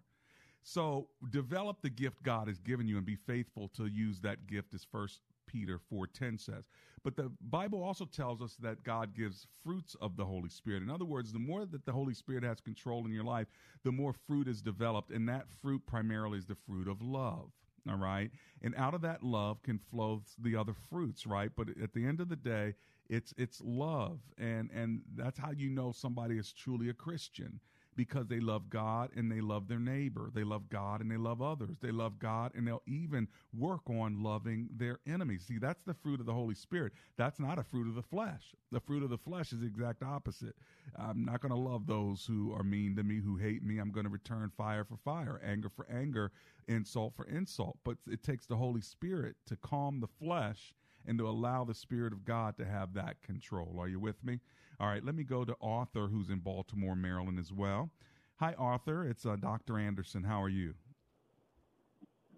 So 0.61 1.09
develop 1.29 1.81
the 1.81 1.89
gift 1.89 2.23
God 2.23 2.47
has 2.47 2.59
given 2.59 2.87
you 2.87 2.95
and 2.95 3.05
be 3.05 3.17
faithful 3.17 3.67
to 3.75 3.87
use 3.87 4.21
that 4.21 4.47
gift, 4.47 4.73
as 4.73 4.85
First 4.89 5.19
Peter 5.45 5.77
four 5.77 6.07
ten 6.07 6.37
says. 6.37 6.69
But 7.03 7.17
the 7.17 7.29
Bible 7.41 7.83
also 7.83 8.05
tells 8.05 8.41
us 8.41 8.55
that 8.61 8.83
God 8.83 9.13
gives 9.13 9.45
fruits 9.61 9.93
of 9.99 10.15
the 10.15 10.23
Holy 10.23 10.47
Spirit. 10.47 10.83
In 10.83 10.89
other 10.89 11.03
words, 11.03 11.33
the 11.33 11.39
more 11.39 11.65
that 11.65 11.85
the 11.85 11.91
Holy 11.91 12.13
Spirit 12.13 12.45
has 12.45 12.61
control 12.61 13.05
in 13.05 13.11
your 13.11 13.25
life, 13.25 13.47
the 13.83 13.91
more 13.91 14.13
fruit 14.13 14.47
is 14.47 14.61
developed, 14.61 15.11
and 15.11 15.27
that 15.27 15.49
fruit 15.61 15.85
primarily 15.85 16.37
is 16.37 16.45
the 16.45 16.55
fruit 16.55 16.87
of 16.87 17.01
love. 17.01 17.51
All 17.89 17.97
right, 17.97 18.31
and 18.61 18.73
out 18.75 18.93
of 18.93 19.01
that 19.01 19.23
love 19.23 19.61
can 19.61 19.77
flow 19.77 20.23
the 20.39 20.55
other 20.55 20.73
fruits, 20.89 21.27
right? 21.27 21.51
But 21.53 21.69
at 21.81 21.93
the 21.93 22.05
end 22.05 22.21
of 22.21 22.29
the 22.29 22.37
day, 22.37 22.75
it's 23.09 23.33
it's 23.37 23.61
love, 23.61 24.19
and 24.37 24.69
and 24.71 25.01
that's 25.15 25.37
how 25.37 25.51
you 25.51 25.69
know 25.69 25.91
somebody 25.91 26.37
is 26.37 26.53
truly 26.53 26.89
a 26.89 26.93
Christian 26.93 27.59
because 27.95 28.27
they 28.27 28.39
love 28.39 28.69
God 28.69 29.09
and 29.15 29.31
they 29.31 29.41
love 29.41 29.67
their 29.67 29.79
neighbor. 29.79 30.29
They 30.33 30.43
love 30.43 30.69
God 30.69 31.01
and 31.01 31.11
they 31.11 31.17
love 31.17 31.41
others. 31.41 31.77
They 31.81 31.91
love 31.91 32.19
God 32.19 32.51
and 32.55 32.67
they'll 32.67 32.81
even 32.87 33.27
work 33.57 33.81
on 33.89 34.23
loving 34.23 34.69
their 34.75 34.99
enemies. 35.07 35.45
See, 35.47 35.57
that's 35.57 35.83
the 35.83 35.93
fruit 35.93 36.19
of 36.19 36.25
the 36.25 36.33
Holy 36.33 36.55
Spirit. 36.55 36.93
That's 37.17 37.39
not 37.39 37.59
a 37.59 37.63
fruit 37.63 37.87
of 37.87 37.95
the 37.95 38.01
flesh. 38.01 38.55
The 38.71 38.79
fruit 38.79 39.03
of 39.03 39.09
the 39.09 39.17
flesh 39.17 39.51
is 39.51 39.59
the 39.59 39.67
exact 39.67 40.03
opposite. 40.03 40.55
I'm 40.97 41.25
not 41.25 41.41
going 41.41 41.53
to 41.53 41.59
love 41.59 41.87
those 41.87 42.25
who 42.25 42.53
are 42.53 42.63
mean 42.63 42.95
to 42.95 43.03
me, 43.03 43.19
who 43.19 43.37
hate 43.37 43.63
me. 43.63 43.77
I'm 43.77 43.91
going 43.91 44.05
to 44.05 44.11
return 44.11 44.51
fire 44.57 44.83
for 44.83 44.97
fire, 44.97 45.41
anger 45.45 45.69
for 45.69 45.87
anger, 45.89 46.31
insult 46.67 47.13
for 47.15 47.25
insult. 47.25 47.77
But 47.83 47.97
it 48.09 48.23
takes 48.23 48.45
the 48.45 48.57
Holy 48.57 48.81
Spirit 48.81 49.35
to 49.47 49.55
calm 49.55 49.99
the 49.99 50.07
flesh 50.07 50.73
and 51.05 51.17
to 51.17 51.27
allow 51.27 51.63
the 51.63 51.73
Spirit 51.73 52.13
of 52.13 52.25
God 52.25 52.57
to 52.57 52.65
have 52.65 52.93
that 52.93 53.21
control. 53.21 53.75
Are 53.79 53.87
you 53.87 53.99
with 53.99 54.23
me? 54.23 54.39
All 54.79 54.87
right, 54.87 55.03
let 55.03 55.15
me 55.15 55.23
go 55.23 55.45
to 55.45 55.55
Arthur, 55.61 56.07
who's 56.07 56.29
in 56.29 56.39
Baltimore, 56.39 56.95
Maryland 56.95 57.39
as 57.39 57.51
well. 57.51 57.91
Hi, 58.37 58.53
Arthur. 58.57 59.05
It's 59.07 59.25
uh, 59.25 59.35
Dr. 59.35 59.77
Anderson. 59.77 60.23
How 60.23 60.41
are 60.41 60.49
you? 60.49 60.73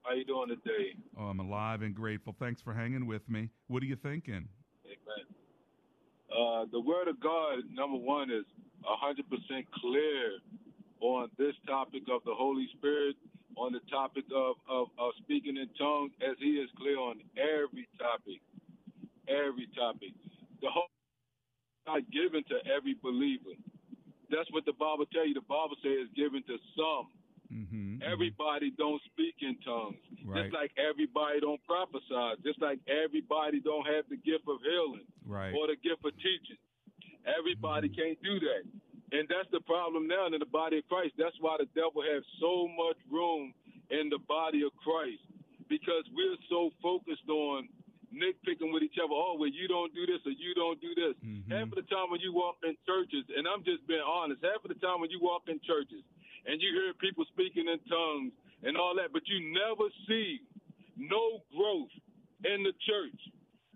How 0.03 0.13
you 0.13 0.25
doing 0.25 0.49
today? 0.49 0.93
Oh, 1.17 1.23
I'm 1.23 1.39
alive 1.39 1.81
and 1.81 1.95
grateful. 1.95 2.35
Thanks 2.37 2.61
for 2.61 2.73
hanging 2.73 3.07
with 3.07 3.27
me. 3.29 3.49
What 3.67 3.81
are 3.81 3.87
you 3.87 3.95
thinking? 3.95 4.47
Amen. 4.85 5.25
Uh, 6.29 6.65
the 6.71 6.79
word 6.79 7.07
of 7.07 7.19
God, 7.19 7.59
number 7.73 7.97
one, 7.97 8.29
is 8.29 8.45
hundred 8.83 9.25
percent 9.29 9.65
clear 9.81 10.37
on 11.01 11.29
this 11.37 11.55
topic 11.67 12.03
of 12.11 12.21
the 12.25 12.33
Holy 12.35 12.67
Spirit, 12.77 13.15
on 13.57 13.73
the 13.73 13.79
topic 13.89 14.25
of, 14.35 14.55
of, 14.69 14.87
of 14.99 15.11
speaking 15.23 15.57
in 15.57 15.67
tongues, 15.77 16.11
as 16.21 16.35
He 16.39 16.61
is 16.61 16.69
clear 16.77 16.99
on 16.99 17.21
every 17.37 17.87
topic, 17.97 18.41
every 19.27 19.67
topic. 19.75 20.13
The 20.61 20.69
whole 20.69 20.89
not 21.87 22.01
given 22.11 22.43
to 22.49 22.57
every 22.69 22.95
believer. 23.01 23.53
That's 24.29 24.49
what 24.51 24.65
the 24.65 24.73
Bible 24.73 25.05
tell 25.13 25.25
you. 25.25 25.33
The 25.33 25.45
Bible 25.45 25.77
says 25.81 26.09
it's 26.09 26.13
given 26.17 26.41
to 26.49 26.57
some. 26.75 27.07
Mm-hmm. 27.53 28.01
Everybody 28.01 28.73
don't 28.73 28.99
speak 29.13 29.37
in 29.45 29.55
tongues. 29.61 30.01
Right. 30.25 30.49
Just 30.49 30.53
like 30.53 30.71
everybody 30.81 31.39
don't 31.39 31.61
prophesy. 31.63 32.41
Just 32.41 32.57
like 32.59 32.81
everybody 32.89 33.61
don't 33.61 33.85
have 33.85 34.09
the 34.09 34.17
gift 34.17 34.49
of 34.49 34.57
healing 34.65 35.05
Right. 35.25 35.53
or 35.53 35.69
the 35.69 35.77
gift 35.77 36.01
of 36.03 36.13
teaching. 36.17 36.57
Everybody 37.25 37.89
can't 37.89 38.17
do 38.25 38.41
that. 38.41 38.65
And 39.13 39.29
that's 39.29 39.47
the 39.53 39.61
problem 39.61 40.09
now 40.09 40.25
in 40.25 40.33
the 40.37 40.49
body 40.49 40.81
of 40.81 40.89
Christ. 40.89 41.13
That's 41.17 41.37
why 41.39 41.57
the 41.61 41.69
devil 41.77 42.01
has 42.01 42.25
so 42.41 42.67
much 42.67 42.97
room 43.13 43.53
in 43.93 44.09
the 44.09 44.19
body 44.27 44.65
of 44.65 44.73
Christ. 44.81 45.21
Because 45.69 46.03
we're 46.13 46.37
so 46.49 46.69
focused 46.81 47.29
on 47.29 47.69
nitpicking 48.15 48.71
with 48.71 48.81
each 48.81 48.97
other. 48.97 49.13
Oh, 49.13 49.35
well, 49.37 49.51
you 49.51 49.67
don't 49.67 49.93
do 49.93 50.07
this 50.07 50.23
or 50.25 50.31
you 50.31 50.55
don't 50.55 50.79
do 50.79 50.95
this. 50.95 51.15
Mm-hmm. 51.19 51.51
Half 51.51 51.75
of 51.75 51.77
the 51.83 51.87
time 51.91 52.09
when 52.09 52.23
you 52.23 52.31
walk 52.31 52.63
in 52.63 52.73
churches, 52.87 53.27
and 53.35 53.43
I'm 53.45 53.61
just 53.67 53.83
being 53.85 54.03
honest, 54.03 54.39
half 54.41 54.63
of 54.63 54.71
the 54.71 54.79
time 54.79 55.03
when 55.03 55.11
you 55.11 55.19
walk 55.21 55.51
in 55.51 55.59
churches 55.67 56.01
and 56.47 56.63
you 56.63 56.71
hear 56.71 56.95
people 56.97 57.27
speaking 57.35 57.67
in 57.67 57.79
tongues 57.85 58.31
and 58.63 58.79
all 58.79 58.95
that, 58.95 59.11
but 59.11 59.27
you 59.27 59.51
never 59.51 59.91
see 60.07 60.39
no 60.95 61.43
growth 61.51 61.91
in 62.47 62.63
the 62.63 62.73
church. 62.87 63.19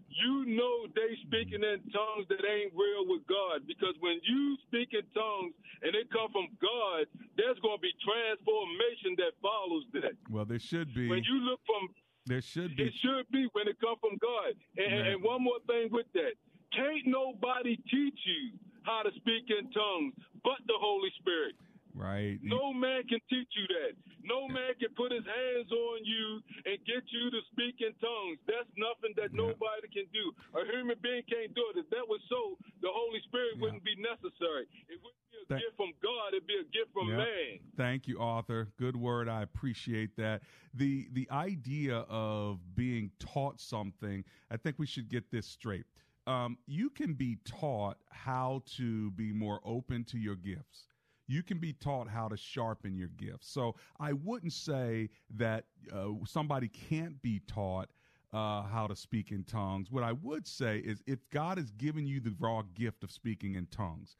You 0.09 0.57
know 0.57 0.89
they 0.97 1.13
speaking 1.21 1.61
in 1.61 1.85
tongues 1.93 2.25
that 2.33 2.41
ain't 2.41 2.73
real 2.73 3.05
with 3.05 3.21
God 3.29 3.69
because 3.69 3.93
when 4.01 4.17
you 4.25 4.57
speak 4.65 4.89
in 4.97 5.05
tongues 5.13 5.53
and 5.85 5.93
it 5.93 6.09
come 6.09 6.33
from 6.33 6.49
God, 6.57 7.05
there's 7.37 7.61
going 7.61 7.77
to 7.77 7.83
be 7.85 7.93
transformation 8.01 9.13
that 9.21 9.37
follows 9.37 9.85
that. 10.01 10.17
Well, 10.27 10.49
there 10.49 10.59
should 10.59 10.91
be. 10.97 11.07
When 11.07 11.23
you 11.23 11.37
look 11.45 11.61
from 11.69 11.93
There 12.29 12.41
should 12.41 12.77
be. 12.77 12.83
it 12.83 12.93
should 13.01 13.25
be 13.31 13.49
when 13.53 13.67
it 13.67 13.81
comes 13.81 13.97
from 14.01 14.15
God. 14.21 14.53
And, 14.77 14.93
Right. 15.01 15.11
and 15.13 15.23
one 15.23 15.41
more 15.43 15.59
thing 15.65 15.89
with 15.89 16.05
that. 16.13 16.33
Can't 16.71 17.07
nobody 17.07 17.75
teach 17.89 18.19
you 18.23 18.51
how 18.83 19.01
to 19.01 19.09
speak 19.17 19.49
in 19.49 19.69
tongues 19.71 20.13
but 20.43 20.61
the 20.67 20.77
Holy 20.79 21.09
Spirit. 21.19 21.55
Right. 21.95 22.39
No 22.43 22.71
man 22.71 23.03
can 23.09 23.19
teach 23.29 23.49
you 23.57 23.65
that. 23.81 23.97
No 24.23 24.47
man 24.47 24.73
can 24.79 24.89
put 24.95 25.11
his 25.11 25.25
hands 25.25 25.71
on 25.71 25.97
you 26.05 26.39
and 26.65 26.77
get 26.85 27.03
you 27.09 27.31
to 27.31 27.39
speak 27.51 27.81
in 27.81 27.91
tongues. 27.99 28.37
That's 28.47 28.69
nothing 28.77 29.13
that 29.17 29.33
nobody 29.33 29.87
can 29.91 30.05
do. 30.13 30.31
A 30.59 30.63
human 30.69 30.95
being 31.01 31.23
can't 31.27 31.53
do 31.55 31.63
it. 31.73 31.79
If 31.81 31.89
that 31.89 32.05
was 32.07 32.21
so, 32.29 32.57
the 32.81 32.89
Holy 32.93 33.19
Spirit 33.27 33.57
wouldn't 33.59 33.83
be 33.83 33.95
necessary. 33.97 34.69
It 34.87 35.01
wouldn't 35.01 35.25
be 35.33 35.37
a 35.41 35.45
Thank- 35.49 35.61
gift 35.65 35.75
from 35.77 35.91
God. 36.01 36.33
It'd 36.37 36.47
be 36.47 36.61
a 36.61 36.67
gift 36.71 36.93
from 36.93 37.09
Yep. 37.09 37.17
man. 37.17 37.59
Thank 37.75 38.07
you, 38.07 38.19
Arthur. 38.19 38.71
Good 38.77 38.95
word. 38.95 39.27
I 39.27 39.41
appreciate 39.41 40.15
that. 40.17 40.43
The 40.73 41.09
the 41.11 41.29
idea 41.31 42.05
of 42.07 42.59
being 42.75 43.11
taught 43.19 43.59
something, 43.59 44.23
I 44.51 44.57
think 44.57 44.77
we 44.77 44.85
should 44.85 45.09
get 45.09 45.31
this 45.31 45.47
straight. 45.47 45.85
Um, 46.27 46.59
you 46.67 46.91
can 46.91 47.15
be 47.15 47.37
taught 47.45 47.97
how 48.11 48.61
to 48.77 49.09
be 49.11 49.33
more 49.33 49.59
open 49.65 50.03
to 50.05 50.19
your 50.19 50.35
gifts. 50.35 50.85
You 51.29 51.43
can 51.43 51.59
be 51.59 51.73
taught 51.73 52.09
how 52.09 52.27
to 52.27 52.35
sharpen 52.35 52.97
your 52.97 53.09
gifts. 53.09 53.49
So 53.49 53.75
I 53.99 54.13
wouldn't 54.13 54.51
say 54.51 55.09
that 55.37 55.65
uh, 55.93 56.07
somebody 56.25 56.67
can't 56.69 57.21
be 57.21 57.39
taught 57.47 57.89
uh, 58.33 58.63
how 58.63 58.87
to 58.87 58.95
speak 58.95 59.31
in 59.31 59.43
tongues. 59.43 59.91
What 59.91 60.03
I 60.03 60.13
would 60.13 60.47
say 60.47 60.79
is 60.79 61.03
if 61.05 61.19
God 61.31 61.59
has 61.59 61.69
given 61.71 62.07
you 62.07 62.19
the 62.19 62.35
raw 62.39 62.63
gift 62.73 63.03
of 63.03 63.11
speaking 63.11 63.53
in 63.53 63.67
tongues, 63.67 64.15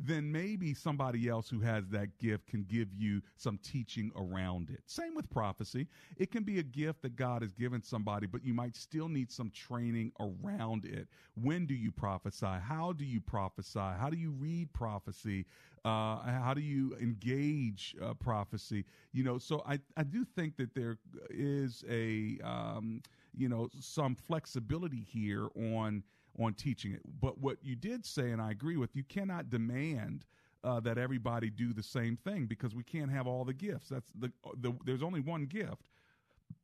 then 0.00 0.30
maybe 0.30 0.74
somebody 0.74 1.28
else 1.28 1.48
who 1.48 1.60
has 1.60 1.88
that 1.88 2.18
gift 2.18 2.48
can 2.48 2.64
give 2.64 2.92
you 2.92 3.22
some 3.36 3.58
teaching 3.58 4.10
around 4.16 4.70
it. 4.70 4.80
Same 4.86 5.14
with 5.14 5.30
prophecy. 5.30 5.86
It 6.16 6.30
can 6.30 6.42
be 6.42 6.58
a 6.58 6.62
gift 6.62 7.02
that 7.02 7.16
God 7.16 7.42
has 7.42 7.52
given 7.52 7.82
somebody, 7.82 8.26
but 8.26 8.44
you 8.44 8.54
might 8.54 8.76
still 8.76 9.08
need 9.08 9.30
some 9.30 9.50
training 9.50 10.12
around 10.18 10.84
it. 10.84 11.08
When 11.40 11.66
do 11.66 11.74
you 11.74 11.92
prophesy? 11.92 12.46
How 12.46 12.92
do 12.92 13.04
you 13.04 13.20
prophesy? 13.20 13.78
How 13.78 14.10
do 14.10 14.16
you 14.16 14.30
read 14.32 14.72
prophecy? 14.72 15.46
Uh, 15.84 16.22
how 16.22 16.54
do 16.54 16.62
you 16.62 16.96
engage 17.00 17.94
uh, 18.02 18.14
prophecy? 18.14 18.84
You 19.12 19.22
know, 19.22 19.38
so 19.38 19.62
I, 19.66 19.78
I 19.96 20.02
do 20.02 20.24
think 20.24 20.56
that 20.56 20.74
there 20.74 20.96
is 21.30 21.84
a, 21.88 22.38
um, 22.42 23.02
you 23.36 23.48
know, 23.48 23.68
some 23.80 24.14
flexibility 24.16 25.06
here 25.08 25.48
on 25.54 26.02
on 26.38 26.54
teaching 26.54 26.92
it. 26.92 27.02
But 27.20 27.38
what 27.38 27.58
you 27.62 27.76
did 27.76 28.04
say, 28.04 28.30
and 28.30 28.40
I 28.40 28.50
agree 28.50 28.76
with, 28.76 28.94
you 28.94 29.04
cannot 29.04 29.50
demand 29.50 30.24
uh, 30.64 30.80
that 30.80 30.98
everybody 30.98 31.50
do 31.50 31.72
the 31.72 31.82
same 31.82 32.16
thing 32.16 32.46
because 32.46 32.74
we 32.74 32.82
can't 32.82 33.10
have 33.10 33.26
all 33.26 33.44
the 33.44 33.52
gifts. 33.52 33.88
That's 33.90 34.10
the, 34.18 34.32
the 34.60 34.72
there's 34.84 35.02
only 35.02 35.20
one 35.20 35.44
gift, 35.46 35.90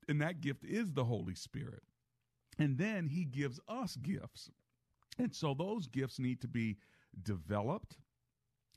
and 0.09 0.21
that 0.21 0.41
gift 0.41 0.65
is 0.65 0.93
the 0.93 1.05
Holy 1.05 1.35
Spirit. 1.35 1.83
And 2.59 2.79
then 2.79 3.09
He 3.09 3.25
gives 3.25 3.61
us 3.69 3.97
gifts, 3.97 4.51
and 5.19 5.35
so 5.35 5.55
those 5.55 5.87
gifts 5.87 6.19
need 6.19 6.41
to 6.41 6.49
be 6.49 6.79
developed. 7.23 7.99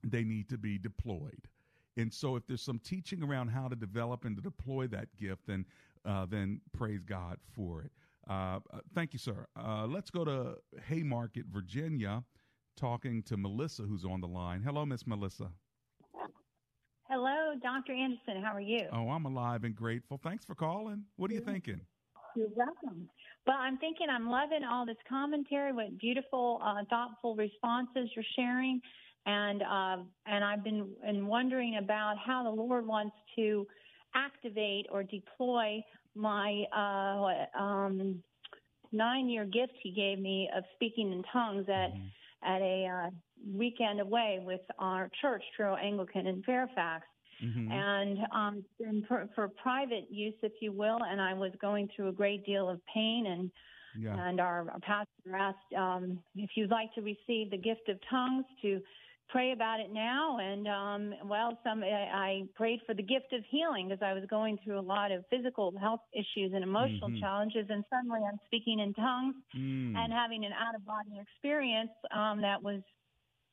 They 0.04 0.24
need 0.24 0.50
to 0.50 0.58
be 0.58 0.78
deployed. 0.78 1.48
And 1.96 2.14
so, 2.14 2.36
if 2.36 2.46
there's 2.48 2.62
some 2.62 2.80
teaching 2.80 3.24
around 3.24 3.50
how 3.50 3.68
to 3.68 3.76
develop 3.76 4.26
and 4.26 4.36
to 4.36 4.42
deploy 4.42 4.88
that 4.88 5.16
gift, 5.16 5.48
then 5.48 5.66
uh, 6.06 6.26
then 6.26 6.60
praise 6.74 7.04
God 7.04 7.38
for 7.56 7.82
it. 7.82 7.92
Uh, 8.30 8.60
thank 8.96 9.14
you, 9.14 9.20
sir. 9.20 9.46
Uh, 9.60 9.86
let's 9.86 10.10
go 10.10 10.24
to 10.24 10.56
Haymarket, 10.88 11.46
Virginia, 11.52 12.24
talking 12.78 13.22
to 13.24 13.38
Melissa, 13.38 13.84
who's 13.84 14.06
on 14.06 14.22
the 14.22 14.28
line. 14.28 14.62
Hello, 14.62 14.86
Miss 14.86 15.06
Melissa. 15.06 15.50
Hello, 17.10 17.54
Dr. 17.62 17.94
Anderson. 17.94 18.42
How 18.44 18.54
are 18.56 18.62
you? 18.62 18.88
Oh, 18.92 19.10
I'm 19.10 19.26
alive 19.26 19.66
and 19.66 19.76
grateful. 19.76 20.20
Thanks 20.24 20.46
for 20.46 20.56
calling. 20.56 21.04
What 21.18 21.30
are 21.32 21.34
you 21.34 21.42
thinking? 21.42 21.82
You're 22.36 22.48
welcome. 22.56 23.10
Well, 23.46 23.58
I'm 23.60 23.78
thinking 23.78 24.08
I'm 24.10 24.30
loving 24.30 24.64
all 24.64 24.86
this 24.86 24.98
commentary, 25.08 25.74
what 25.74 26.00
beautiful, 26.00 26.60
uh, 26.64 26.84
thoughtful 26.90 27.36
responses 27.36 28.10
you're 28.16 28.26
sharing, 28.36 28.82
and 29.26 29.62
uh, 29.62 29.98
and 30.26 30.44
I've 30.44 30.64
been 30.64 30.90
and 31.06 31.28
wondering 31.28 31.78
about 31.78 32.16
how 32.18 32.44
the 32.44 32.50
Lord 32.50 32.88
wants 32.88 33.16
to 33.36 33.68
activate 34.16 34.88
or 34.92 35.04
deploy 35.04 35.84
my 36.16 36.64
uh, 36.76 37.60
um, 37.60 38.22
nine-year 38.92 39.46
gift 39.46 39.74
He 39.82 39.92
gave 39.92 40.20
me 40.20 40.50
of 40.56 40.64
speaking 40.76 41.12
in 41.12 41.24
tongues 41.32 41.68
at 41.70 41.92
at 42.46 42.62
a 42.62 42.86
uh, 42.88 43.10
weekend 43.54 44.02
away 44.02 44.40
with 44.44 44.62
our 44.78 45.10
church, 45.22 45.44
Truro 45.56 45.76
Anglican 45.76 46.28
in 46.28 46.44
Fairfax. 46.44 47.06
Mm-hmm. 47.44 47.72
and 47.72 48.18
um, 48.32 48.64
and 48.80 49.06
for, 49.08 49.28
for 49.36 49.50
private 49.50 50.06
use, 50.10 50.36
if 50.44 50.54
you 50.62 50.72
will. 50.72 51.00
And 51.04 51.20
I 51.20 51.34
was 51.34 51.52
going 51.60 51.90
through 51.94 52.10
a 52.10 52.14
great 52.14 52.46
deal 52.46 52.70
of 52.70 52.80
pain, 52.94 53.26
and 53.28 53.52
Yeah. 54.00 54.28
and 54.28 54.40
our, 54.40 54.70
our 54.72 54.80
pastor 54.80 55.36
asked 55.36 55.74
um, 55.78 56.20
if 56.36 56.52
you'd 56.56 56.72
like 56.72 56.94
to 56.96 57.02
receive 57.02 57.52
the 57.52 57.58
gift 57.58 57.90
of 57.90 57.98
tongues 58.10 58.46
to 58.62 58.82
pray 59.30 59.52
about 59.52 59.80
it 59.80 59.92
now. 59.92 60.38
And 60.40 60.68
um, 60.68 61.14
well, 61.28 61.58
some 61.64 61.84
I, 61.84 61.88
I 61.88 62.42
prayed 62.56 62.80
for 62.86 62.94
the 62.94 63.04
gift 63.04 63.34
of 63.34 63.44
healing 63.50 63.90
because 63.90 64.04
I 64.04 64.14
was 64.14 64.24
going 64.30 64.58
through 64.64 64.80
a 64.80 64.82
lot 64.82 65.12
of 65.12 65.24
physical 65.30 65.74
health 65.80 66.02
issues 66.14 66.52
and 66.54 66.64
emotional 66.64 67.10
Mhm. 67.10 67.20
challenges, 67.20 67.66
and 67.70 67.84
suddenly 67.90 68.22
I'm 68.28 68.40
speaking 68.46 68.80
in 68.80 68.94
tongues 68.94 69.36
Mm. 69.56 69.96
and 69.96 70.14
having 70.14 70.46
an 70.46 70.54
out 70.54 70.76
of 70.76 70.86
body 70.86 71.20
experience 71.20 71.92
um, 72.12 72.42
that 72.42 72.62
was 72.62 72.82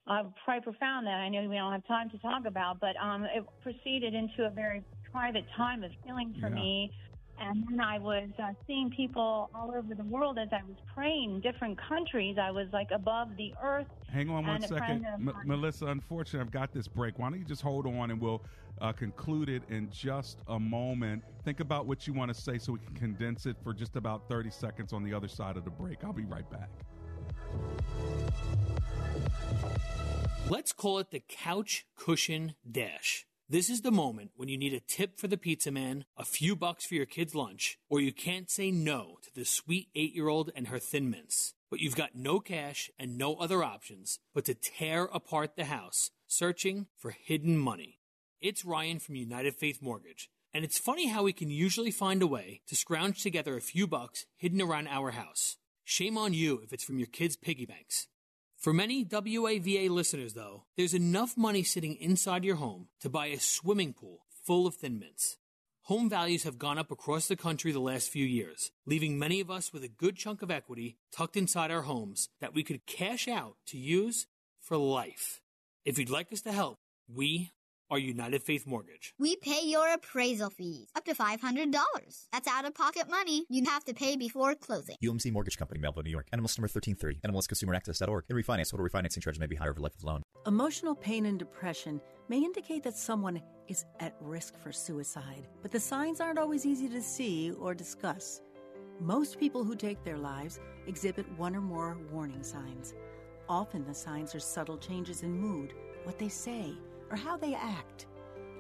uh, 0.07 0.25
quite 0.45 0.63
profound. 0.63 1.07
That 1.07 1.21
I 1.21 1.29
know 1.29 1.49
we 1.49 1.57
don't 1.57 1.73
have 1.73 1.87
time 1.87 2.11
to 2.11 2.19
talk 2.19 2.47
about, 2.47 2.81
but 2.81 2.97
um, 2.97 3.25
it 3.25 3.45
proceeded 3.63 4.15
into 4.15 4.47
a 4.47 4.51
very 4.51 4.83
private 5.11 5.45
time 5.57 5.85
of 5.85 5.93
healing 6.03 6.35
for 6.41 6.49
Yeah. 6.49 6.55
me. 6.55 6.93
And 7.41 7.65
then 7.71 7.81
I 7.81 7.99
was 7.99 8.29
uh, 8.39 8.53
seeing 8.67 8.91
people 8.91 9.51
all 9.55 9.73
over 9.75 9.95
the 9.95 10.05
world 10.05 10.39
as 10.39 10.49
I 10.53 10.63
was 10.69 10.77
praying 10.95 11.41
different 11.41 11.79
countries. 11.89 12.37
I 12.41 12.51
was 12.51 12.67
like 12.73 12.91
above 12.91 13.29
the 13.39 13.55
earth. 13.63 13.87
Hang 14.13 14.29
on 14.29 14.47
one 14.47 14.57
And 14.57 14.65
a 14.65 14.69
second, 14.69 15.01
friend 15.03 15.07
of 15.07 15.37
M- 15.37 15.43
Melissa. 15.47 15.87
Unfortunately, 15.87 16.41
I've 16.41 16.51
got 16.51 16.73
this 16.73 16.87
break. 16.87 17.19
Why 17.19 17.31
don't 17.31 17.39
you 17.39 17.47
just 17.47 17.63
hold 17.63 17.87
on 17.87 18.11
and 18.11 18.21
we'll 18.21 18.45
uh, 18.83 18.93
conclude 18.93 19.49
it 19.49 19.63
in 19.71 19.89
just 19.91 20.39
a 20.49 20.61
moment. 20.61 21.23
Think 21.45 21.61
about 21.61 21.87
what 21.87 22.07
you 22.07 22.13
want 22.13 22.33
to 22.33 22.39
say 22.39 22.59
so 22.59 22.73
we 22.73 22.79
can 22.79 22.95
condense 22.95 23.47
it 23.47 23.57
for 23.65 23.73
just 23.73 23.97
about 23.97 24.29
30 24.29 24.51
seconds 24.51 24.93
on 24.93 25.03
the 25.03 25.15
other 25.15 25.29
side 25.29 25.57
of 25.57 25.65
the 25.65 25.71
break. 25.71 26.05
I'll 26.05 26.13
be 26.13 26.25
right 26.25 26.49
back. 26.51 26.69
Let's 30.49 30.73
call 30.73 30.99
it 30.99 31.11
the 31.11 31.23
couch 31.27 31.87
cushion 31.97 32.55
dash. 32.71 33.27
This 33.51 33.69
is 33.69 33.81
the 33.81 33.91
moment 33.91 34.31
when 34.37 34.49
you 34.49 34.57
need 34.57 34.75
a 34.75 34.79
tip 34.79 35.19
for 35.19 35.27
the 35.27 35.37
pizza 35.37 35.73
man, 35.73 36.05
a 36.17 36.25
few 36.25 36.55
bucks 36.55 36.87
for 36.87 36.95
your 36.95 37.05
kid's 37.05 37.35
lunch, 37.35 37.81
or 37.89 38.01
you 38.01 38.13
can't 38.13 38.49
say 38.49 38.71
no 38.71 39.17
to 39.25 39.35
the 39.35 39.45
sweet 39.45 39.89
eight 39.97 40.15
year 40.15 40.29
old 40.29 40.53
and 40.55 40.69
her 40.69 40.79
thin 40.79 41.11
mints. 41.11 41.53
But 41.69 41.81
you've 41.81 41.97
got 41.97 42.15
no 42.15 42.39
cash 42.39 42.93
and 42.97 43.19
no 43.19 43.35
other 43.35 43.65
options 43.65 44.21
but 44.33 44.45
to 44.45 44.55
tear 44.55 45.07
apart 45.07 45.57
the 45.57 45.65
house, 45.65 46.13
searching 46.29 46.87
for 46.97 47.11
hidden 47.11 47.59
money. 47.59 47.99
It's 48.41 48.65
Ryan 48.65 49.01
from 49.01 49.17
United 49.17 49.57
Faith 49.57 49.83
Mortgage, 49.83 50.31
and 50.55 50.65
it's 50.65 50.79
funny 50.79 51.09
how 51.09 51.25
we 51.25 51.33
can 51.33 51.51
usually 51.51 51.91
find 51.91 52.23
a 52.23 52.29
way 52.29 52.61
to 52.69 52.77
scrounge 52.77 53.21
together 53.21 53.57
a 53.57 53.61
few 53.61 53.89
bucks 53.89 54.27
hidden 54.37 54.63
around 54.63 54.87
our 54.87 55.11
house. 55.11 55.57
Shame 55.83 56.17
on 56.17 56.35
you 56.35 56.61
if 56.63 56.73
it's 56.73 56.85
from 56.85 57.01
your 57.01 57.09
kids' 57.09 57.35
piggy 57.35 57.67
banks. 57.67 58.07
For 58.61 58.75
many 58.75 59.07
WAVA 59.07 59.89
listeners, 59.89 60.35
though, 60.35 60.65
there's 60.77 60.93
enough 60.93 61.35
money 61.35 61.63
sitting 61.63 61.97
inside 61.97 62.45
your 62.45 62.57
home 62.57 62.89
to 63.01 63.09
buy 63.09 63.29
a 63.29 63.41
swimming 63.41 63.95
pool 63.95 64.27
full 64.45 64.67
of 64.67 64.75
thin 64.75 64.99
mints. 64.99 65.39
Home 65.85 66.11
values 66.11 66.43
have 66.43 66.59
gone 66.59 66.77
up 66.77 66.91
across 66.91 67.27
the 67.27 67.37
country 67.37 67.73
the 67.73 67.81
last 67.81 68.11
few 68.11 68.27
years, 68.27 68.71
leaving 68.85 69.19
many 69.19 69.41
of 69.41 69.51
us 69.51 69.73
with 69.73 69.83
a 69.83 69.89
good 69.89 70.15
chunk 70.15 70.43
of 70.43 70.51
equity 70.51 70.99
tucked 71.11 71.39
inside 71.39 71.71
our 71.71 71.81
homes 71.81 72.29
that 72.43 72.53
we 72.53 72.63
could 72.63 72.85
cash 72.85 73.27
out 73.29 73.57
to 73.69 73.79
use 73.79 74.27
for 74.61 74.77
life. 74.77 75.41
If 75.87 75.99
you'd 75.99 76.11
like 76.11 76.31
us 76.31 76.43
to 76.43 76.53
help, 76.53 76.81
we 77.09 77.53
are 77.91 77.99
United 77.99 78.43
Faith 78.43 78.67
Mortgage. 78.67 79.15
We 79.19 79.37
pay 79.37 79.63
your 79.65 79.93
appraisal 79.93 80.51
fees 80.51 80.89
up 80.95 81.05
to 81.07 81.15
$500. 81.15 81.73
That's 82.33 82.49
out 82.49 82.65
of 82.65 82.75
pocket 82.75 83.11
money 83.11 83.45
you 83.49 83.65
have 83.67 83.85
to 83.85 83.95
pay 83.95 84.17
before 84.17 84.55
closing. 84.55 84.97
UMC 85.03 85.33
Mortgage 85.33 85.59
Company, 85.59 85.81
Melville, 85.81 86.05
New 86.05 86.11
York. 86.11 86.29
NMLS 86.33 86.59
number 86.59 86.69
1330. 86.69 87.21
NMLSConsumerAccess.org. 87.27 88.25
In 88.29 88.37
refinance, 88.37 88.71
total 88.71 88.87
refinancing 88.87 89.23
charges 89.23 89.41
may 89.41 89.47
be 89.47 89.57
higher 89.57 89.71
over 89.71 89.81
life 89.81 89.97
of 89.97 90.05
loan. 90.05 90.23
Emotional 90.47 90.95
pain 90.95 91.27
and 91.27 91.39
depression 91.39 92.01
may 92.29 92.39
indicate 92.39 92.83
that 92.85 92.97
someone 92.97 93.43
is 93.69 93.85
at 93.99 94.15
risk 94.21 94.57
for 94.59 94.73
suicide, 94.73 95.49
but 95.63 95.73
the 95.73 95.81
signs 95.81 96.21
aren't 96.21 96.39
always 96.39 96.65
easy 96.65 96.89
to 96.89 97.03
see 97.03 97.53
or 97.53 97.75
discuss. 97.75 98.41
Most 99.01 99.39
people 99.39 99.65
who 99.65 99.75
take 99.75 100.05
their 100.05 100.19
lives 100.19 100.61
exhibit 100.87 101.27
one 101.39 101.57
or 101.57 101.61
more 101.61 101.99
warning 102.13 102.43
signs. 102.43 102.95
Often 103.49 103.85
the 103.85 103.95
signs 103.95 104.35
are 104.35 104.41
subtle 104.41 104.79
changes 104.79 105.23
in 105.23 105.33
mood, 105.33 105.75
what 106.05 106.19
they 106.19 106.29
say, 106.29 106.73
or 107.11 107.17
how 107.17 107.37
they 107.37 107.55
act. 107.55 108.07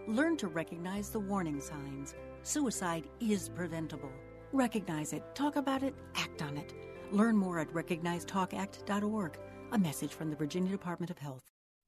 Learn 0.07 0.37
to 0.39 0.49
recognize 0.49 1.11
the 1.11 1.21
warning 1.21 1.61
signs. 1.61 2.15
Suicide 2.43 3.09
is 3.21 3.49
preventable. 3.49 4.11
Recognize 4.53 5.13
it, 5.13 5.23
talk 5.35 5.57
about 5.57 5.83
it, 5.83 5.95
act 6.17 6.43
on 6.43 6.57
it. 6.57 6.75
Learn 7.13 7.37
more 7.37 7.59
at 7.61 7.73
recognizetalkact.org. 7.73 9.39
A 9.73 9.79
message 9.79 10.13
from 10.13 10.31
the 10.31 10.37
Virginia 10.37 10.71
Department 10.71 11.11
of 11.11 11.19
Health. 11.19 11.45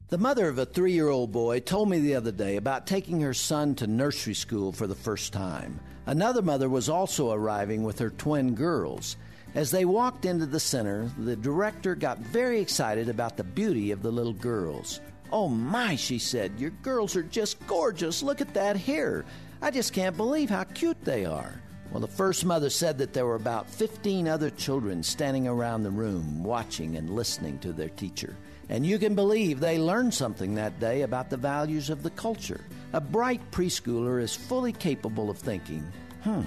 The 0.09 0.19
mother 0.19 0.49
of 0.49 0.59
a 0.59 0.67
three 0.67 0.93
year 0.93 1.09
old 1.09 1.33
boy 1.33 1.61
told 1.61 1.89
me 1.89 1.99
the 1.99 2.15
other 2.15 2.33
day 2.33 2.57
about 2.57 2.87
taking 2.87 3.21
her 3.23 3.35
son 3.35 3.75
to 3.77 3.87
nursery 3.87 4.35
school 4.35 4.71
for 4.71 4.87
the 4.87 4.95
first 4.95 5.33
time. 5.33 5.81
Another 6.07 6.43
mother 6.43 6.69
was 6.69 6.89
also 6.89 7.33
arriving 7.33 7.83
with 7.83 7.99
her 7.99 8.11
twin 8.11 8.55
girls. 8.55 9.17
As 9.55 9.71
they 9.71 9.85
walked 9.85 10.25
into 10.25 10.47
the 10.47 10.61
center, 10.61 11.11
the 11.19 11.37
director 11.37 11.95
got 11.95 12.19
very 12.19 12.61
excited 12.61 13.09
about 13.09 13.37
the 13.37 13.45
beauty 13.45 13.91
of 13.91 14.03
the 14.03 14.11
little 14.11 14.33
girls. 14.33 15.01
Oh 15.33 15.49
my, 15.49 15.97
she 15.97 16.19
said, 16.19 16.61
your 16.61 16.71
girls 16.83 17.17
are 17.17 17.23
just 17.23 17.67
gorgeous. 17.67 18.23
Look 18.23 18.43
at 18.43 18.53
that 18.53 18.77
hair. 18.77 19.25
I 19.63 19.71
just 19.71 19.95
can't 19.95 20.17
believe 20.17 20.51
how 20.51 20.65
cute 20.65 21.03
they 21.05 21.25
are. 21.25 21.55
Well, 21.91 22.01
the 22.01 22.07
first 22.07 22.45
mother 22.45 22.69
said 22.69 22.99
that 22.99 23.15
there 23.15 23.25
were 23.25 23.35
about 23.35 23.69
15 23.69 24.29
other 24.29 24.51
children 24.51 25.03
standing 25.03 25.49
around 25.49 25.83
the 25.83 25.91
room 25.91 26.45
watching 26.45 26.97
and 26.97 27.09
listening 27.11 27.59
to 27.61 27.73
their 27.73 27.89
teacher. 27.89 28.37
And 28.69 28.85
you 28.85 28.99
can 28.99 29.15
believe 29.15 29.59
they 29.59 29.79
learned 29.79 30.13
something 30.13 30.55
that 30.55 30.81
day 30.81 31.03
about 31.03 31.31
the 31.31 31.37
values 31.39 31.89
of 31.89 32.03
the 32.03 32.11
culture. 32.11 32.61
A 32.93 33.01
bright 33.01 33.41
preschooler 33.51 34.21
is 34.21 34.35
fully 34.37 34.73
capable 34.73 35.31
of 35.31 35.39
thinking, 35.39 35.87
hmm, 36.25 36.43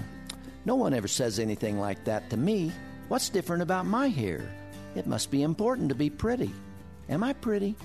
no 0.65 0.75
one 0.75 0.93
ever 0.93 1.07
says 1.07 1.39
anything 1.39 1.79
like 1.79 2.03
that 2.05 2.29
to 2.29 2.37
me. 2.37 2.71
What's 3.07 3.29
different 3.29 3.63
about 3.63 3.85
my 3.85 4.09
hair? 4.09 4.47
It 4.95 5.07
must 5.07 5.31
be 5.31 5.43
important 5.43 5.89
to 5.89 5.95
be 5.95 6.09
pretty. 6.09 6.51
Am 7.09 7.23
I 7.23 7.33
pretty? 7.33 7.75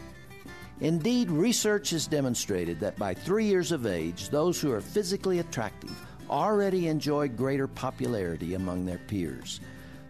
Indeed, 0.80 1.30
research 1.30 1.90
has 1.90 2.06
demonstrated 2.06 2.80
that 2.80 2.96
by 2.96 3.12
three 3.12 3.44
years 3.44 3.70
of 3.70 3.86
age, 3.86 4.30
those 4.30 4.60
who 4.60 4.72
are 4.72 4.80
physically 4.80 5.40
attractive 5.40 5.94
already 6.30 6.88
enjoy 6.88 7.28
greater 7.28 7.66
popularity 7.66 8.54
among 8.54 8.86
their 8.86 8.98
peers. 8.98 9.60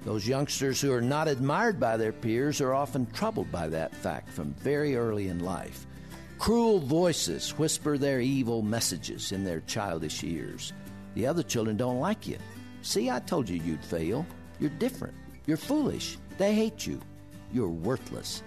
Those 0.05 0.29
youngsters 0.29 0.81
who 0.81 0.93
are 0.93 1.01
not 1.01 1.29
admired 1.29 1.81
by 1.81 1.97
their 1.97 2.12
peers 2.12 2.61
are 2.61 2.73
often 2.73 3.11
troubled 3.12 3.51
by 3.51 3.68
that 3.68 3.95
fact 3.95 4.31
from 4.31 4.55
very 4.55 4.97
early 4.97 5.29
in 5.29 5.41
life. 5.41 5.87
Cruel 6.39 6.79
voices 6.79 7.59
whisper 7.59 7.99
their 7.99 8.21
evil 8.21 8.62
messages 8.62 9.33
in 9.33 9.45
their 9.45 9.61
childish 9.61 10.25
ears. 10.25 10.73
The 11.14 11.27
other 11.27 11.43
children 11.43 11.77
don't 11.77 12.01
like 12.01 12.27
you. 12.27 12.39
See, 12.83 13.11
I 13.11 13.18
told 13.18 13.49
you 13.49 13.61
you'd 13.61 13.85
fail. 13.85 14.25
You're 14.59 14.71
different. 14.71 15.14
You're 15.47 15.59
foolish. 15.59 16.16
They 16.39 16.55
hate 16.55 16.87
you. 16.87 17.01
You're 17.53 17.68
worthless. 17.68 18.43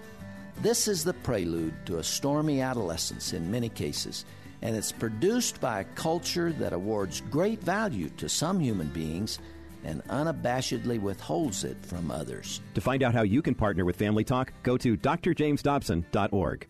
This 0.62 0.88
is 0.88 1.04
the 1.04 1.12
prelude 1.14 1.74
to 1.86 1.98
a 1.98 2.04
stormy 2.04 2.60
adolescence 2.60 3.32
in 3.32 3.50
many 3.50 3.68
cases, 3.68 4.24
and 4.62 4.74
it's 4.74 4.92
produced 4.92 5.60
by 5.60 5.80
a 5.80 5.84
culture 5.84 6.52
that 6.52 6.72
awards 6.72 7.20
great 7.30 7.60
value 7.60 8.08
to 8.16 8.28
some 8.28 8.60
human 8.60 8.88
beings 8.88 9.38
and 9.84 10.02
unabashedly 10.04 11.00
withholds 11.00 11.64
it 11.64 11.76
from 11.84 12.10
others. 12.10 12.62
To 12.74 12.80
find 12.80 13.02
out 13.02 13.14
how 13.14 13.22
you 13.22 13.42
can 13.42 13.54
partner 13.54 13.84
with 13.84 13.96
Family 13.96 14.24
Talk, 14.24 14.52
go 14.62 14.78
to 14.78 14.96
drjamesdobson.org. 14.96 16.66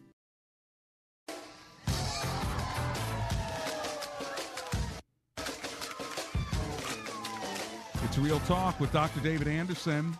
It's 8.05 8.18
Real 8.18 8.41
Talk 8.41 8.78
with 8.80 8.93
Dr. 8.93 9.20
David 9.20 9.49
Anderson. 9.49 10.16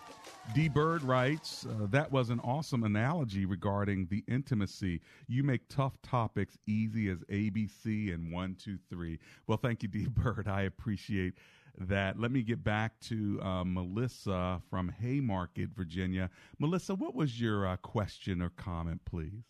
D. 0.53 0.68
Bird 0.68 1.03
writes, 1.03 1.66
uh, 1.66 1.86
that 1.90 2.12
was 2.12 2.30
an 2.30 2.38
awesome 2.40 2.84
analogy 2.84 3.47
regarding 3.47 4.07
the 4.07 4.22
intimacy. 4.28 5.01
You 5.26 5.42
make 5.42 5.68
tough 5.68 6.01
topics 6.03 6.59
easy 6.66 7.09
as 7.09 7.18
ABC 7.30 8.14
and 8.14 8.30
one, 8.30 8.55
two, 8.55 8.78
three. 8.90 9.18
Well, 9.47 9.59
thank 9.59 9.82
you, 9.82 9.88
D. 9.88 10.07
Bird. 10.11 10.47
I 10.47 10.62
appreciate 10.62 11.34
that. 11.78 12.20
Let 12.20 12.30
me 12.30 12.42
get 12.42 12.62
back 12.62 13.01
to 13.01 13.40
uh, 13.42 13.64
Melissa 13.64 14.61
from 14.70 14.90
Haymarket, 14.90 15.70
Virginia. 15.74 16.30
Melissa, 16.59 16.95
what 16.95 17.14
was 17.14 17.40
your 17.40 17.66
uh, 17.66 17.76
question 17.78 18.42
or 18.42 18.51
comment, 18.51 19.01
please? 19.05 19.42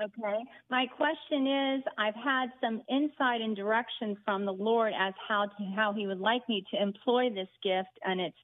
Okay. 0.00 0.38
My 0.70 0.86
question 0.86 1.46
is 1.48 1.82
I've 1.98 2.14
had 2.14 2.50
some 2.60 2.82
insight 2.88 3.40
and 3.40 3.56
direction 3.56 4.16
from 4.24 4.44
the 4.44 4.52
Lord 4.52 4.92
as 4.96 5.14
how 5.26 5.46
to, 5.46 5.64
how 5.74 5.92
he 5.92 6.06
would 6.06 6.20
like 6.20 6.48
me 6.48 6.64
to 6.72 6.80
employ 6.80 7.30
this 7.30 7.48
gift 7.64 7.98
and 8.04 8.20
it's 8.20 8.36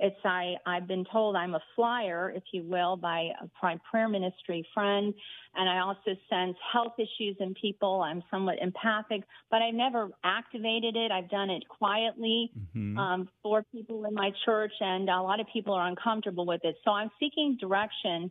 it's 0.00 0.16
I 0.24 0.54
I've 0.66 0.88
been 0.88 1.04
told 1.12 1.36
I'm 1.36 1.54
a 1.54 1.60
flyer, 1.76 2.32
if 2.34 2.42
you 2.52 2.62
will, 2.62 2.96
by 2.96 3.28
a 3.40 3.46
prime 3.58 3.80
prayer 3.90 4.08
ministry 4.08 4.66
friend, 4.72 5.12
and 5.54 5.68
I 5.68 5.80
also 5.80 6.16
sense 6.28 6.56
health 6.72 6.94
issues 6.98 7.36
in 7.38 7.54
people. 7.54 8.00
I'm 8.00 8.22
somewhat 8.30 8.56
empathic, 8.60 9.22
but 9.50 9.62
I've 9.62 9.74
never 9.74 10.08
activated 10.24 10.96
it. 10.96 11.12
I've 11.12 11.28
done 11.28 11.50
it 11.50 11.62
quietly 11.68 12.50
mm-hmm. 12.74 12.98
um, 12.98 13.28
for 13.42 13.62
people 13.72 14.04
in 14.06 14.14
my 14.14 14.32
church, 14.44 14.72
and 14.80 15.08
a 15.08 15.22
lot 15.22 15.38
of 15.38 15.46
people 15.52 15.74
are 15.74 15.86
uncomfortable 15.86 16.46
with 16.46 16.62
it. 16.64 16.76
So 16.84 16.92
I'm 16.92 17.10
seeking 17.20 17.58
direction 17.60 18.30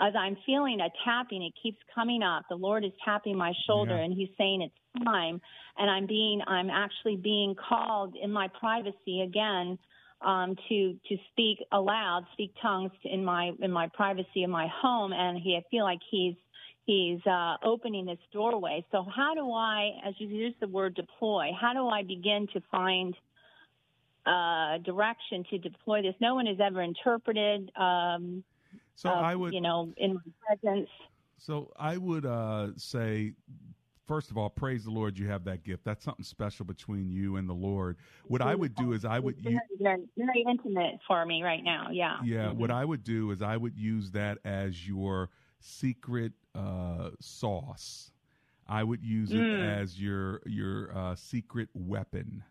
as 0.00 0.14
I'm 0.18 0.36
feeling 0.46 0.80
a 0.80 0.88
tapping, 1.04 1.42
it 1.42 1.52
keeps 1.62 1.76
coming 1.94 2.22
up. 2.22 2.44
The 2.48 2.54
Lord 2.54 2.84
is 2.86 2.92
tapping 3.04 3.36
my 3.36 3.52
shoulder 3.66 3.96
yeah. 3.96 4.04
and 4.04 4.14
He's 4.14 4.30
saying 4.38 4.62
it's 4.62 5.04
time. 5.04 5.42
And 5.76 5.90
I'm 5.90 6.06
being, 6.06 6.40
I'm 6.46 6.70
actually 6.70 7.16
being 7.16 7.54
called 7.54 8.16
in 8.20 8.32
my 8.32 8.48
privacy 8.58 9.20
again 9.20 9.78
um, 10.22 10.56
to 10.68 10.94
to 11.08 11.16
speak 11.32 11.58
aloud, 11.72 12.26
speak 12.32 12.54
tongues 12.60 12.92
in 13.04 13.24
my 13.24 13.52
in 13.60 13.70
my 13.70 13.88
privacy 13.94 14.42
in 14.42 14.50
my 14.50 14.68
home. 14.82 15.12
And 15.12 15.38
he, 15.38 15.56
I 15.56 15.64
feel 15.70 15.84
like 15.84 16.00
He's 16.10 16.34
He's 16.86 17.24
uh, 17.26 17.56
opening 17.62 18.06
this 18.06 18.18
doorway. 18.32 18.84
So 18.90 19.04
how 19.14 19.34
do 19.34 19.52
I, 19.52 19.92
as 20.04 20.14
you 20.18 20.26
use 20.26 20.54
the 20.60 20.68
word 20.68 20.94
deploy, 20.94 21.50
how 21.58 21.72
do 21.72 21.86
I 21.88 22.02
begin 22.02 22.48
to 22.52 22.60
find 22.70 23.14
uh, 24.26 24.78
direction 24.78 25.44
to 25.50 25.58
deploy 25.58 26.02
this? 26.02 26.14
No 26.20 26.34
one 26.34 26.46
has 26.46 26.58
ever 26.60 26.82
interpreted. 26.82 27.70
Um, 27.76 28.42
so 28.96 29.10
I 29.10 29.34
would, 29.34 29.54
you 29.54 29.60
know, 29.60 29.92
in 29.98 30.14
my 30.14 30.20
presence. 30.46 30.88
So 31.38 31.72
I 31.78 31.96
would 31.96 32.26
uh, 32.26 32.68
say, 32.76 33.34
first 34.10 34.32
of 34.32 34.36
all, 34.36 34.50
praise 34.50 34.82
the 34.82 34.90
Lord 34.90 35.16
you 35.16 35.28
have 35.28 35.44
that 35.44 35.62
gift. 35.62 35.84
That's 35.84 36.04
something 36.04 36.24
special 36.24 36.64
between 36.64 37.12
you 37.12 37.36
and 37.36 37.48
the 37.48 37.54
Lord. 37.54 37.96
What 38.26 38.42
I 38.42 38.56
would 38.56 38.74
do 38.74 38.92
is 38.92 39.04
I 39.04 39.20
would 39.20 39.36
very, 39.36 39.60
very, 39.78 40.02
very 40.16 40.44
intimate 40.50 40.98
for 41.06 41.24
me 41.24 41.44
right 41.44 41.62
now. 41.62 41.90
Yeah. 41.92 42.16
Yeah. 42.24 42.46
Mm-hmm. 42.46 42.58
What 42.58 42.72
I 42.72 42.84
would 42.84 43.04
do 43.04 43.30
is 43.30 43.40
I 43.40 43.56
would 43.56 43.78
use 43.78 44.10
that 44.10 44.38
as 44.44 44.84
your 44.84 45.30
secret 45.60 46.32
uh, 46.56 47.10
sauce. 47.20 48.10
I 48.66 48.82
would 48.82 49.00
use 49.00 49.30
it 49.30 49.36
mm. 49.36 49.80
as 49.80 50.00
your 50.00 50.42
your 50.44 50.90
uh, 50.96 51.14
secret 51.14 51.68
weapon 51.72 52.42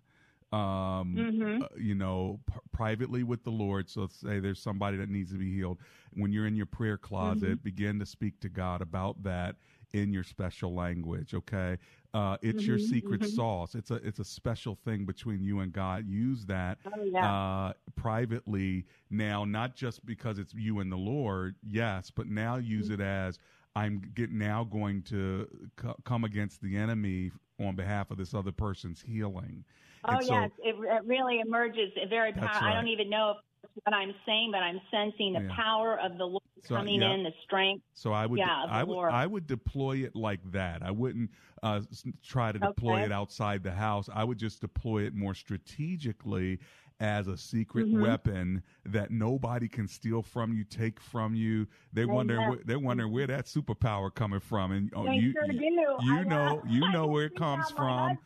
um, 0.52 1.16
mm-hmm. 1.16 1.62
uh, 1.62 1.68
you 1.78 1.94
know, 1.94 2.40
p- 2.48 2.60
privately 2.72 3.24
with 3.24 3.44
the 3.44 3.52
Lord. 3.52 3.90
So 3.90 4.08
say 4.08 4.40
there's 4.40 4.62
somebody 4.62 4.98
that 4.98 5.10
needs 5.10 5.32
to 5.32 5.38
be 5.38 5.54
healed. 5.54 5.78
When 6.14 6.32
you're 6.32 6.48
in 6.48 6.56
your 6.56 6.66
prayer 6.66 6.98
closet, 6.98 7.50
mm-hmm. 7.50 7.64
begin 7.64 8.00
to 8.00 8.06
speak 8.06 8.40
to 8.42 8.50
God 8.50 8.82
about 8.82 9.22
that 9.24 9.56
in 9.94 10.14
your 10.14 10.24
special 10.24 10.74
language. 10.74 11.34
Okay, 11.34 11.78
uh, 12.14 12.38
it's 12.42 12.62
mm-hmm. 12.62 12.70
your 12.70 12.80
secret 12.80 13.22
mm-hmm. 13.22 13.36
sauce. 13.36 13.76
It's 13.76 13.92
a 13.92 13.96
it's 13.96 14.20
a 14.20 14.26
special 14.26 14.78
thing 14.86 15.06
between 15.06 15.44
you 15.44 15.60
and 15.60 15.72
God. 15.72 16.08
Use 16.08 16.46
that 16.46 16.78
oh, 16.86 17.04
yeah. 17.04 17.68
uh, 17.68 17.74
privately 17.96 18.86
now, 19.10 19.46
not 19.46 19.76
just 19.76 20.06
because 20.06 20.40
it's 20.40 20.54
you 20.54 20.80
and 20.80 20.92
the 20.92 20.98
Lord. 20.98 21.56
Yes, 21.64 22.12
but 22.12 22.28
now 22.28 22.58
use 22.58 22.86
mm-hmm. 22.90 23.02
it 23.02 23.06
as 23.06 23.40
I'm 23.76 24.02
get 24.16 24.32
now 24.32 24.64
going 24.64 25.04
to 25.04 25.48
c- 25.82 25.88
come 26.04 26.24
against 26.24 26.62
the 26.62 26.76
enemy 26.76 27.32
on 27.60 27.76
behalf 27.76 28.12
of 28.12 28.18
this 28.18 28.34
other 28.34 28.52
person's 28.52 29.02
healing. 29.02 29.64
Oh 30.06 30.20
so, 30.22 30.34
yes, 30.34 30.52
it, 30.60 30.76
it, 30.80 31.06
really 31.06 31.40
emerges 31.40 31.92
very 32.10 32.32
powerful. 32.32 32.68
Right. 32.68 32.72
I 32.72 32.74
don't 32.74 32.88
even 32.88 33.10
know 33.10 33.36
what 33.84 33.94
I'm 33.94 34.14
saying, 34.26 34.52
but 34.52 34.60
I'm 34.60 34.80
sensing 34.90 35.34
the 35.34 35.42
yeah. 35.42 35.56
power 35.56 36.00
of 36.00 36.18
the 36.18 36.26
Lord 36.26 36.44
so, 36.66 36.76
coming 36.76 37.02
yeah. 37.02 37.14
in, 37.14 37.24
the 37.24 37.32
strength. 37.44 37.84
So 37.94 38.12
I 38.12 38.26
would, 38.26 38.40
yeah, 38.40 38.66
I 38.70 38.84
would, 38.84 38.94
Lord. 38.94 39.14
I 39.14 39.26
would 39.26 39.48
deploy 39.48 39.98
it 39.98 40.16
like 40.16 40.40
that. 40.52 40.84
I 40.84 40.92
wouldn't 40.92 41.32
uh, 41.64 41.82
try 42.24 42.52
to 42.52 42.60
deploy 42.60 42.96
okay. 42.96 43.04
it 43.06 43.12
outside 43.12 43.64
the 43.64 43.72
house. 43.72 44.10
I 44.14 44.24
would 44.24 44.38
just 44.38 44.62
deploy 44.62 45.04
it 45.04 45.14
more 45.14 45.34
strategically 45.34 46.60
as 47.00 47.28
a 47.28 47.38
secret 47.38 47.88
mm-hmm. 47.88 48.02
weapon 48.02 48.62
that 48.86 49.10
nobody 49.10 49.68
can 49.68 49.88
steal 49.88 50.22
from 50.22 50.54
you, 50.54 50.64
take 50.66 51.00
from 51.00 51.34
you. 51.34 51.66
They're 51.94 52.08
wondering, 52.08 52.50
where, 52.50 52.60
they're 52.66 52.80
wondering 52.80 53.14
where 53.14 53.28
that 53.28 53.46
superpower 53.46 54.14
coming 54.14 54.42
from, 54.42 54.72
and 54.72 54.92
oh, 54.96 55.10
you, 55.10 55.32
sure 55.32 55.50
you, 55.50 55.98
you 56.02 56.26
know, 56.26 56.62
you 56.68 56.92
know 56.92 57.08
where 57.08 57.26
it 57.26 57.36
comes 57.36 57.70
from. 57.72 58.18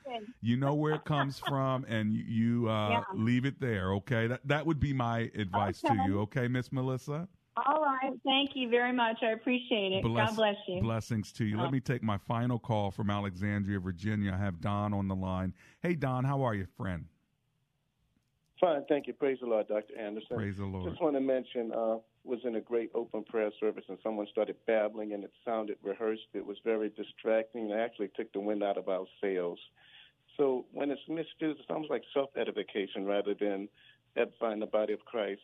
You 0.42 0.58
know 0.58 0.74
where 0.74 0.96
it 0.96 1.06
comes 1.06 1.40
from, 1.48 1.86
and 1.88 2.14
you 2.14 2.68
uh, 2.70 2.90
yeah. 2.90 3.04
leave 3.14 3.46
it 3.46 3.60
there. 3.60 3.92
Okay, 3.94 4.28
that 4.28 4.42
that 4.46 4.66
would 4.66 4.80
be 4.80 4.94
my 4.94 5.32
advice 5.36 5.84
okay. 5.84 5.96
to 5.96 6.04
you. 6.06 6.22
Okay, 6.22 6.48
Miss 6.48 6.72
Melissa. 6.72 7.28
All 7.56 7.84
right. 7.84 8.14
Thank 8.24 8.52
you 8.56 8.70
very 8.70 8.92
much. 8.92 9.18
I 9.22 9.32
appreciate 9.32 9.92
it. 9.92 10.04
Bless, 10.04 10.30
God 10.30 10.36
bless 10.36 10.56
you. 10.68 10.82
Blessings 10.82 11.32
to 11.34 11.46
you. 11.46 11.60
Oh. 11.60 11.64
Let 11.64 11.72
me 11.72 11.80
take 11.80 12.02
my 12.02 12.18
final 12.18 12.58
call 12.58 12.90
from 12.90 13.10
Alexandria, 13.10 13.80
Virginia. 13.80 14.34
I 14.34 14.44
have 14.44 14.60
Don 14.60 14.94
on 14.94 15.08
the 15.08 15.16
line. 15.16 15.54
Hey, 15.82 15.94
Don, 15.94 16.24
how 16.24 16.42
are 16.42 16.56
you, 16.56 16.66
friend? 16.78 17.06
Fine, 18.60 18.86
thank 18.88 19.08
you. 19.08 19.14
Praise 19.14 19.40
the 19.42 19.46
Lord, 19.46 19.68
Dr. 19.68 19.98
Anderson. 20.00 20.38
Praise 20.38 20.58
the 20.58 20.66
Lord. 20.66 20.90
Just 20.90 21.02
want 21.02 21.16
to 21.16 21.20
mention, 21.20 21.74
uh, 21.74 21.98
was 22.24 22.40
in 22.46 22.56
a 22.56 22.62
great 22.62 22.90
open 22.96 23.24
prayer 23.24 23.52
service, 23.60 23.84
and 23.90 23.98
someone 24.02 24.26
started 24.32 24.56
babbling, 24.66 25.12
and 25.14 25.24
it 25.24 25.34
sounded 25.44 25.78
rehearsed. 25.84 26.28
It 26.34 26.46
was 26.46 26.58
very 26.64 26.90
distracting. 26.90 27.72
It 27.72 27.78
actually 27.78 28.10
took 28.16 28.32
the 28.32 28.40
wind 28.40 28.64
out 28.64 28.78
of 28.78 28.88
our 28.88 29.06
sails. 29.20 29.60
So 30.38 30.66
when 30.72 30.92
it's 30.92 31.02
misused, 31.10 31.60
it's 31.60 31.70
almost 31.70 31.92
like 31.92 32.04
self-edification 32.14 33.06
rather 33.06 33.36
than 33.38 33.68
edifying 34.16 34.60
the 34.60 34.66
body 34.66 34.94
of 34.94 35.04
Christ. 35.06 35.42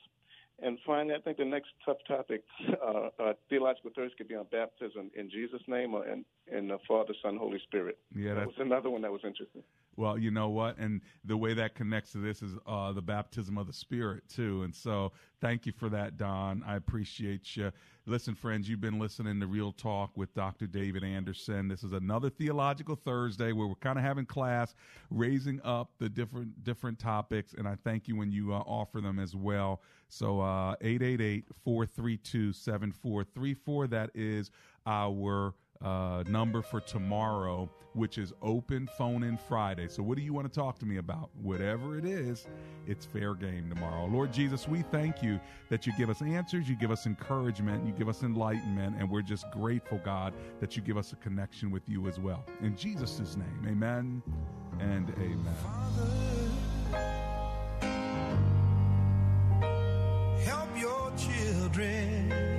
And 0.61 0.77
finally, 0.85 1.15
I 1.15 1.21
think 1.21 1.37
the 1.37 1.45
next 1.45 1.69
tough 1.85 1.97
topic, 2.07 2.43
uh, 2.83 3.09
uh, 3.21 3.33
theological 3.49 3.91
thirst 3.95 4.17
could 4.17 4.27
be 4.27 4.35
on 4.35 4.45
baptism 4.51 5.09
in 5.15 5.29
Jesus' 5.29 5.61
name 5.67 5.93
or 5.93 6.05
in, 6.07 6.25
and 6.51 6.69
the 6.69 6.77
Father, 6.87 7.13
Son, 7.21 7.37
Holy 7.37 7.59
Spirit. 7.59 7.97
Yeah, 8.15 8.33
that 8.35 8.47
was 8.47 8.55
another 8.59 8.89
one 8.89 9.01
that 9.01 9.11
was 9.11 9.21
interesting. 9.23 9.63
Well, 9.95 10.17
you 10.17 10.31
know 10.31 10.49
what, 10.49 10.77
and 10.77 11.01
the 11.25 11.35
way 11.35 11.53
that 11.55 11.75
connects 11.75 12.13
to 12.13 12.19
this 12.19 12.41
is 12.41 12.53
uh, 12.65 12.93
the 12.93 13.01
baptism 13.01 13.57
of 13.57 13.67
the 13.67 13.73
Spirit 13.73 14.23
too. 14.29 14.63
And 14.63 14.73
so, 14.73 15.11
thank 15.41 15.65
you 15.65 15.73
for 15.73 15.89
that, 15.89 16.17
Don. 16.17 16.63
I 16.65 16.75
appreciate 16.77 17.57
you. 17.57 17.71
Listen, 18.05 18.33
friends, 18.33 18.69
you've 18.69 18.81
been 18.81 18.97
listening 18.97 19.39
to 19.41 19.47
Real 19.47 19.71
Talk 19.73 20.15
with 20.15 20.33
Dr. 20.33 20.67
David 20.67 21.03
Anderson. 21.03 21.67
This 21.67 21.83
is 21.83 21.93
another 21.93 22.29
theological 22.29 22.95
Thursday 22.95 23.51
where 23.51 23.67
we're 23.67 23.75
kind 23.75 23.99
of 23.99 24.05
having 24.05 24.25
class, 24.25 24.73
raising 25.09 25.59
up 25.63 25.91
the 25.99 26.07
different 26.07 26.63
different 26.63 26.97
topics, 26.97 27.53
and 27.53 27.67
I 27.67 27.75
thank 27.83 28.07
you 28.07 28.15
when 28.15 28.31
you 28.31 28.53
uh, 28.53 28.59
offer 28.59 29.01
them 29.01 29.19
as 29.19 29.35
well. 29.35 29.81
So, 30.07 30.39
uh, 30.39 30.75
888 30.81 31.45
432 31.63 32.53
7434. 32.53 33.87
That 33.87 34.11
is 34.15 34.49
our 34.85 35.53
uh, 35.83 36.23
number 36.27 36.61
for 36.61 36.81
tomorrow, 36.81 37.69
which 37.93 38.17
is 38.17 38.33
open 38.41 38.87
phone 38.97 39.23
in 39.23 39.37
Friday. 39.37 39.87
So, 39.87 40.03
what 40.03 40.17
do 40.17 40.23
you 40.23 40.33
want 40.33 40.51
to 40.51 40.59
talk 40.59 40.77
to 40.79 40.85
me 40.85 40.97
about? 40.97 41.29
Whatever 41.41 41.97
it 41.97 42.05
is, 42.05 42.47
it's 42.85 43.05
fair 43.05 43.33
game 43.33 43.69
tomorrow. 43.69 44.05
Lord 44.05 44.33
Jesus, 44.33 44.67
we 44.67 44.81
thank 44.81 45.23
you 45.23 45.39
that 45.69 45.87
you 45.87 45.93
give 45.97 46.09
us 46.09 46.21
answers, 46.21 46.67
you 46.67 46.75
give 46.75 46.91
us 46.91 47.05
encouragement, 47.05 47.85
you 47.85 47.93
give 47.93 48.09
us 48.09 48.23
enlightenment, 48.23 48.97
and 48.99 49.09
we're 49.09 49.21
just 49.21 49.49
grateful, 49.51 50.01
God, 50.03 50.33
that 50.59 50.75
you 50.75 50.81
give 50.81 50.97
us 50.97 51.13
a 51.13 51.15
connection 51.17 51.71
with 51.71 51.87
you 51.87 52.07
as 52.07 52.19
well. 52.19 52.45
In 52.61 52.75
Jesus' 52.75 53.37
name, 53.37 53.65
amen 53.67 54.21
and 54.79 55.09
amen. 55.11 55.55
Help 60.43 60.69
your 60.77 61.11
children 61.15 62.58